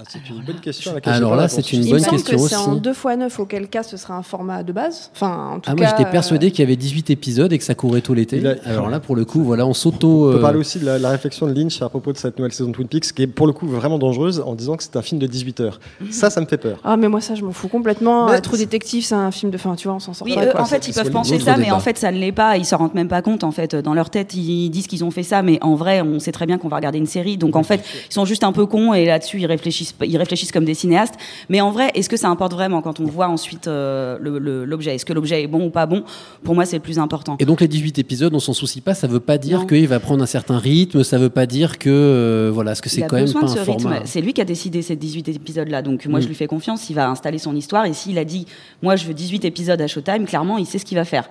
Ah, 0.00 0.04
c'est 0.08 0.20
une 0.30 0.42
bonne 0.42 0.60
question. 0.60 0.92
à 0.92 0.94
laquelle 0.94 1.12
Alors 1.14 1.34
là, 1.34 1.48
c'est 1.48 1.72
une 1.72 1.82
Il 1.82 1.90
bonne 1.90 2.00
me 2.00 2.08
question 2.08 2.36
que 2.38 2.48
c'est 2.48 2.54
en 2.54 2.72
aussi. 2.74 2.80
2 2.82 2.92
fois 2.92 3.16
9, 3.16 3.40
auquel 3.40 3.66
cas 3.66 3.82
ce 3.82 3.96
sera 3.96 4.14
un 4.14 4.22
format 4.22 4.62
de 4.62 4.70
base. 4.72 5.10
Enfin, 5.12 5.54
en 5.54 5.58
tout 5.58 5.62
Ah, 5.66 5.74
cas, 5.74 5.76
moi 5.76 5.86
j'étais 5.90 6.08
euh, 6.08 6.12
persuadé 6.12 6.50
qu'il 6.52 6.60
y 6.60 6.62
avait 6.62 6.76
18 6.76 7.10
épisodes 7.10 7.52
et 7.52 7.58
que 7.58 7.64
ça 7.64 7.74
courait 7.74 8.00
tout 8.00 8.14
l'été. 8.14 8.40
A- 8.46 8.54
Alors 8.70 8.90
là, 8.90 9.00
pour 9.00 9.16
le 9.16 9.24
coup, 9.24 9.42
voilà, 9.42 9.66
on 9.66 9.74
s'auto. 9.74 10.28
On 10.28 10.30
peut 10.32 10.38
euh, 10.38 10.40
parler 10.40 10.60
aussi 10.60 10.78
de 10.78 10.86
la, 10.86 11.00
la 11.00 11.10
réflexion 11.10 11.48
de 11.48 11.52
Lynch 11.52 11.82
à 11.82 11.88
propos 11.88 12.12
de 12.12 12.16
cette 12.16 12.38
nouvelle 12.38 12.52
saison 12.52 12.68
de 12.68 12.74
Twin 12.76 12.86
Peaks, 12.86 13.12
qui 13.12 13.22
est 13.22 13.26
pour 13.26 13.48
le 13.48 13.52
coup 13.52 13.66
vraiment 13.66 13.98
dangereuse, 13.98 14.40
en 14.46 14.54
disant 14.54 14.76
que 14.76 14.84
c'est 14.84 14.94
un 14.94 15.02
film 15.02 15.20
de 15.20 15.26
18 15.26 15.60
heures. 15.62 15.80
Ça, 16.12 16.30
ça 16.30 16.40
me 16.40 16.46
fait 16.46 16.58
peur. 16.58 16.78
Ah, 16.84 16.96
mais 16.96 17.08
moi, 17.08 17.20
ça, 17.20 17.34
je 17.34 17.44
m'en 17.44 17.50
fous 17.50 17.66
complètement. 17.66 18.26
Mais 18.26 18.36
Euh, 18.36 18.40
Trou 18.40 18.56
détective, 18.56 19.04
c'est 19.04 19.16
un 19.16 19.32
film 19.32 19.50
de 19.50 19.58
fin, 19.58 19.74
tu 19.74 19.88
vois, 19.88 19.96
on 19.96 20.00
s'en 20.00 20.14
sort 20.14 20.28
Oui, 20.28 20.36
pas. 20.36 20.46
eux, 20.46 20.50
quoi. 20.52 20.60
en 20.62 20.66
fait, 20.66 20.86
ils 20.86 20.94
peuvent 20.94 21.10
penser 21.10 21.40
ça, 21.40 21.56
mais 21.56 21.72
en 21.72 21.80
fait, 21.80 21.98
ça 21.98 22.12
ne 22.12 22.18
l'est 22.18 22.30
pas. 22.30 22.56
Ils 22.56 22.64
s'en 22.64 22.76
rendent 22.76 22.94
même 22.94 23.08
pas 23.08 23.20
compte. 23.22 23.42
En 23.42 23.50
fait, 23.50 23.74
dans 23.74 23.94
leur 23.94 24.10
tête, 24.10 24.32
ils 24.34 24.70
disent 24.70 24.86
qu'ils 24.86 25.02
ont 25.02 25.10
fait 25.10 25.24
ça, 25.24 25.42
mais 25.42 25.58
en 25.60 25.74
vrai, 25.74 26.02
on 26.02 26.20
sait 26.20 26.30
très 26.30 26.46
bien 26.46 26.56
qu'on 26.56 26.68
va 26.68 26.76
regarder 26.76 26.98
une 26.98 27.06
série. 27.06 27.36
Donc, 27.36 27.56
en 27.56 27.64
fait, 27.64 27.82
ils 28.08 28.14
sont 28.14 28.24
juste 28.24 28.44
un 28.44 28.52
peu 28.52 28.64
cons 28.66 28.94
et 28.94 29.04
là-dessus, 29.04 29.40
ils 29.40 29.46
réfléchissent, 29.46 29.87
ils 30.04 30.16
réfléchissent 30.16 30.52
comme 30.52 30.64
des 30.64 30.74
cinéastes. 30.74 31.14
Mais 31.48 31.60
en 31.60 31.70
vrai, 31.70 31.90
est-ce 31.94 32.08
que 32.08 32.16
ça 32.16 32.28
importe 32.28 32.52
vraiment 32.52 32.82
quand 32.82 33.00
on 33.00 33.04
voit 33.04 33.28
ensuite 33.28 33.68
euh, 33.68 34.18
l'objet? 34.66 34.94
Est-ce 34.94 35.04
que 35.04 35.12
l'objet 35.12 35.42
est 35.42 35.46
bon 35.46 35.66
ou 35.66 35.70
pas 35.70 35.86
bon? 35.86 36.04
Pour 36.44 36.54
moi, 36.54 36.64
c'est 36.64 36.76
le 36.76 36.82
plus 36.82 36.98
important. 36.98 37.36
Et 37.40 37.44
donc 37.44 37.60
les 37.60 37.68
18 37.68 37.98
épisodes, 37.98 38.34
on 38.34 38.40
s'en 38.40 38.52
soucie 38.52 38.80
pas. 38.80 38.94
Ça 38.94 39.06
veut 39.06 39.20
pas 39.20 39.38
dire 39.38 39.66
qu'il 39.66 39.86
va 39.88 40.00
prendre 40.00 40.22
un 40.22 40.26
certain 40.26 40.58
rythme. 40.58 41.02
Ça 41.04 41.18
veut 41.18 41.30
pas 41.30 41.46
dire 41.46 41.78
que 41.78 41.88
euh, 41.90 42.50
voilà, 42.52 42.74
ce 42.74 42.82
que 42.82 42.88
c'est 42.88 43.02
quand 43.02 43.16
même 43.16 43.32
pas 43.32 43.42
de 43.42 43.46
ce 43.48 43.58
un 43.58 43.62
rythme. 43.64 43.80
format. 43.80 44.00
C'est 44.04 44.20
lui 44.20 44.32
qui 44.32 44.40
a 44.40 44.44
décidé 44.44 44.82
ces 44.82 44.96
18 44.96 45.28
épisodes-là. 45.28 45.82
Donc 45.82 46.06
moi, 46.06 46.18
Mm. 46.18 46.22
je 46.22 46.28
lui 46.28 46.34
fais 46.34 46.46
confiance. 46.46 46.88
Il 46.90 46.94
va 46.94 47.08
installer 47.08 47.38
son 47.38 47.54
histoire. 47.54 47.84
Et 47.86 47.92
s'il 47.92 48.18
a 48.18 48.24
dit, 48.24 48.46
moi, 48.82 48.96
je 48.96 49.04
veux 49.06 49.14
18 49.14 49.44
épisodes 49.44 49.80
à 49.80 49.86
Showtime, 49.86 50.24
clairement, 50.26 50.58
il 50.58 50.66
sait 50.66 50.78
ce 50.78 50.84
qu'il 50.84 50.96
va 50.98 51.04
faire. 51.04 51.28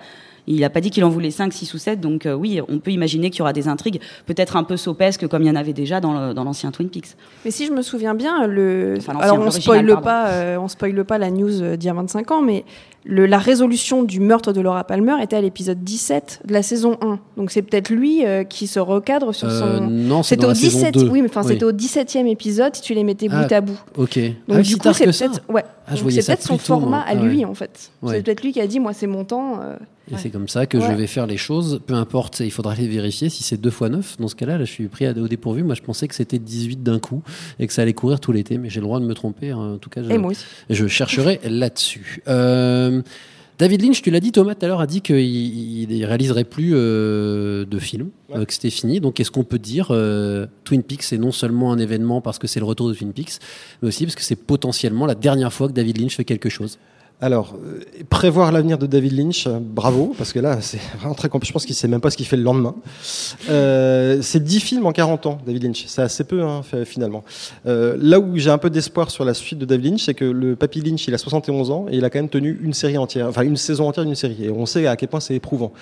Il 0.50 0.60
n'a 0.60 0.70
pas 0.70 0.80
dit 0.80 0.90
qu'il 0.90 1.04
en 1.04 1.08
voulait 1.10 1.30
5, 1.30 1.52
6 1.52 1.74
ou 1.74 1.78
7. 1.78 2.00
Donc 2.00 2.26
euh, 2.26 2.32
oui, 2.34 2.60
on 2.68 2.78
peut 2.78 2.90
imaginer 2.90 3.30
qu'il 3.30 3.40
y 3.40 3.42
aura 3.42 3.52
des 3.52 3.68
intrigues, 3.68 4.00
peut-être 4.26 4.56
un 4.56 4.64
peu 4.64 4.76
sopesques, 4.76 5.26
comme 5.28 5.42
il 5.42 5.46
y 5.48 5.50
en 5.50 5.56
avait 5.56 5.72
déjà 5.72 6.00
dans 6.00 6.12
l'ancien 6.44 6.70
Twin 6.70 6.88
Peaks. 6.88 7.16
Mais 7.44 7.50
si 7.50 7.66
je 7.66 7.72
me 7.72 7.82
souviens 7.82 8.14
bien, 8.14 8.46
le... 8.46 8.94
Enfin, 8.98 9.14
alors 9.20 9.38
on 9.40 9.50
spoile 9.50 10.00
pas, 10.02 10.28
euh, 10.28 10.56
on 10.58 10.68
spoile 10.68 11.04
pas 11.04 11.18
la 11.18 11.30
news 11.30 11.76
d'il 11.76 11.86
y 11.86 11.90
a 11.90 11.94
25 11.94 12.30
ans, 12.30 12.42
mais 12.42 12.64
le, 13.04 13.26
la 13.26 13.38
résolution 13.38 14.02
du 14.02 14.20
meurtre 14.20 14.52
de 14.52 14.60
Laura 14.60 14.84
Palmer 14.84 15.14
était 15.22 15.36
à 15.36 15.40
l'épisode 15.40 15.82
17 15.84 16.40
de 16.46 16.52
la 16.52 16.62
saison 16.62 16.98
1. 17.00 17.18
Donc 17.36 17.50
c'est 17.50 17.62
peut-être 17.62 17.90
lui 17.90 18.24
euh, 18.26 18.44
qui 18.44 18.66
se 18.66 18.80
recadre 18.80 19.34
sur 19.34 19.48
Euh, 19.48 19.78
son. 19.78 19.86
non, 19.90 20.22
c'est 20.22 20.42
au 20.44 20.48
la 20.48 20.54
saison 20.54 20.78
17. 20.78 20.94
2. 20.94 21.08
Oui, 21.08 21.22
mais 21.22 21.28
enfin 21.28 21.42
Oui. 21.44 21.52
c'était 21.52 21.64
au 21.64 21.72
17e 21.72 22.26
épisode 22.26 22.74
si 22.74 22.82
tu 22.82 22.94
les 22.94 23.04
mettais 23.04 23.28
bout 23.28 23.36
Ah, 23.50 23.54
à 23.54 23.60
bout. 23.60 23.78
Ok. 23.96 24.18
Donc 24.18 24.32
ah, 24.52 24.56
du 24.58 24.64
si 24.64 24.74
coup 24.78 24.92
c'est 24.92 25.04
peut-être 25.04 25.40
ouais. 25.48 25.64
Ah, 25.86 25.94
peut-être 25.94 26.42
son 26.42 26.56
tôt, 26.56 26.64
format 26.64 26.86
moi. 26.88 26.98
à 27.00 27.10
Ah, 27.10 27.14
lui 27.14 27.38
ouais. 27.38 27.44
en 27.44 27.54
fait. 27.54 27.90
Ouais. 28.02 28.16
C'est 28.16 28.22
peut-être 28.22 28.42
lui 28.42 28.52
qui 28.52 28.60
a 28.60 28.66
dit 28.66 28.80
moi 28.80 28.92
c'est 28.92 29.06
mon 29.06 29.24
temps. 29.24 29.60
euh. 29.62 29.76
Et 30.10 30.16
c'est 30.16 30.30
comme 30.30 30.48
ça 30.48 30.66
que 30.66 30.80
je 30.80 30.92
vais 30.92 31.06
faire 31.06 31.26
les 31.26 31.36
choses, 31.36 31.80
peu 31.86 31.94
importe, 31.94 32.40
il 32.40 32.50
faudra 32.50 32.74
les 32.74 32.88
vérifier. 32.88 33.28
Si 33.28 33.42
c'est 33.42 33.60
2 33.60 33.70
fois 33.70 33.88
9, 33.88 34.16
dans 34.18 34.28
ce 34.28 34.34
cas-là, 34.36 34.58
là, 34.58 34.64
je 34.64 34.70
suis 34.72 34.88
pris 34.88 35.06
à- 35.06 35.12
au 35.12 35.28
dépourvu. 35.28 35.62
Moi, 35.62 35.74
je 35.74 35.82
pensais 35.82 36.08
que 36.08 36.14
c'était 36.14 36.38
18 36.38 36.82
d'un 36.82 36.98
coup 36.98 37.22
et 37.58 37.66
que 37.66 37.72
ça 37.72 37.82
allait 37.82 37.92
courir 37.92 38.18
tout 38.20 38.32
l'été, 38.32 38.58
mais 38.58 38.70
j'ai 38.70 38.80
le 38.80 38.86
droit 38.86 39.00
de 39.00 39.04
me 39.04 39.14
tromper. 39.14 39.50
hein. 39.50 39.74
En 39.74 39.78
tout 39.78 39.90
cas, 39.90 40.02
je, 40.02 40.10
Et 40.10 40.18
moi 40.18 40.30
aussi. 40.30 40.44
je 40.70 40.86
chercherai 40.86 41.40
là-dessus. 41.48 42.22
Euh, 42.28 43.02
David 43.58 43.82
Lynch, 43.82 44.02
tu 44.02 44.10
l'as 44.12 44.20
dit, 44.20 44.30
Thomas, 44.30 44.54
tout 44.54 44.64
à 44.64 44.68
l'heure, 44.68 44.80
a 44.80 44.86
dit 44.86 45.00
qu'il 45.00 45.18
il 45.90 46.04
réaliserait 46.04 46.44
plus 46.44 46.70
euh, 46.74 47.64
de 47.64 47.78
films, 47.80 48.10
euh, 48.32 48.44
que 48.44 48.52
c'était 48.52 48.70
fini. 48.70 49.00
Donc, 49.00 49.18
est-ce 49.18 49.32
qu'on 49.32 49.42
peut 49.42 49.58
dire 49.58 49.88
euh, 49.90 50.46
Twin 50.62 50.82
Peaks, 50.84 51.02
c'est 51.02 51.18
non 51.18 51.32
seulement 51.32 51.72
un 51.72 51.78
événement 51.78 52.20
parce 52.20 52.38
que 52.38 52.46
c'est 52.46 52.60
le 52.60 52.66
retour 52.66 52.88
de 52.88 52.94
Twin 52.94 53.12
Peaks, 53.12 53.40
mais 53.82 53.88
aussi 53.88 54.04
parce 54.04 54.14
que 54.14 54.22
c'est 54.22 54.36
potentiellement 54.36 55.06
la 55.06 55.16
dernière 55.16 55.52
fois 55.52 55.66
que 55.66 55.72
David 55.72 55.98
Lynch 56.00 56.14
fait 56.14 56.24
quelque 56.24 56.48
chose 56.48 56.78
Alors, 57.20 57.56
euh, 57.56 57.80
prévoir 58.10 58.52
l'avenir 58.52 58.78
de 58.78 58.86
David 58.86 59.12
Lynch, 59.12 59.48
euh, 59.48 59.58
bravo, 59.60 60.14
parce 60.16 60.32
que 60.32 60.38
là, 60.38 60.60
c'est 60.60 60.78
vraiment 60.98 61.14
très 61.14 61.28
compliqué. 61.28 61.48
Je 61.48 61.52
pense 61.52 61.66
qu'il 61.66 61.74
sait 61.74 61.88
même 61.88 62.00
pas 62.00 62.10
ce 62.10 62.16
qu'il 62.16 62.26
fait 62.26 62.36
le 62.36 62.44
lendemain. 62.44 62.76
Euh, 63.50 64.22
c'est 64.22 64.42
10 64.42 64.60
films 64.60 64.86
en 64.86 64.92
40 64.92 65.26
ans, 65.26 65.38
David 65.44 65.64
Lynch. 65.64 65.84
C'est 65.88 66.02
assez 66.02 66.22
peu, 66.22 66.44
hein, 66.44 66.62
finalement. 66.84 67.24
Euh, 67.66 67.96
là 68.00 68.20
où 68.20 68.36
j'ai 68.36 68.50
un 68.50 68.58
peu 68.58 68.70
d'espoir 68.70 69.10
sur 69.10 69.24
la 69.24 69.34
suite 69.34 69.58
de 69.58 69.64
David 69.64 69.92
Lynch, 69.92 70.04
c'est 70.04 70.14
que 70.14 70.24
le 70.24 70.54
papy 70.54 70.80
Lynch, 70.80 71.08
il 71.08 71.14
a 71.14 71.18
71 71.18 71.72
ans 71.72 71.86
et 71.90 71.96
il 71.96 72.04
a 72.04 72.10
quand 72.10 72.20
même 72.20 72.28
tenu 72.28 72.56
une 72.62 72.72
série 72.72 72.98
entière, 72.98 73.26
enfin 73.26 73.42
une 73.42 73.56
saison 73.56 73.88
entière 73.88 74.06
d'une 74.06 74.14
série. 74.14 74.44
Et 74.44 74.50
on 74.50 74.64
sait 74.64 74.86
à 74.86 74.94
quel 74.94 75.08
point 75.08 75.18
c'est 75.18 75.34
éprouvant. 75.34 75.72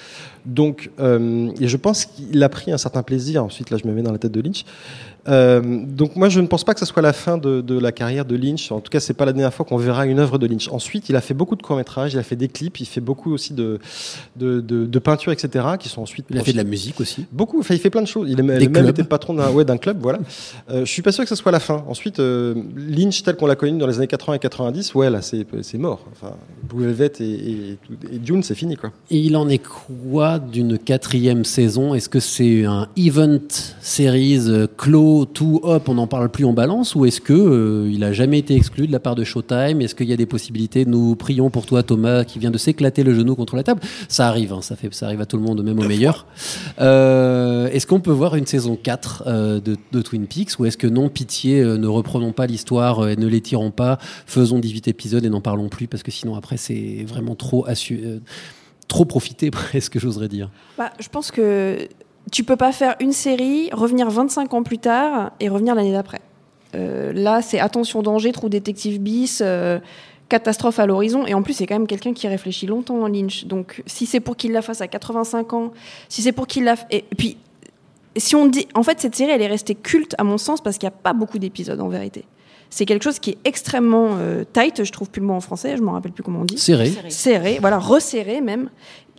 Donc, 0.47 0.91
euh, 1.01 1.51
et 1.61 1.69
je 1.69 1.77
pense 1.77 2.07
qu'il 2.07 2.43
a 2.43 2.49
pris 2.49 2.73
un 2.73 2.79
certain 2.79 3.03
plaisir. 3.03 3.45
Ensuite, 3.45 3.69
là, 3.69 3.77
je 3.77 3.87
me 3.87 3.93
mets 3.93 4.03
dans 4.03 4.13
la 4.13 4.19
tête 4.19 4.33
de 4.33 4.41
Lynch. 4.41 4.65
Euh, 5.29 5.61
donc 5.85 6.17
moi 6.17 6.29
je 6.29 6.41
ne 6.41 6.47
pense 6.47 6.65
pas 6.65 6.75
que 6.75 6.81
ce 6.81 6.87
soit 6.87 7.03
la 7.03 7.13
fin 7.13 7.39
de, 7.39 7.61
de 7.61 7.79
la 7.79 7.93
carrière 7.93 8.25
de 8.25 8.37
Lynch. 8.37 8.71
En 8.73 8.81
tout 8.81 8.91
cas, 8.91 9.01
c'est 9.01 9.15
pas 9.15 9.25
la 9.25 9.33
dernière 9.33 9.53
fois 9.53 9.65
qu'on 9.65 9.77
verra 9.77 10.07
une 10.07 10.19
œuvre 10.19 10.39
de 10.39 10.47
Lynch. 10.47 10.69
Ensuite, 10.69 11.09
il 11.09 11.17
a 11.17 11.21
fait 11.21 11.35
beaucoup 11.35 11.57
de 11.57 11.63
courts 11.63 11.77
métrages, 11.77 12.15
il 12.15 12.19
a 12.19 12.23
fait 12.23 12.37
des 12.37 12.49
clips, 12.49 12.81
il 12.81 12.87
fait 12.87 13.01
beaucoup 13.01 13.33
aussi 13.33 13.55
de 13.55 13.79
de, 14.37 14.61
de, 14.61 14.87
de 14.87 14.99
peintures, 14.99 15.33
etc. 15.33 15.65
qui 15.79 15.89
sont 15.89 16.03
ensuite. 16.03 16.27
Il 16.31 16.39
a 16.39 16.43
fait 16.43 16.53
de 16.53 16.57
la 16.57 16.65
musique 16.65 17.01
aussi. 17.01 17.27
Beaucoup. 17.33 17.61
Enfin, 17.61 17.75
il 17.75 17.81
fait 17.81 17.91
plein 17.91 18.03
de 18.03 18.07
choses. 18.07 18.29
Il, 18.31 18.39
a 18.41 18.43
même 18.43 18.59
clubs. 18.59 18.89
été 18.89 19.03
le 19.03 19.09
patron 19.09 19.35
d'un 19.35 19.51
ouais, 19.51 19.65
d'un 19.65 19.79
club, 19.79 19.99
voilà. 20.01 20.19
Euh, 20.71 20.85
je 20.85 20.91
suis 20.91 21.03
pas 21.03 21.13
sûr 21.13 21.25
que 21.25 21.29
ce 21.29 21.35
soit 21.35 21.53
la 21.53 21.61
fin. 21.61 21.85
Ensuite, 21.89 22.21
euh, 22.21 22.55
Lynch 22.77 23.23
tel 23.23 23.37
qu'on 23.37 23.47
l'a 23.47 23.57
connu 23.57 23.79
dans 23.79 23.87
les 23.87 23.99
années 23.99 24.07
80 24.07 24.35
et 24.35 24.39
90, 24.39 24.95
ouais 24.95 25.11
là 25.11 25.21
c'est 25.23 25.47
mort. 25.79 26.05
Enfin, 26.13 26.35
Blue 26.69 26.85
Velvet 26.85 27.13
et, 27.21 27.25
et, 27.25 27.79
et 28.13 28.19
Dune, 28.19 28.43
c'est 28.43 28.55
fini 28.55 28.77
quoi. 28.77 28.93
Et 29.11 29.19
il 29.19 29.37
en 29.37 29.49
est 29.49 29.63
quoi 29.63 30.39
d'une 30.39 30.79
quatrième 30.79 31.45
saison? 31.45 31.95
Est-ce 31.95 32.09
que 32.09 32.21
c'est 32.21 32.65
un 32.65 32.89
event 32.97 33.39
series 33.81 34.49
euh, 34.49 34.67
tout 35.25 35.61
hop, 35.63 35.89
on 35.89 35.95
n'en 35.95 36.07
parle 36.07 36.29
plus 36.29 36.45
en 36.45 36.53
balance 36.53 36.95
Ou 36.95 37.07
est-ce 37.07 37.21
que 37.21 37.33
euh, 37.33 37.91
il 37.91 38.05
a 38.05 38.13
jamais 38.13 38.39
été 38.39 38.55
exclu 38.55 38.87
de 38.87 38.93
la 38.93 39.01
part 39.01 39.15
de 39.15 39.25
Showtime? 39.25 39.81
Est-ce 39.81 39.95
qu'il 39.95 40.09
y 40.09 40.13
a 40.13 40.17
des 40.17 40.27
possibilités? 40.27 40.85
Nous 40.85 41.17
prions 41.17 41.51
pour 41.51 41.65
toi, 41.67 41.83
Thomas, 41.83 42.25
qui 42.25 42.39
vient 42.39 42.51
de 42.51 42.59
s'éclater 42.59 43.03
le 43.03 43.15
genou 43.15 43.35
contre 43.35 43.57
la 43.57 43.63
table. 43.63 43.81
Ça 44.09 44.29
arrive, 44.29 44.53
hein, 44.53 44.61
ça, 44.63 44.77
fait, 44.77 44.93
ça 44.95 45.07
arrive 45.07 45.21
à 45.21 45.27
tout 45.27 45.37
le 45.37 45.43
monde, 45.43 45.63
même 45.63 45.79
au 45.79 45.85
meilleur. 45.89 46.27
Euh, 46.81 47.69
est-ce 47.69 47.87
qu'on 47.87 48.01
peut 48.01 48.11
voir 48.13 48.35
une 48.37 48.47
saison 48.47 48.77
4 48.81 49.25
euh, 49.27 49.61
de, 49.61 49.77
de 49.93 50.03
Twin 50.03 50.27
Peaks 50.27 50.59
Ou 50.59 50.67
est-ce 50.67 50.77
que 50.77 50.87
non, 50.87 51.09
pitié, 51.09 51.61
euh, 51.61 51.79
ne 51.79 51.87
reprenons 51.87 52.33
pas 52.33 52.47
l'histoire 52.47 53.01
euh, 53.01 53.09
et 53.09 53.17
ne 53.17 53.27
l'étirons 53.27 53.71
pas 53.71 53.99
Faisons 54.27 54.59
18 54.59 54.89
épisodes 54.89 55.25
et 55.25 55.29
n'en 55.31 55.41
parlons 55.41 55.69
plus, 55.69 55.87
parce 55.87 56.03
que 56.03 56.11
sinon, 56.11 56.35
après, 56.37 56.57
c'est 56.57 57.05
vraiment 57.07 57.35
trop 57.35 57.67
assu- 57.67 58.01
euh, 58.05 58.19
trop 58.89 59.05
profiter 59.05 59.51
presque, 59.53 59.99
j'oserais 59.99 60.29
dire. 60.29 60.51
Bah, 60.79 60.91
je 61.01 61.09
pense 61.09 61.31
que 61.31 61.79
tu 62.33 62.45
peux 62.45 62.57
pas 62.57 62.73
faire 62.73 62.97
une 63.01 63.13
série, 63.13 63.71
revenir 63.73 64.11
25 64.11 64.53
ans 64.55 64.63
plus 64.63 64.79
tard 64.79 65.33
et 65.41 65.49
revenir 65.49 65.75
l'année 65.75 65.93
d'après. 65.93 66.21
Euh, 66.75 67.13
là, 67.13 67.41
c'est 67.43 67.59
attention 67.61 68.03
danger, 68.03 68.33
trou 68.33 68.49
détective 68.49 69.01
bis, 69.01 69.41
euh, 69.45 69.79
catastrophe 70.29 70.79
à 70.79 70.87
l'horizon. 70.87 71.25
Et 71.27 71.35
en 71.35 71.43
plus, 71.43 71.53
c'est 71.55 71.67
quand 71.67 71.77
même 71.77 71.87
quelqu'un 71.87 72.13
qui 72.13 72.27
réfléchit 72.29 72.67
longtemps 72.67 73.01
en 73.03 73.07
Lynch. 73.09 73.45
Donc, 73.45 73.83
si 73.87 74.07
c'est 74.07 74.21
pour 74.21 74.37
qu'il 74.37 74.53
la 74.53 74.61
fasse 74.63 74.81
à 74.81 74.89
85 74.89 75.53
ans, 75.53 75.73
si 76.09 76.23
c'est 76.23 76.33
pour 76.33 76.47
qu'il 76.47 76.65
la. 76.65 76.75
f- 76.75 76.87
Et 76.91 77.05
puis, 77.17 77.37
si 78.17 78.35
on 78.35 78.47
dit. 78.47 78.67
En 78.75 78.83
fait, 78.83 79.01
cette 79.01 79.15
série, 79.15 79.31
elle 79.31 79.43
est 79.43 79.47
restée 79.47 79.75
culte, 79.75 80.15
à 80.19 80.25
mon 80.25 80.37
sens, 80.39 80.61
parce 80.61 80.79
qu'il 80.79 80.89
n'y 80.89 80.95
a 80.95 80.99
pas 81.03 81.13
beaucoup 81.13 81.39
d'épisodes 81.39 81.81
en 81.81 81.89
vérité. 81.89 82.25
C'est 82.69 82.85
quelque 82.85 83.05
chose 83.05 83.21
qui 83.21 83.31
est 83.31 83.39
extrêmement 83.45 84.17
euh, 84.19 84.43
tight, 84.53 84.83
je 84.85 84.91
trouve 84.91 85.09
plus 85.09 85.21
le 85.21 85.27
mot 85.29 85.35
en 85.35 85.41
français, 85.41 85.77
je 85.77 85.83
me 85.83 85.91
rappelle 85.91 86.11
plus 86.11 86.25
comment 86.25 86.41
on 86.41 86.45
dit. 86.45 86.59
Serré. 86.91 87.11
Serré, 87.11 87.59
voilà, 87.61 87.79
resserré 87.79 88.41
même. 88.41 88.71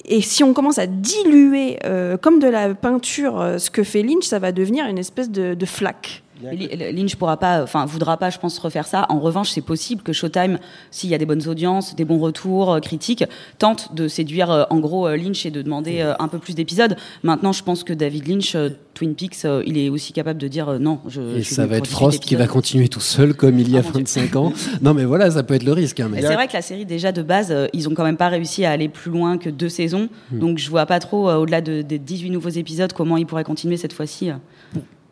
Et 0.06 0.22
si 0.22 0.44
on 0.44 0.54
commence 0.54 0.78
à 0.78 0.88
diluer, 0.88 1.78
euh, 1.84 2.18
comme 2.18 2.40
de 2.40 2.48
la 2.48 2.74
peinture, 2.74 3.40
euh, 3.40 3.58
ce 3.58 3.70
que 3.70 3.84
fait 3.84 4.04
Lynch, 4.04 4.24
ça 4.24 4.40
va 4.40 4.52
devenir 4.52 4.86
une 4.86 4.98
espèce 4.98 5.30
de, 5.30 5.54
de 5.54 5.66
flaque. 5.66 6.24
Lynch 6.42 7.16
pourra 7.16 7.38
pas, 7.38 7.64
enfin 7.64 7.86
voudra 7.86 8.18
pas, 8.18 8.30
je 8.30 8.38
pense, 8.38 8.58
refaire 8.60 8.86
ça. 8.88 9.06
En 9.10 9.20
revanche, 9.20 9.50
c'est 9.52 9.62
possible 9.62 10.02
que 10.04 10.14
Showtime, 10.14 10.60
s'il 10.92 11.10
y 11.10 11.16
a 11.16 11.18
des 11.18 11.26
bonnes 11.26 11.48
audiences, 11.48 11.96
des 11.96 12.06
bons 12.06 12.20
retours 12.20 12.74
euh, 12.74 12.80
critiques, 12.80 13.24
tente 13.60 13.94
de 13.96 14.08
séduire 14.08 14.52
euh, 14.52 14.64
en 14.70 14.80
gros 14.80 15.08
euh, 15.08 15.18
Lynch 15.18 15.46
et 15.46 15.52
de 15.52 15.62
demander 15.62 16.02
un 16.20 16.28
peu 16.28 16.38
plus 16.40 16.54
d'épisodes. 16.56 16.96
Maintenant, 17.24 17.52
je 17.52 17.64
pense 17.64 17.84
que 17.84 17.94
David 17.94 18.28
Lynch, 18.28 18.56
Twin 18.94 19.16
Peaks, 19.16 19.46
il 19.66 19.78
est 19.78 19.90
aussi 19.90 20.14
capable 20.14 20.40
de 20.40 20.48
dire 20.48 20.80
non. 20.80 21.00
Je, 21.08 21.22
Et 21.38 21.42
je 21.42 21.54
ça 21.54 21.66
va 21.66 21.78
être 21.78 21.84
18 21.84 21.96
Frost 21.96 22.20
qui 22.24 22.36
va 22.36 22.48
continuer 22.48 22.88
tout 22.88 23.00
seul 23.00 23.34
comme 23.34 23.60
il 23.60 23.70
y 23.72 23.78
a 23.78 23.82
25 23.82 24.36
ans. 24.36 24.54
Non 24.82 24.94
mais 24.94 25.06
voilà, 25.06 25.32
ça 25.32 25.44
peut 25.44 25.54
être 25.54 25.64
le 25.64 25.74
risque. 25.74 26.00
hein, 26.00 26.10
mais- 26.12 26.22
C'est 26.22 26.34
vrai 26.34 26.48
que 26.48 26.54
la 26.54 26.62
série 26.62 26.86
déjà 26.86 27.12
de 27.12 27.22
base, 27.22 27.54
ils 27.74 27.88
ont 27.90 27.94
quand 27.94 28.04
même 28.04 28.18
pas 28.18 28.30
réussi 28.30 28.66
à 28.66 28.72
aller 28.72 28.90
plus 28.90 29.12
loin 29.12 29.38
que 29.38 29.50
deux 29.50 29.70
saisons. 29.70 30.10
Hmm. 30.32 30.40
Donc 30.40 30.58
je 30.58 30.70
vois 30.70 30.86
pas 30.86 31.00
trop, 31.00 31.30
au-delà 31.32 31.62
de, 31.62 31.82
des 31.82 32.00
18 32.00 32.30
nouveaux 32.32 32.50
épisodes, 32.50 32.94
comment 32.94 33.18
ils 33.18 33.26
pourraient 33.26 33.44
continuer 33.44 33.78
cette 33.78 33.94
fois-ci. 33.94 34.32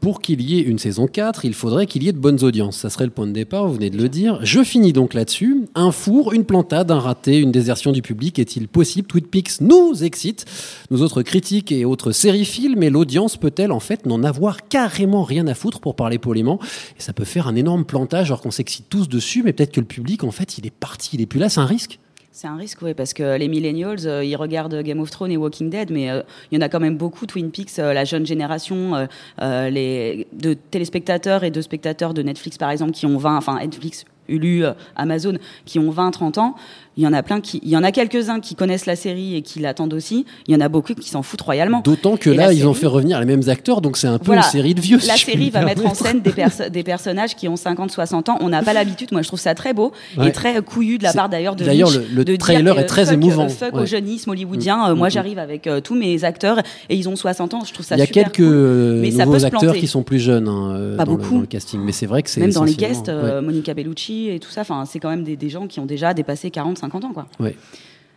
Pour 0.06 0.22
qu'il 0.22 0.40
y 0.42 0.60
ait 0.60 0.62
une 0.62 0.78
saison 0.78 1.08
4, 1.08 1.46
il 1.46 1.56
faudrait 1.56 1.88
qu'il 1.88 2.04
y 2.04 2.10
ait 2.10 2.12
de 2.12 2.20
bonnes 2.20 2.44
audiences. 2.44 2.78
Ça 2.78 2.92
serait 2.92 3.06
le 3.06 3.10
point 3.10 3.26
de 3.26 3.32
départ, 3.32 3.68
vous 3.68 3.74
venez 3.74 3.90
de 3.90 3.98
le 3.98 4.08
dire. 4.08 4.38
Je 4.44 4.64
finis 4.64 4.94
donc 4.94 5.16
là-dessus. 5.16 5.66
Un 5.74 5.92
four, 5.92 6.34
une 6.34 6.46
plantade, 6.46 6.92
un 6.92 7.00
raté, 7.00 7.40
une 7.40 7.52
désertion 7.52 7.92
du 7.92 8.04
public, 8.04 8.38
est-il 8.38 8.68
possible 8.68 9.08
Twin 9.08 9.26
Peaks 9.26 9.62
nous 9.62 10.04
excite, 10.04 10.46
nous 10.92 11.02
autres 11.02 11.24
critiques 11.24 11.72
et 11.72 11.86
autres 11.86 12.12
séries-films, 12.12 12.78
mais 12.78 12.92
l'audience 12.92 13.36
peut-elle 13.36 13.72
en 13.72 13.80
fait 13.80 14.06
n'en 14.06 14.24
avoir 14.24 14.68
carrément 14.68 15.24
rien 15.24 15.48
à 15.48 15.56
foutre 15.56 15.80
pour 15.80 15.96
parler 15.96 16.20
poliment? 16.20 16.60
Et 17.00 17.02
ça 17.02 17.12
peut 17.12 17.26
faire 17.26 17.48
un 17.48 17.56
énorme 17.56 17.84
plantage 17.84 18.28
alors 18.28 18.42
qu'on 18.42 18.52
s'excite 18.52 18.86
tous 18.88 19.10
dessus, 19.10 19.42
mais 19.42 19.54
peut-être 19.54 19.72
que 19.72 19.80
le 19.80 19.88
public 19.88 20.24
en 20.24 20.30
fait 20.30 20.60
il 20.60 20.68
est 20.68 20.70
parti, 20.70 21.16
il 21.16 21.22
est 21.22 21.26
plus 21.26 21.40
là, 21.40 21.50
c'est 21.50 21.62
un 21.62 21.66
risque? 21.66 21.98
C'est 22.38 22.48
un 22.48 22.58
risque, 22.58 22.80
oui, 22.82 22.94
parce 22.94 23.14
que 23.14 23.38
les 23.38 23.48
millennials, 23.48 24.06
euh, 24.06 24.22
ils 24.22 24.36
regardent 24.36 24.84
Game 24.84 25.00
of 25.00 25.10
Thrones 25.10 25.32
et 25.32 25.38
Walking 25.38 25.70
Dead, 25.70 25.90
mais 25.90 26.12
euh, 26.12 26.22
il 26.52 26.56
y 26.56 26.58
en 26.58 26.66
a 26.66 26.68
quand 26.68 26.82
même 26.82 26.98
beaucoup, 26.98 27.26
Twin 27.26 27.50
Peaks, 27.50 27.80
euh, 27.80 27.94
la 27.94 28.04
jeune 28.04 28.26
génération, 28.26 28.94
euh, 28.94 29.06
euh, 29.42 29.70
les, 29.70 30.28
de 30.34 30.54
téléspectateurs 30.54 31.46
et 31.46 31.52
de 31.52 31.62
spectateurs 31.62 32.14
de 32.14 32.22
Netflix, 32.22 32.58
par 32.58 32.72
exemple, 32.72 32.92
qui 32.92 33.06
ont 33.06 33.18
20, 33.18 33.38
enfin 33.38 33.58
Netflix, 33.62 34.04
Hulu, 34.28 34.66
euh, 34.66 34.74
Amazon, 34.96 35.38
qui 35.66 35.80
ont 35.80 35.90
20, 35.90 36.12
30 36.12 36.38
ans. 36.38 36.56
Il 36.98 37.04
y 37.04 37.08
en 37.08 37.14
a 37.14 37.22
plein 37.24 37.42
qui, 37.42 37.60
il 37.64 37.70
y 37.70 37.76
en 37.78 37.84
a 37.84 37.92
quelques-uns 37.92 38.40
qui 38.40 38.56
connaissent 38.56 38.86
la 38.86 38.96
série 38.96 39.36
et 39.36 39.42
qui 39.42 39.60
l'attendent 39.60 39.94
aussi. 39.94 40.26
Il 40.48 40.54
y 40.54 40.58
en 40.58 40.62
a 40.62 40.70
beaucoup 40.70 40.94
qui 40.94 41.10
s'en 41.10 41.24
foutent 41.24 41.42
royalement. 41.42 41.82
D'autant 41.82 42.16
que 42.18 42.30
Et 42.30 42.36
là, 42.36 42.54
ils 42.54 42.66
ont 42.68 42.74
fait 42.74 42.88
revenir 42.88 43.20
les 43.20 43.26
mêmes 43.26 43.48
acteurs, 43.50 43.82
donc 43.82 43.98
c'est 43.98 44.08
un 44.08 44.18
peu 44.18 44.28
Voilà. 44.28 44.44
une 44.46 44.50
série 44.52 44.74
de 44.76 44.82
vieux. 44.82 44.98
La 45.06 45.16
si 45.16 45.26
série 45.26 45.48
me 45.48 45.52
va 45.52 45.66
mettre 45.66 45.86
en 45.86 45.94
scène 45.94 46.22
des, 46.22 46.32
perso- 46.32 46.70
des 46.72 46.84
personnages 46.84 47.36
qui 47.36 47.48
ont 47.48 47.56
50, 47.58 47.92
60 47.92 48.30
ans. 48.30 48.38
On 48.42 48.50
n'a 48.50 48.64
pas 48.64 48.74
l'habitude. 48.74 49.12
Moi, 49.12 49.22
je 49.24 49.28
trouve 49.28 49.40
ça 49.40 49.54
très 49.56 49.74
beau 49.74 49.92
Ouais. 50.18 50.30
et 50.30 50.32
très 50.32 50.62
couillu 50.62 50.98
de 50.98 51.04
la 51.04 51.14
part 51.14 51.28
d'ailleurs 51.30 51.56
de 51.56 51.66
d'ailleurs, 51.66 51.90
le- 51.92 52.24
le 52.24 52.38
trailer 52.38 52.76
que 52.76 52.80
est 52.82 52.86
très 52.86 53.06
fuck, 53.06 53.14
émouvant. 53.14 53.50
Fuck 53.50 53.76
Ouais. 53.76 53.82
au 53.82 53.86
jeunisme 53.86 54.30
hollywoodien. 54.30 54.78
Mm, 54.78 54.92
Euh, 54.92 54.96
moi, 54.96 55.08
mm, 55.08 55.12
j'arrive 55.12 55.40
avec 55.40 55.68
euh, 55.68 55.82
tous 55.82 55.96
mes 55.96 56.24
acteurs 56.24 56.60
et 56.90 56.96
ils 56.96 57.10
ont 57.10 57.16
60 57.16 57.54
ans. 57.54 57.64
Je 57.66 57.74
trouve 57.74 57.86
ça 57.86 57.96
Il 57.96 58.00
y 58.00 58.02
a 58.04 58.06
super 58.06 58.24
quelques 58.32 58.38
cool. 58.38 58.46
euh, 58.56 59.02
Mais 59.02 59.12
ça 59.12 59.26
peut 59.26 59.32
nouveaux 59.32 59.46
acteurs 59.46 59.76
qui 59.76 59.88
sont 59.88 60.04
plus 60.04 60.20
jeunes 60.20 60.48
hein, 60.48 60.96
Pas 60.98 61.04
dans, 61.06 61.12
le, 61.12 61.18
beaucoup. 61.18 61.36
dans 61.36 61.42
le 61.42 61.46
casting, 61.48 61.82
mais 61.84 61.92
c'est 61.92 62.06
vrai 62.06 62.24
que 62.24 62.30
c'est 62.30 62.40
Même 62.42 62.52
dans 62.54 62.64
les 62.64 62.74
guests. 62.76 63.12
Monica 63.44 63.74
Bellucci 63.74 64.30
et 64.30 64.40
tout 64.40 64.50
ça, 64.52 64.62
enfin, 64.62 64.86
c'est 64.86 65.00
quand 65.00 65.10
même 65.10 65.24
des, 65.24 65.36
des 65.36 65.50
gens 65.50 65.68
qui 65.68 65.80
ont 65.80 65.86
déjà 65.86 66.14
dépassé 66.14 66.50
40, 66.52 66.78
50 66.86 67.04
ans, 67.06 67.14
quoi. 67.14 67.26
Ouais. 67.40 67.56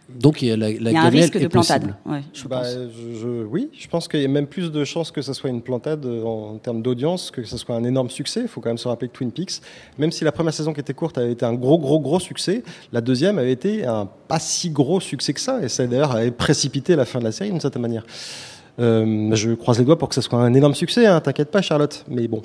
Donc 0.09 0.41
il 0.41 0.49
y 0.49 0.51
a 0.53 0.57
la, 0.57 0.69
la 0.71 0.75
Il 0.91 0.95
y 0.95 0.97
a 0.97 1.03
un 1.03 1.09
risque 1.11 1.39
de 1.39 1.49
plantade. 1.49 1.83
possible. 1.83 1.97
Ouais, 2.07 2.23
je 2.33 2.49
Bah, 2.49 2.61
pense. 2.63 2.69
je- 2.97 3.19
je- 3.21 3.45
oui, 3.45 3.69
je 3.79 3.87
pense 3.89 4.09
qu'il 4.09 4.23
y 4.23 4.25
a 4.25 4.29
même 4.29 4.47
plus 4.47 4.73
de 4.73 4.83
chances 4.83 5.11
que 5.11 5.21
ce 5.21 5.35
soit 5.35 5.51
une 5.51 5.61
plantade 5.61 6.07
euh, 6.07 6.23
en 6.25 6.57
termes 6.57 6.81
d'audience, 6.81 7.31
que 7.31 7.45
ce 7.45 7.59
soit 7.59 7.75
un 7.77 7.85
énorme 7.85 8.09
succès. 8.09 8.41
Il 8.41 8.49
faut 8.49 8.63
quand 8.63 8.71
même 8.71 8.79
se 8.79 8.89
rappeler 8.89 9.09
que 9.09 9.13
Twin 9.13 9.31
Peaks, 9.31 9.61
même 9.99 10.11
si 10.11 10.25
la 10.25 10.33
première 10.33 10.55
saison 10.55 10.73
qui 10.73 10.81
était 10.81 10.95
courte 10.95 11.19
avait 11.19 11.33
été 11.33 11.45
un 11.45 11.53
gros, 11.53 11.79
gros, 11.79 12.01
gros 12.01 12.21
succès, 12.21 12.63
la 12.91 13.03
deuxième 13.03 13.39
avait 13.39 13.53
été 13.53 13.85
un 13.85 14.09
pas 14.29 14.39
si 14.39 14.71
gros 14.71 14.99
succès 14.99 15.35
que 15.35 15.41
ça. 15.41 15.61
Et 15.63 15.69
ça 15.69 15.87
d'ailleurs 15.87 16.13
avait 16.13 16.31
précipité 16.31 16.97
la 16.97 17.05
fin 17.05 17.19
de 17.19 17.25
la 17.25 17.33
série 17.33 17.51
d'une 17.51 17.61
certaine 17.61 17.83
manière. 17.83 18.07
Euh, 18.81 19.35
je 19.35 19.51
croise 19.53 19.79
les 19.79 19.85
doigts 19.85 19.99
pour 19.99 20.09
que 20.09 20.15
ce 20.15 20.21
soit 20.23 20.39
un 20.41 20.55
énorme 20.55 20.75
succès, 20.75 21.05
hein, 21.05 21.21
t'inquiète 21.21 21.51
pas 21.51 21.61
Charlotte. 21.61 22.05
Mais 22.09 22.29
bon, 22.29 22.41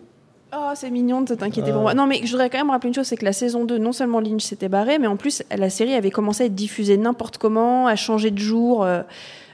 Oh, 0.55 0.71
c'est 0.75 0.91
mignon 0.91 1.21
de 1.21 1.33
t'inquiéter 1.35 1.69
Euh. 1.71 1.73
pour 1.73 1.81
moi. 1.83 1.93
Non, 1.93 2.05
mais 2.05 2.21
je 2.23 2.31
voudrais 2.31 2.49
quand 2.49 2.57
même 2.59 2.69
rappeler 2.69 2.89
une 2.89 2.93
chose, 2.93 3.07
c'est 3.07 3.17
que 3.17 3.25
la 3.25 3.33
saison 3.33 3.65
2, 3.65 3.77
non 3.77 3.91
seulement 3.91 4.19
Lynch 4.19 4.43
s'était 4.43 4.69
barré, 4.69 4.99
mais 4.99 5.07
en 5.07 5.17
plus, 5.17 5.41
la 5.55 5.69
série 5.69 5.95
avait 5.95 6.11
commencé 6.11 6.43
à 6.43 6.45
être 6.45 6.55
diffusée 6.55 6.97
n'importe 6.97 7.37
comment, 7.37 7.87
à 7.87 7.95
changer 7.95 8.31
de 8.31 8.39
jour. 8.39 8.83
euh, 8.83 9.01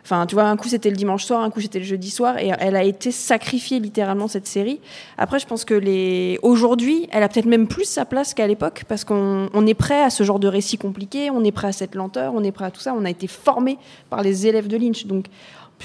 Enfin, 0.02 0.26
tu 0.26 0.34
vois, 0.34 0.46
un 0.46 0.56
coup 0.58 0.68
c'était 0.70 0.90
le 0.90 0.96
dimanche 0.96 1.24
soir, 1.26 1.42
un 1.44 1.52
coup 1.52 1.62
c'était 1.62 1.78
le 1.78 1.86
jeudi 1.86 2.10
soir, 2.10 2.40
et 2.40 2.52
elle 2.60 2.76
a 2.76 2.84
été 2.84 3.12
sacrifiée 3.12 3.80
littéralement 3.80 4.28
cette 4.28 4.48
série. 4.48 4.80
Après, 5.20 5.38
je 5.40 5.46
pense 5.46 5.66
que 5.66 5.74
les 5.76 6.40
aujourd'hui, 6.42 7.08
elle 7.12 7.22
a 7.22 7.30
peut-être 7.30 7.46
même 7.46 7.68
plus 7.68 7.84
sa 7.86 8.06
place 8.06 8.34
qu'à 8.34 8.48
l'époque, 8.48 8.86
parce 8.88 9.04
qu'on 9.04 9.50
on 9.54 9.68
est 9.68 9.74
prêt 9.76 10.02
à 10.02 10.10
ce 10.10 10.24
genre 10.24 10.40
de 10.40 10.48
récit 10.48 10.78
compliqué, 10.80 11.30
on 11.30 11.44
est 11.44 11.52
prêt 11.52 11.68
à 11.68 11.72
cette 11.74 11.94
lenteur, 11.96 12.34
on 12.34 12.44
est 12.44 12.52
prêt 12.52 12.66
à 12.66 12.72
tout 12.72 12.80
ça. 12.82 12.96
On 12.98 13.06
a 13.06 13.10
été 13.10 13.28
formé 13.28 13.78
par 14.10 14.24
les 14.24 14.48
élèves 14.48 14.68
de 14.68 14.78
Lynch, 14.78 15.06
donc 15.06 15.26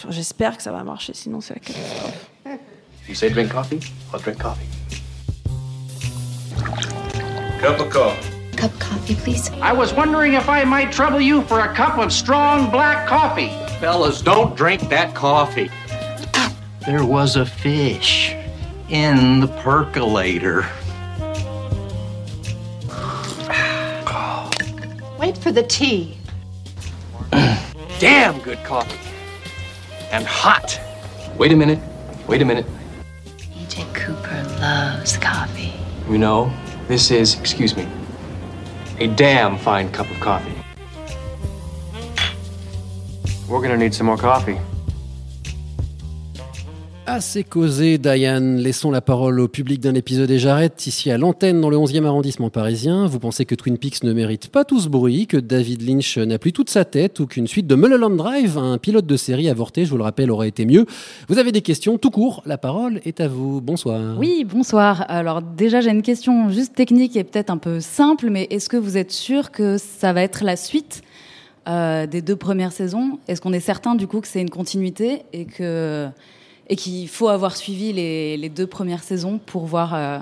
j'espère 0.09 0.57
que 0.57 0.63
ça 0.63 0.73
va 0.73 0.85
marcher. 0.85 1.13
Sinon, 1.13 1.41
c'est 1.43 1.55
la 1.55 1.61
catastrophe. 1.61 2.29
You 3.09 3.15
say 3.15 3.29
drink 3.29 3.53
coffee? 3.53 3.81
I'll 4.15 4.23
drink 4.23 4.39
coffee. 4.41 4.65
Cup 7.61 7.81
of 7.81 7.91
coffee. 7.91 8.57
Cup 8.57 8.73
of 8.73 8.79
coffee, 8.79 9.15
please. 9.15 9.51
I 9.61 9.73
was 9.73 9.93
wondering 9.93 10.35
if 10.35 10.49
I 10.49 10.65
might 10.65 10.93
trouble 10.93 11.21
you 11.21 11.43
for 11.43 11.61
a 11.61 11.75
cup 11.75 11.99
of 11.99 12.13
strong 12.13 12.71
black 12.71 13.07
coffee. 13.07 13.49
Fellas, 13.81 14.23
don't 14.23 14.57
drink 14.57 14.89
that 14.89 15.15
coffee. 15.15 15.71
There 16.87 17.05
was 17.05 17.37
a 17.37 17.47
fish 17.47 18.35
in 18.91 19.41
the 19.41 19.49
percolator. 19.49 20.67
Wait 25.19 25.39
for 25.39 25.53
the 25.53 25.63
tea. 25.63 26.19
Damn 27.99 28.39
good 28.41 28.63
coffee. 28.65 28.99
And 30.11 30.27
hot. 30.27 30.79
Wait 31.39 31.53
a 31.53 31.57
minute. 31.57 31.79
Wait 32.29 32.43
a 32.43 32.45
minute. 32.45 32.67
EJ 33.39 33.95
Cooper 33.95 34.43
loves 34.61 35.17
coffee. 35.17 35.73
You 36.09 36.19
know, 36.19 36.53
this 36.87 37.11
is, 37.11 37.39
excuse 37.41 37.75
me, 37.77 37.89
a 38.99 39.07
damn 39.07 39.57
fine 39.59 39.91
cup 39.91 40.11
of 40.11 40.21
coffee. 40.21 40.53
We're 43.49 43.63
gonna 43.63 43.79
need 43.79 43.95
some 43.95 44.07
more 44.07 44.19
coffee. 44.19 44.59
Assez 47.07 47.45
causé, 47.45 47.99
Diane. 47.99 48.57
Laissons 48.57 48.91
la 48.91 49.03
parole 49.03 49.39
au 49.39 49.47
public 49.47 49.79
d'un 49.79 49.95
épisode 49.95 50.31
et 50.31 50.39
j'arrête. 50.39 50.87
Ici 50.87 51.11
à 51.11 51.19
l'antenne, 51.19 51.61
dans 51.61 51.69
le 51.69 51.77
11e 51.77 52.07
arrondissement 52.07 52.49
parisien, 52.49 53.07
vous 53.07 53.19
pensez 53.19 53.45
que 53.45 53.55
Twin 53.55 53.77
Peaks 53.77 54.05
ne 54.05 54.15
mérite 54.15 54.49
pas 54.49 54.65
tout 54.65 54.81
ce 54.81 54.89
bruit, 54.89 55.27
que 55.27 55.37
David 55.37 55.87
Lynch 55.87 56.17
n'a 56.17 56.39
plus 56.39 56.55
toute 56.55 56.71
sa 56.71 56.87
tête 56.87 57.21
ou 57.21 57.27
qu'une 57.27 57.47
suite 57.47 57.67
de 57.67 57.75
Mulholland 57.75 58.17
Drive, 58.17 58.57
un 58.57 58.79
pilote 58.79 59.05
de 59.05 59.17
série 59.19 59.51
avorté, 59.51 59.85
je 59.85 59.91
vous 59.91 59.99
le 59.99 60.03
rappelle, 60.03 60.31
aurait 60.31 60.49
été 60.49 60.65
mieux. 60.65 60.87
Vous 61.29 61.39
avez 61.39 61.53
des 61.53 61.61
questions 61.61 61.99
tout 61.99 62.11
court. 62.11 62.43
La 62.47 62.57
parole 62.57 63.03
est 63.05 63.21
à 63.21 63.29
vous. 63.29 63.61
Bonsoir. 63.61 64.17
Oui, 64.19 64.47
bonsoir. 64.49 65.05
Alors 65.09 65.43
déjà, 65.43 65.83
j'ai 65.83 65.91
une 65.91 66.03
question 66.03 66.49
juste 66.49 66.75
technique 66.75 67.17
et 67.17 67.25
peut-être 67.25 67.51
un 67.51 67.59
peu 67.59 67.81
simple, 67.81 68.31
mais 68.31 68.47
est-ce 68.49 68.71
que 68.71 68.79
vous 68.79 68.97
êtes 68.97 69.13
sûr 69.13 69.51
que 69.51 69.77
ça 69.77 70.15
va 70.15 70.23
être 70.23 70.43
la 70.43 70.57
suite 70.57 71.03
euh, 71.69 72.07
des 72.07 72.23
deux 72.23 72.37
premières 72.37 72.73
saisons? 72.73 73.19
Est-ce 73.29 73.43
qu'on 73.43 73.53
est 73.53 73.61
certain 73.61 73.95
du 73.95 74.07
coup 74.07 74.23
que 74.23 74.29
c'est 74.29 74.41
une 74.41 74.49
continuité 74.49 75.21
et 75.35 75.45
que 75.45 76.09
et 76.69 76.77
qu'il 76.77 77.09
faut 77.09 77.29
avoir 77.29 77.57
suivi 77.57 77.93
les, 77.93 78.37
les 78.37 78.49
deux 78.49 78.67
premières 78.67 79.03
saisons 79.03 79.39
pour 79.45 79.67
voir 79.67 79.95
euh, 79.95 80.19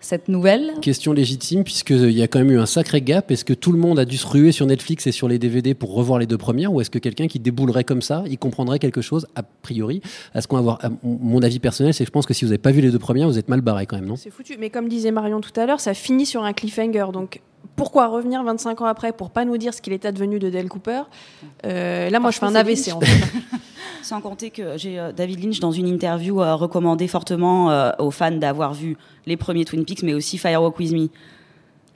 cette 0.00 0.28
nouvelle 0.28 0.74
Question 0.80 1.12
légitime, 1.12 1.64
puisqu'il 1.64 2.12
y 2.12 2.22
a 2.22 2.28
quand 2.28 2.38
même 2.38 2.52
eu 2.52 2.58
un 2.58 2.66
sacré 2.66 3.00
gap. 3.00 3.30
Est-ce 3.30 3.44
que 3.44 3.52
tout 3.52 3.72
le 3.72 3.78
monde 3.78 3.98
a 3.98 4.04
dû 4.04 4.16
se 4.16 4.26
ruer 4.26 4.52
sur 4.52 4.66
Netflix 4.66 5.06
et 5.06 5.12
sur 5.12 5.26
les 5.26 5.38
DVD 5.38 5.74
pour 5.74 5.94
revoir 5.94 6.18
les 6.18 6.26
deux 6.26 6.38
premières 6.38 6.72
Ou 6.72 6.80
est-ce 6.80 6.90
que 6.90 6.98
quelqu'un 6.98 7.26
qui 7.26 7.40
déboulerait 7.40 7.84
comme 7.84 8.02
ça, 8.02 8.22
il 8.28 8.38
comprendrait 8.38 8.78
quelque 8.78 9.00
chose, 9.00 9.26
a 9.34 9.42
priori? 9.42 10.00
À 10.34 10.40
ce 10.40 10.46
qu'on 10.46 10.56
va 10.56 10.62
voir 10.62 10.78
à 10.84 10.90
Mon 11.02 11.42
avis 11.42 11.58
personnel, 11.58 11.92
c'est 11.92 12.04
que 12.04 12.08
je 12.08 12.12
pense 12.12 12.26
que 12.26 12.34
si 12.34 12.44
vous 12.44 12.50
n'avez 12.50 12.58
pas 12.58 12.70
vu 12.70 12.80
les 12.80 12.90
deux 12.90 12.98
premières, 12.98 13.26
vous 13.26 13.38
êtes 13.38 13.48
mal 13.48 13.60
barré 13.60 13.86
quand 13.86 13.96
même, 13.96 14.06
non? 14.06 14.16
C'est 14.16 14.30
foutu. 14.30 14.56
Mais 14.58 14.70
comme 14.70 14.88
disait 14.88 15.10
Marion 15.10 15.40
tout 15.40 15.58
à 15.58 15.66
l'heure, 15.66 15.80
ça 15.80 15.94
finit 15.94 16.26
sur 16.26 16.44
un 16.44 16.52
cliffhanger. 16.52 17.06
Donc 17.12 17.40
pourquoi 17.74 18.06
revenir 18.06 18.42
25 18.44 18.80
ans 18.82 18.86
après 18.86 19.12
pour 19.12 19.30
pas 19.30 19.44
nous 19.44 19.58
dire 19.58 19.74
ce 19.74 19.82
qu'il 19.82 19.92
est 19.92 20.04
advenu 20.04 20.38
de 20.38 20.50
Dale 20.50 20.68
Cooper? 20.68 21.02
Euh, 21.64 22.10
Là, 22.10 22.20
moi, 22.20 22.30
je 22.30 22.38
fais 22.38 22.46
un 22.46 22.54
AVC 22.54 22.92
en 22.92 23.00
fait. 23.00 23.06
Sans 24.02 24.20
compter 24.20 24.50
que 24.50 24.76
j'ai 24.76 24.98
euh, 24.98 25.12
David 25.12 25.42
Lynch 25.44 25.60
dans 25.60 25.72
une 25.72 25.88
interview 25.88 26.40
euh, 26.42 26.54
recommandé 26.54 27.08
fortement 27.08 27.70
euh, 27.70 27.90
aux 27.98 28.10
fans 28.10 28.30
d'avoir 28.30 28.72
vu 28.74 28.96
les 29.26 29.36
premiers 29.36 29.64
Twin 29.64 29.84
Peaks, 29.84 30.02
mais 30.02 30.14
aussi 30.14 30.38
Firewalk 30.38 30.78
with 30.78 30.92
Me, 30.92 31.08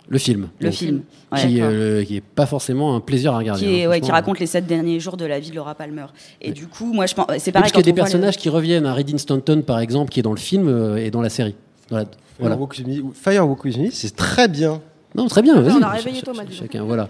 Le 0.08 0.18
film. 0.18 0.48
le 0.58 0.66
donc, 0.66 0.74
film, 0.74 1.02
Qui, 1.36 1.60
euh, 1.62 2.04
qui 2.04 2.16
est 2.16 2.20
pas 2.20 2.46
forcément 2.46 2.96
un 2.96 3.00
plaisir 3.00 3.32
à 3.34 3.38
regarder. 3.38 3.64
qui, 3.64 3.74
est- 3.74 3.84
hein, 3.84 3.88
ouais, 3.90 3.96
qui 4.00 4.06
franchement. 4.08 4.14
raconte 4.14 4.38
les 4.40 4.46
sept 4.46 4.66
derniers 4.66 4.98
jours 4.98 5.16
de 5.16 5.24
la 5.24 5.38
vie 5.38 5.50
de 5.50 5.56
Laura 5.56 5.74
Palmer. 5.76 6.06
Et 6.40 6.50
du 6.52 6.66
coup, 6.66 6.92
moi, 6.92 7.06
je 7.06 7.14
pense, 7.14 7.26
c'est 7.38 7.46
Oui, 7.46 7.52
pareil. 7.52 7.52
parce 7.52 7.72
qu'il 7.72 7.80
y 7.80 7.88
a 7.88 7.92
des 7.92 7.92
personnages 7.92 8.36
qui 8.36 8.48
reviennent. 8.48 8.86
Un 8.86 8.94
Reddin 8.94 9.18
Stanton, 9.18 9.62
par 9.64 9.78
exemple, 9.78 10.10
qui 10.10 10.18
est 10.18 10.24
dans 10.24 10.32
le 10.32 10.38
film 10.38 10.66
euh, 10.68 10.96
et 10.96 11.10
dans 11.12 11.20
la 11.22 11.28
série. 11.30 11.54
Voilà. 11.90 12.06
Voilà. 12.40 12.54
Firewalk 12.56 12.72
with 12.78 12.86
Me- 12.86 13.12
Firewalk 13.14 13.64
with 13.64 13.76
Me, 13.78 13.90
c'est 13.92 14.16
très 14.16 14.48
bien. 14.48 14.80
Non, 15.14 15.26
très 15.26 15.42
bien. 15.42 15.60
Vas-y. 15.60 15.74
on 15.74 15.82
a 15.82 15.88
réveillé 15.88 16.22
Thomas. 16.22 16.42
Chacun, 16.50 16.84
voilà. 16.84 17.08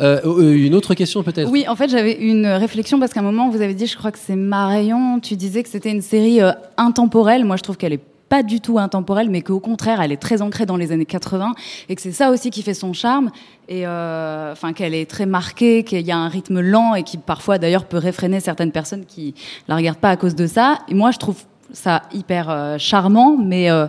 Euh, 0.00 0.20
euh, 0.24 0.54
une 0.54 0.74
autre 0.74 0.94
question 0.94 1.22
peut-être? 1.22 1.50
Oui, 1.50 1.66
en 1.68 1.76
fait, 1.76 1.88
j'avais 1.88 2.14
une 2.14 2.46
réflexion 2.46 2.98
parce 2.98 3.12
qu'à 3.12 3.20
un 3.20 3.24
moment, 3.24 3.50
vous 3.50 3.60
avez 3.60 3.74
dit, 3.74 3.86
je 3.86 3.96
crois 3.96 4.10
que 4.10 4.18
c'est 4.18 4.36
Marion, 4.36 5.20
tu 5.20 5.36
disais 5.36 5.62
que 5.62 5.68
c'était 5.68 5.90
une 5.90 6.02
série 6.02 6.40
euh, 6.40 6.52
intemporelle. 6.76 7.44
Moi, 7.44 7.56
je 7.56 7.62
trouve 7.62 7.76
qu'elle 7.76 7.92
est 7.92 8.00
pas 8.32 8.42
du 8.42 8.62
tout 8.62 8.78
intemporelle, 8.78 9.28
mais 9.28 9.42
qu'au 9.42 9.60
contraire, 9.60 10.00
elle 10.00 10.10
est 10.10 10.16
très 10.16 10.40
ancrée 10.40 10.64
dans 10.64 10.78
les 10.78 10.90
années 10.90 11.04
80 11.04 11.54
et 11.90 11.94
que 11.94 12.00
c'est 12.00 12.12
ça 12.12 12.30
aussi 12.30 12.48
qui 12.48 12.62
fait 12.62 12.72
son 12.72 12.94
charme. 12.94 13.30
Et 13.68 13.86
euh, 13.86 14.52
enfin, 14.52 14.72
qu'elle 14.72 14.94
est 14.94 15.04
très 15.04 15.26
marquée, 15.26 15.84
qu'il 15.84 16.00
y 16.00 16.10
a 16.10 16.16
un 16.16 16.28
rythme 16.28 16.60
lent 16.60 16.94
et 16.94 17.02
qui 17.02 17.18
parfois, 17.18 17.58
d'ailleurs, 17.58 17.84
peut 17.84 17.98
réfréner 17.98 18.40
certaines 18.40 18.72
personnes 18.72 19.04
qui 19.04 19.34
la 19.68 19.76
regardent 19.76 19.98
pas 19.98 20.08
à 20.08 20.16
cause 20.16 20.34
de 20.34 20.46
ça. 20.46 20.78
Et 20.88 20.94
moi, 20.94 21.10
je 21.10 21.18
trouve 21.18 21.36
ça 21.74 22.04
hyper 22.14 22.48
euh, 22.48 22.78
charmant, 22.78 23.36
mais 23.36 23.70
euh, 23.70 23.86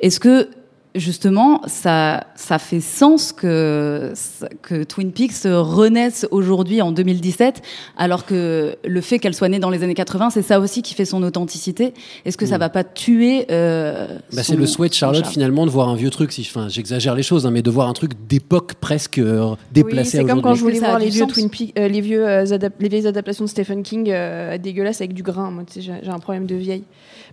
est-ce 0.00 0.20
que 0.20 0.50
justement, 0.98 1.62
ça, 1.66 2.26
ça 2.34 2.58
fait 2.58 2.80
sens 2.80 3.32
que, 3.32 4.12
que 4.62 4.84
Twin 4.84 5.12
Peaks 5.12 5.44
renaisse 5.44 6.26
aujourd'hui 6.30 6.82
en 6.82 6.92
2017, 6.92 7.62
alors 7.96 8.26
que 8.26 8.76
le 8.84 9.00
fait 9.00 9.18
qu'elle 9.18 9.34
soit 9.34 9.48
née 9.48 9.58
dans 9.58 9.70
les 9.70 9.82
années 9.82 9.94
80, 9.94 10.30
c'est 10.30 10.42
ça 10.42 10.60
aussi 10.60 10.82
qui 10.82 10.94
fait 10.94 11.04
son 11.04 11.22
authenticité. 11.22 11.94
Est-ce 12.24 12.36
que 12.36 12.46
ça 12.46 12.56
Mm. 12.56 12.60
va 12.60 12.68
pas 12.70 12.84
tuer 12.84 13.46
euh, 13.50 14.06
Bah, 14.32 14.42
c'est 14.42 14.56
le 14.56 14.66
souhait 14.66 14.88
de 14.88 14.94
Charlotte 14.94 15.26
finalement 15.26 15.64
de 15.64 15.70
voir 15.70 15.88
un 15.88 15.94
vieux 15.96 16.10
truc. 16.10 16.32
Si, 16.32 16.40
enfin, 16.42 16.68
j'exagère 16.68 17.14
les 17.14 17.22
choses, 17.22 17.46
hein, 17.46 17.50
mais 17.50 17.62
de 17.62 17.70
voir 17.70 17.88
un 17.88 17.92
truc 17.92 18.12
d'époque 18.28 18.74
presque 18.74 19.18
euh, 19.18 19.54
déplacé 19.72 20.18
Oui, 20.18 20.24
c'est 20.24 20.28
comme 20.30 20.42
quand 20.42 20.54
je 20.54 20.62
voulais 20.62 20.78
voir 20.80 20.98
du 20.98 21.04
les 21.04 21.10
vieux. 21.10 21.26
Twin 21.26 21.48
Peaks- 21.48 21.72
euh, 21.78 21.88
les, 21.88 22.00
vieux 22.00 22.26
euh, 22.28 22.44
les 22.80 22.88
vieilles 22.88 23.06
adaptations 23.06 23.44
de 23.44 23.48
Stephen 23.50 23.82
King 23.82 24.08
euh, 24.10 24.58
dégueulasses 24.58 25.00
avec 25.00 25.14
du 25.14 25.22
grain. 25.22 25.50
Moi, 25.50 25.64
j'ai 25.76 25.92
un 26.08 26.18
problème 26.18 26.46
de 26.46 26.56
vieille. 26.56 26.84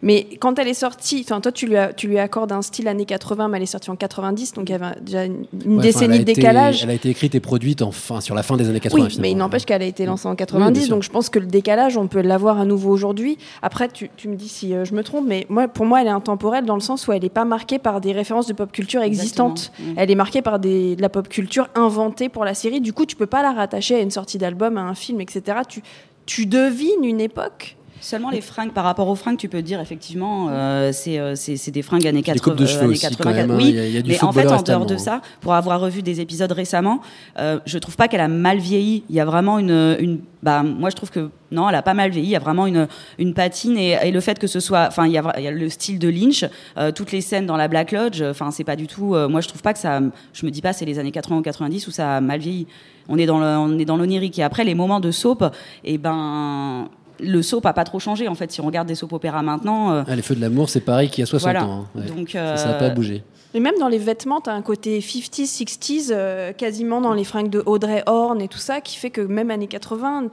Mais 0.05 0.27
quand 0.39 0.57
elle 0.59 0.67
est 0.69 0.73
sortie, 0.73 1.25
enfin 1.27 1.41
toi 1.41 1.51
tu 1.51 1.65
lui, 1.67 1.75
as- 1.75 1.91
tu 1.91 2.07
lui 2.07 2.19
accordes 2.19 2.51
un 2.53 2.61
style 2.61 2.87
années 2.87 3.05
80, 3.05 3.47
mais 3.49 3.57
elle 3.57 3.63
est 3.63 3.65
sortie 3.65 3.89
en 3.89 3.95
90, 3.97 4.53
donc 4.53 4.69
il 4.69 4.71
y 4.71 4.75
avait 4.75 4.99
déjà 5.01 5.25
une, 5.25 5.45
une 5.65 5.71
Ouais, 5.71 5.73
enfin, 5.73 5.81
décennie 5.81 6.19
de 6.19 6.23
décalage. 6.23 6.83
Elle 6.83 6.91
a 6.91 6.93
été 6.93 7.09
écrite 7.09 7.33
et 7.35 7.39
produite 7.39 7.81
enfin, 7.81 8.21
sur 8.21 8.35
la 8.35 8.43
fin 8.43 8.55
des 8.55 8.69
années 8.69 8.79
80. 8.79 9.03
Oui, 9.07 9.17
mais 9.19 9.31
il 9.31 9.35
n'empêche 9.37 9.65
qu'elle 9.65 9.81
a 9.81 9.85
été 9.85 10.05
lancée 10.05 10.27
en 10.27 10.31
Oui, 10.31 10.37
90, 10.37 10.71
bien 10.73 10.81
sûr. 10.85 10.95
donc 10.95 11.03
je 11.03 11.09
pense 11.09 11.29
que 11.29 11.39
le 11.39 11.47
décalage, 11.47 11.97
on 11.97 12.07
peut 12.07 12.21
l'avoir 12.21 12.59
à 12.59 12.65
nouveau 12.65 12.91
aujourd'hui. 12.91 13.37
Après, 13.61 13.89
tu, 13.89 14.09
tu 14.15 14.27
me 14.29 14.35
dis 14.35 14.47
si 14.47 14.73
euh, 14.75 14.85
je 14.85 14.93
me 14.93 15.03
trompe, 15.03 15.25
mais 15.27 15.47
moi, 15.49 15.67
pour 15.67 15.85
moi, 15.87 16.01
elle 16.01 16.07
est 16.07 16.11
intemporelle 16.11 16.65
dans 16.65 16.75
le 16.75 16.81
sens 16.81 17.07
où 17.07 17.11
elle 17.11 17.23
n'est 17.23 17.29
pas 17.29 17.45
marquée 17.45 17.79
par 17.79 17.99
des 17.99 18.11
références 18.11 18.45
de 18.45 18.53
pop 18.53 18.71
culture 18.71 19.01
existantes. 19.01 19.71
Mm. 19.79 19.83
Elle 19.97 20.11
est 20.11 20.15
marquée 20.15 20.43
par 20.43 20.59
des, 20.59 20.95
de 20.95 21.01
la 21.01 21.09
pop 21.09 21.27
culture 21.27 21.67
inventée 21.73 22.29
pour 22.29 22.45
la 22.45 22.53
série. 22.53 22.79
Du 22.79 22.93
coup, 22.93 23.07
tu 23.07 23.15
peux 23.15 23.25
pas 23.25 23.41
la 23.41 23.53
rattacher 23.53 23.95
à 23.95 23.99
une 24.01 24.11
sortie 24.11 24.37
d'album, 24.37 24.77
à 24.77 24.81
un 24.81 24.93
film, 24.93 25.19
etc. 25.19 25.57
Tu, 25.67 25.81
tu 26.27 26.45
devines 26.45 27.03
une 27.03 27.21
époque. 27.21 27.75
Seulement 28.05 28.29
les 28.29 28.41
fringues, 28.41 28.71
par 28.71 28.83
rapport 28.83 29.07
aux 29.07 29.15
fringues, 29.15 29.37
tu 29.37 29.49
peux 29.49 29.63
dire 29.63 29.79
effectivement, 29.79 30.49
euh, 30.51 30.91
c'est 30.93 31.17
euh, 31.17 31.33
des 31.73 31.81
fringues 31.81 32.05
années 32.05 32.21
Puis 32.21 32.33
les 32.33 32.39
80. 32.39 32.51
coupes 32.53 32.61
de 32.61 32.67
cheveux 32.67 32.83
années 32.83 32.91
aussi, 32.91 33.01
quand 33.17 33.23
80, 33.23 33.33
même, 33.33 33.49
hein. 33.49 33.55
oui, 33.57 33.69
Il 33.69 33.75
y 33.75 33.79
a- 33.79 33.87
y 33.87 33.97
a 33.97 34.01
du 34.03 34.09
mais 34.11 34.23
en 34.23 34.31
fait, 34.31 34.45
en 34.45 34.61
dehors 34.61 34.85
de 34.85 34.93
récemment, 34.93 35.21
ça, 35.23 35.27
pour 35.41 35.55
avoir 35.55 35.79
revu 35.79 36.03
des 36.03 36.21
épisodes 36.21 36.51
récemment, 36.51 37.01
euh, 37.39 37.59
je 37.65 37.79
trouve 37.79 37.95
pas 37.95 38.07
qu'elle 38.07 38.21
a 38.21 38.27
mal 38.27 38.59
vieilli. 38.59 39.03
Il 39.09 39.15
y 39.15 39.19
a 39.19 39.25
vraiment 39.25 39.57
une, 39.57 39.97
une 39.99 40.19
bah, 40.43 40.61
moi 40.61 40.91
je 40.91 40.95
trouve 40.95 41.09
que 41.09 41.31
non, 41.51 41.67
elle 41.67 41.73
a 41.73 41.81
pas 41.81 41.95
mal 41.95 42.11
vieilli. 42.11 42.27
Il 42.27 42.31
y 42.31 42.35
a 42.35 42.39
vraiment 42.39 42.67
une, 42.67 42.87
une 43.17 43.33
patine 43.33 43.75
et, 43.75 43.97
et 44.03 44.11
le 44.11 44.19
fait 44.21 44.37
que 44.37 44.45
ce 44.45 44.59
soit, 44.59 44.85
enfin, 44.87 45.07
il 45.07 45.11
y 45.11 45.17
a, 45.17 45.33
il 45.39 45.43
y 45.43 45.47
a 45.47 45.51
le 45.51 45.67
style 45.69 45.97
de 45.97 46.07
Lynch, 46.07 46.45
euh, 46.77 46.91
toutes 46.91 47.11
les 47.11 47.21
scènes 47.21 47.47
dans 47.47 47.57
la 47.57 47.67
Black 47.67 47.91
Lodge. 47.91 48.21
Enfin, 48.21 48.51
c'est 48.51 48.63
pas 48.63 48.75
du 48.75 48.85
tout. 48.85 49.15
euh, 49.15 49.27
moi, 49.27 49.41
je 49.41 49.47
trouve 49.47 49.63
pas 49.63 49.73
que 49.73 49.79
ça. 49.79 49.99
Je 50.31 50.45
me 50.45 50.51
dis 50.51 50.61
pas 50.61 50.73
c'est 50.73 50.85
les 50.85 50.99
années 50.99 51.11
80 51.11 51.37
ou 51.37 51.41
90 51.41 51.87
où 51.87 51.91
ça 51.91 52.17
a 52.17 52.21
mal 52.21 52.39
vieilli. 52.39 52.67
On 53.09 53.17
est 53.17 53.25
dans 53.25 53.39
le, 53.39 53.45
on 53.45 53.79
est 53.79 53.85
dans 53.85 53.97
l'onirique 53.97 54.37
et 54.37 54.43
après 54.43 54.63
les 54.63 54.75
moments 54.75 54.99
de 54.99 55.09
soap, 55.09 55.43
et 55.83 55.97
ben. 55.97 56.87
Le 57.19 57.41
soap 57.41 57.65
a 57.65 57.73
pas 57.73 57.83
trop 57.85 57.99
changé 57.99 58.27
en 58.27 58.35
fait. 58.35 58.51
Si 58.51 58.61
on 58.61 58.65
regarde 58.65 58.87
des 58.87 58.95
soap 58.95 59.13
opéras 59.13 59.41
maintenant, 59.41 59.91
euh, 59.91 60.03
Ah, 60.07 60.15
les 60.15 60.21
feux 60.21 60.35
de 60.35 60.41
l'amour, 60.41 60.69
c'est 60.69 60.81
pareil 60.81 61.09
qu'il 61.09 61.21
y 61.21 61.23
a 61.23 61.25
60 61.25 61.41
Voilà. 61.51 61.65
ans. 61.65 61.85
hein. 61.95 61.99
Ouais. 61.99 62.05
Donc, 62.07 62.29
Ça, 62.31 62.57
ça 62.57 62.69
n'a 62.69 62.73
euh, 62.75 62.79
pas 62.79 62.89
bougé. 62.89 63.23
Et 63.53 63.59
même 63.61 63.75
dans 63.79 63.87
les 63.87 63.97
vêtements, 63.99 64.41
tu 64.41 64.49
as 64.49 64.53
un 64.53 64.61
côté 64.61 64.99
50s, 64.99 65.45
60s, 65.45 66.09
euh, 66.11 66.51
quasiment 66.51 66.99
dans 66.99 67.13
les 67.13 67.23
fringues 67.23 67.49
de 67.49 67.63
Audrey 67.65 68.03
Horn 68.05 68.41
et 68.41 68.49
tout 68.49 68.57
ça, 68.57 68.81
qui 68.81 68.97
fait 68.97 69.11
que 69.11 69.21
même 69.21 69.49
années 69.49 69.67
80, 69.67 70.27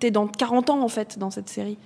tu 0.00 0.06
es 0.08 0.10
dans 0.10 0.26
40 0.26 0.70
ans 0.70 0.82
en 0.82 0.88
fait 0.88 1.18
dans 1.20 1.30
cette 1.30 1.48
série. 1.48 1.78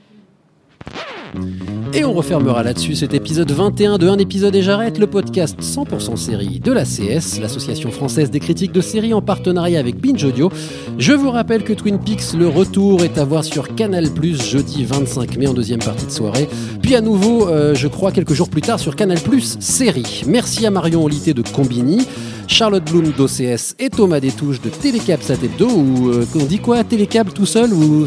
Et 1.95 2.05
on 2.05 2.15
refermera 2.15 2.63
là-dessus 2.63 2.95
cet 2.95 3.13
épisode 3.13 3.51
21 3.51 3.99
de 3.99 4.09
Un 4.09 4.17
épisode 4.17 4.55
et 4.57 4.63
j'arrête, 4.63 4.99
le 4.99 5.07
podcast 5.07 5.59
100% 5.61 6.17
série 6.17 6.59
de 6.59 6.73
la 6.73 6.85
CS, 6.85 7.39
l'association 7.41 7.91
française 7.91 8.31
des 8.31 8.41
critiques 8.41 8.73
de 8.73 8.81
séries 8.81 9.13
en 9.13 9.21
partenariat 9.21 9.79
avec 9.79 9.97
Binge 10.01 10.25
Audio. 10.25 10.51
Je 10.97 11.13
vous 11.13 11.31
rappelle 11.31 11.65
que 11.65 11.75
Twin 11.75 11.99
Peaks, 11.99 12.33
le 12.39 12.49
retour 12.49 13.05
est 13.05 13.19
à 13.19 13.25
voir 13.25 13.45
sur 13.45 13.75
Canal+, 13.75 14.07
jeudi 14.23 14.85
25 14.85 15.37
mai 15.37 15.47
en 15.47 15.53
deuxième 15.53 15.81
partie 15.81 16.07
de 16.07 16.11
soirée. 16.11 16.49
Puis 16.81 16.95
à 16.95 17.03
nouveau, 17.03 17.47
euh, 17.49 17.75
je 17.75 17.89
crois, 17.89 18.11
quelques 18.11 18.33
jours 18.33 18.49
plus 18.49 18.63
tard 18.63 18.81
sur 18.81 18.97
Canal+, 18.97 19.19
série. 19.61 20.23
Merci 20.27 20.65
à 20.65 20.71
Marion 20.71 21.05
Olité 21.05 21.35
de 21.35 21.43
Combini, 21.43 22.07
Charlotte 22.47 22.85
Bloom 22.91 23.13
d'OCS 23.13 23.75
et 23.79 23.91
Thomas 23.91 24.21
Détouche 24.21 24.63
de 24.63 24.71
Télécab 24.71 25.21
Satédo, 25.21 25.69
ou 25.69 26.09
euh, 26.09 26.25
on 26.35 26.45
dit 26.45 26.59
quoi 26.59 26.85
Télécab 26.85 27.33
tout 27.35 27.47
seul 27.47 27.73
ou 27.75 28.07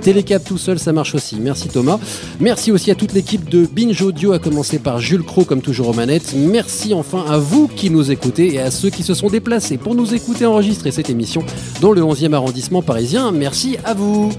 Télécab 0.00 0.42
tout 0.44 0.58
seul, 0.58 0.78
ça 0.78 0.92
marche 0.92 1.14
aussi. 1.14 1.36
Merci 1.40 1.68
Thomas. 1.68 1.98
Merci 2.46 2.70
aussi 2.70 2.92
à 2.92 2.94
toute 2.94 3.12
l'équipe 3.12 3.48
de 3.48 3.66
Binge 3.66 4.00
Audio, 4.02 4.30
à 4.30 4.38
commencer 4.38 4.78
par 4.78 5.00
Jules 5.00 5.24
Cro, 5.24 5.42
comme 5.42 5.62
toujours 5.62 5.88
aux 5.88 5.92
manettes. 5.92 6.32
Merci 6.36 6.94
enfin 6.94 7.24
à 7.28 7.38
vous 7.38 7.66
qui 7.66 7.90
nous 7.90 8.12
écoutez 8.12 8.54
et 8.54 8.60
à 8.60 8.70
ceux 8.70 8.88
qui 8.88 9.02
se 9.02 9.14
sont 9.14 9.28
déplacés 9.28 9.78
pour 9.78 9.96
nous 9.96 10.14
écouter 10.14 10.46
enregistrer 10.46 10.92
cette 10.92 11.10
émission 11.10 11.42
dans 11.80 11.90
le 11.90 12.02
11e 12.02 12.34
arrondissement 12.34 12.82
parisien. 12.82 13.32
Merci 13.32 13.78
à 13.82 13.94
vous. 13.94 14.30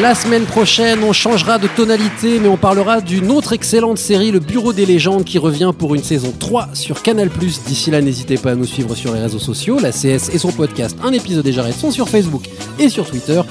La 0.00 0.14
semaine 0.14 0.44
prochaine, 0.44 1.00
on 1.02 1.12
changera 1.12 1.58
de 1.58 1.66
tonalité, 1.66 2.38
mais 2.38 2.48
on 2.48 2.56
parlera 2.56 3.00
d'une 3.00 3.32
autre 3.32 3.52
excellente 3.52 3.98
série, 3.98 4.30
Le 4.30 4.38
Bureau 4.38 4.72
des 4.72 4.86
légendes, 4.86 5.24
qui 5.24 5.38
revient 5.38 5.72
pour 5.76 5.96
une 5.96 6.04
saison 6.04 6.32
3 6.38 6.68
sur 6.74 7.02
Canal+. 7.02 7.28
D'ici 7.66 7.90
là, 7.90 8.00
n'hésitez 8.00 8.36
pas 8.36 8.52
à 8.52 8.54
nous 8.54 8.66
suivre 8.66 8.94
sur 8.94 9.12
les 9.14 9.20
réseaux 9.20 9.40
sociaux. 9.40 9.80
La 9.80 9.90
CS 9.90 10.32
et 10.32 10.38
son 10.38 10.52
podcast 10.52 10.96
Un 11.02 11.12
épisode 11.12 11.44
déjà 11.44 11.68
sont 11.72 11.90
sur 11.90 12.08
Facebook 12.08 12.48
et 12.78 12.88
sur 12.88 13.10
Twitter. 13.10 13.42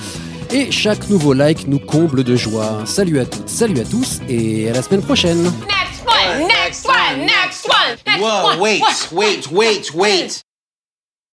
Et 0.51 0.71
chaque 0.71 1.09
nouveau 1.09 1.33
like 1.33 1.67
nous 1.67 1.79
comble 1.79 2.23
de 2.23 2.35
joie. 2.35 2.83
Salut 2.85 3.19
à 3.19 3.25
toutes, 3.25 3.49
salut 3.49 3.79
à 3.79 3.83
tous, 3.83 4.19
et 4.29 4.69
à 4.69 4.73
la 4.73 4.81
semaine 4.81 5.01
prochaine. 5.01 5.43
Next 5.43 6.05
one, 6.05 6.47
next 6.47 6.87
one, 6.87 7.19
next 7.25 7.67
one, 7.67 7.97
next 8.05 8.21
Whoa, 8.21 8.45
one. 8.51 8.59
wait, 8.59 8.81
wait, 9.11 9.51
wait, 9.51 9.93
wait. 9.93 10.41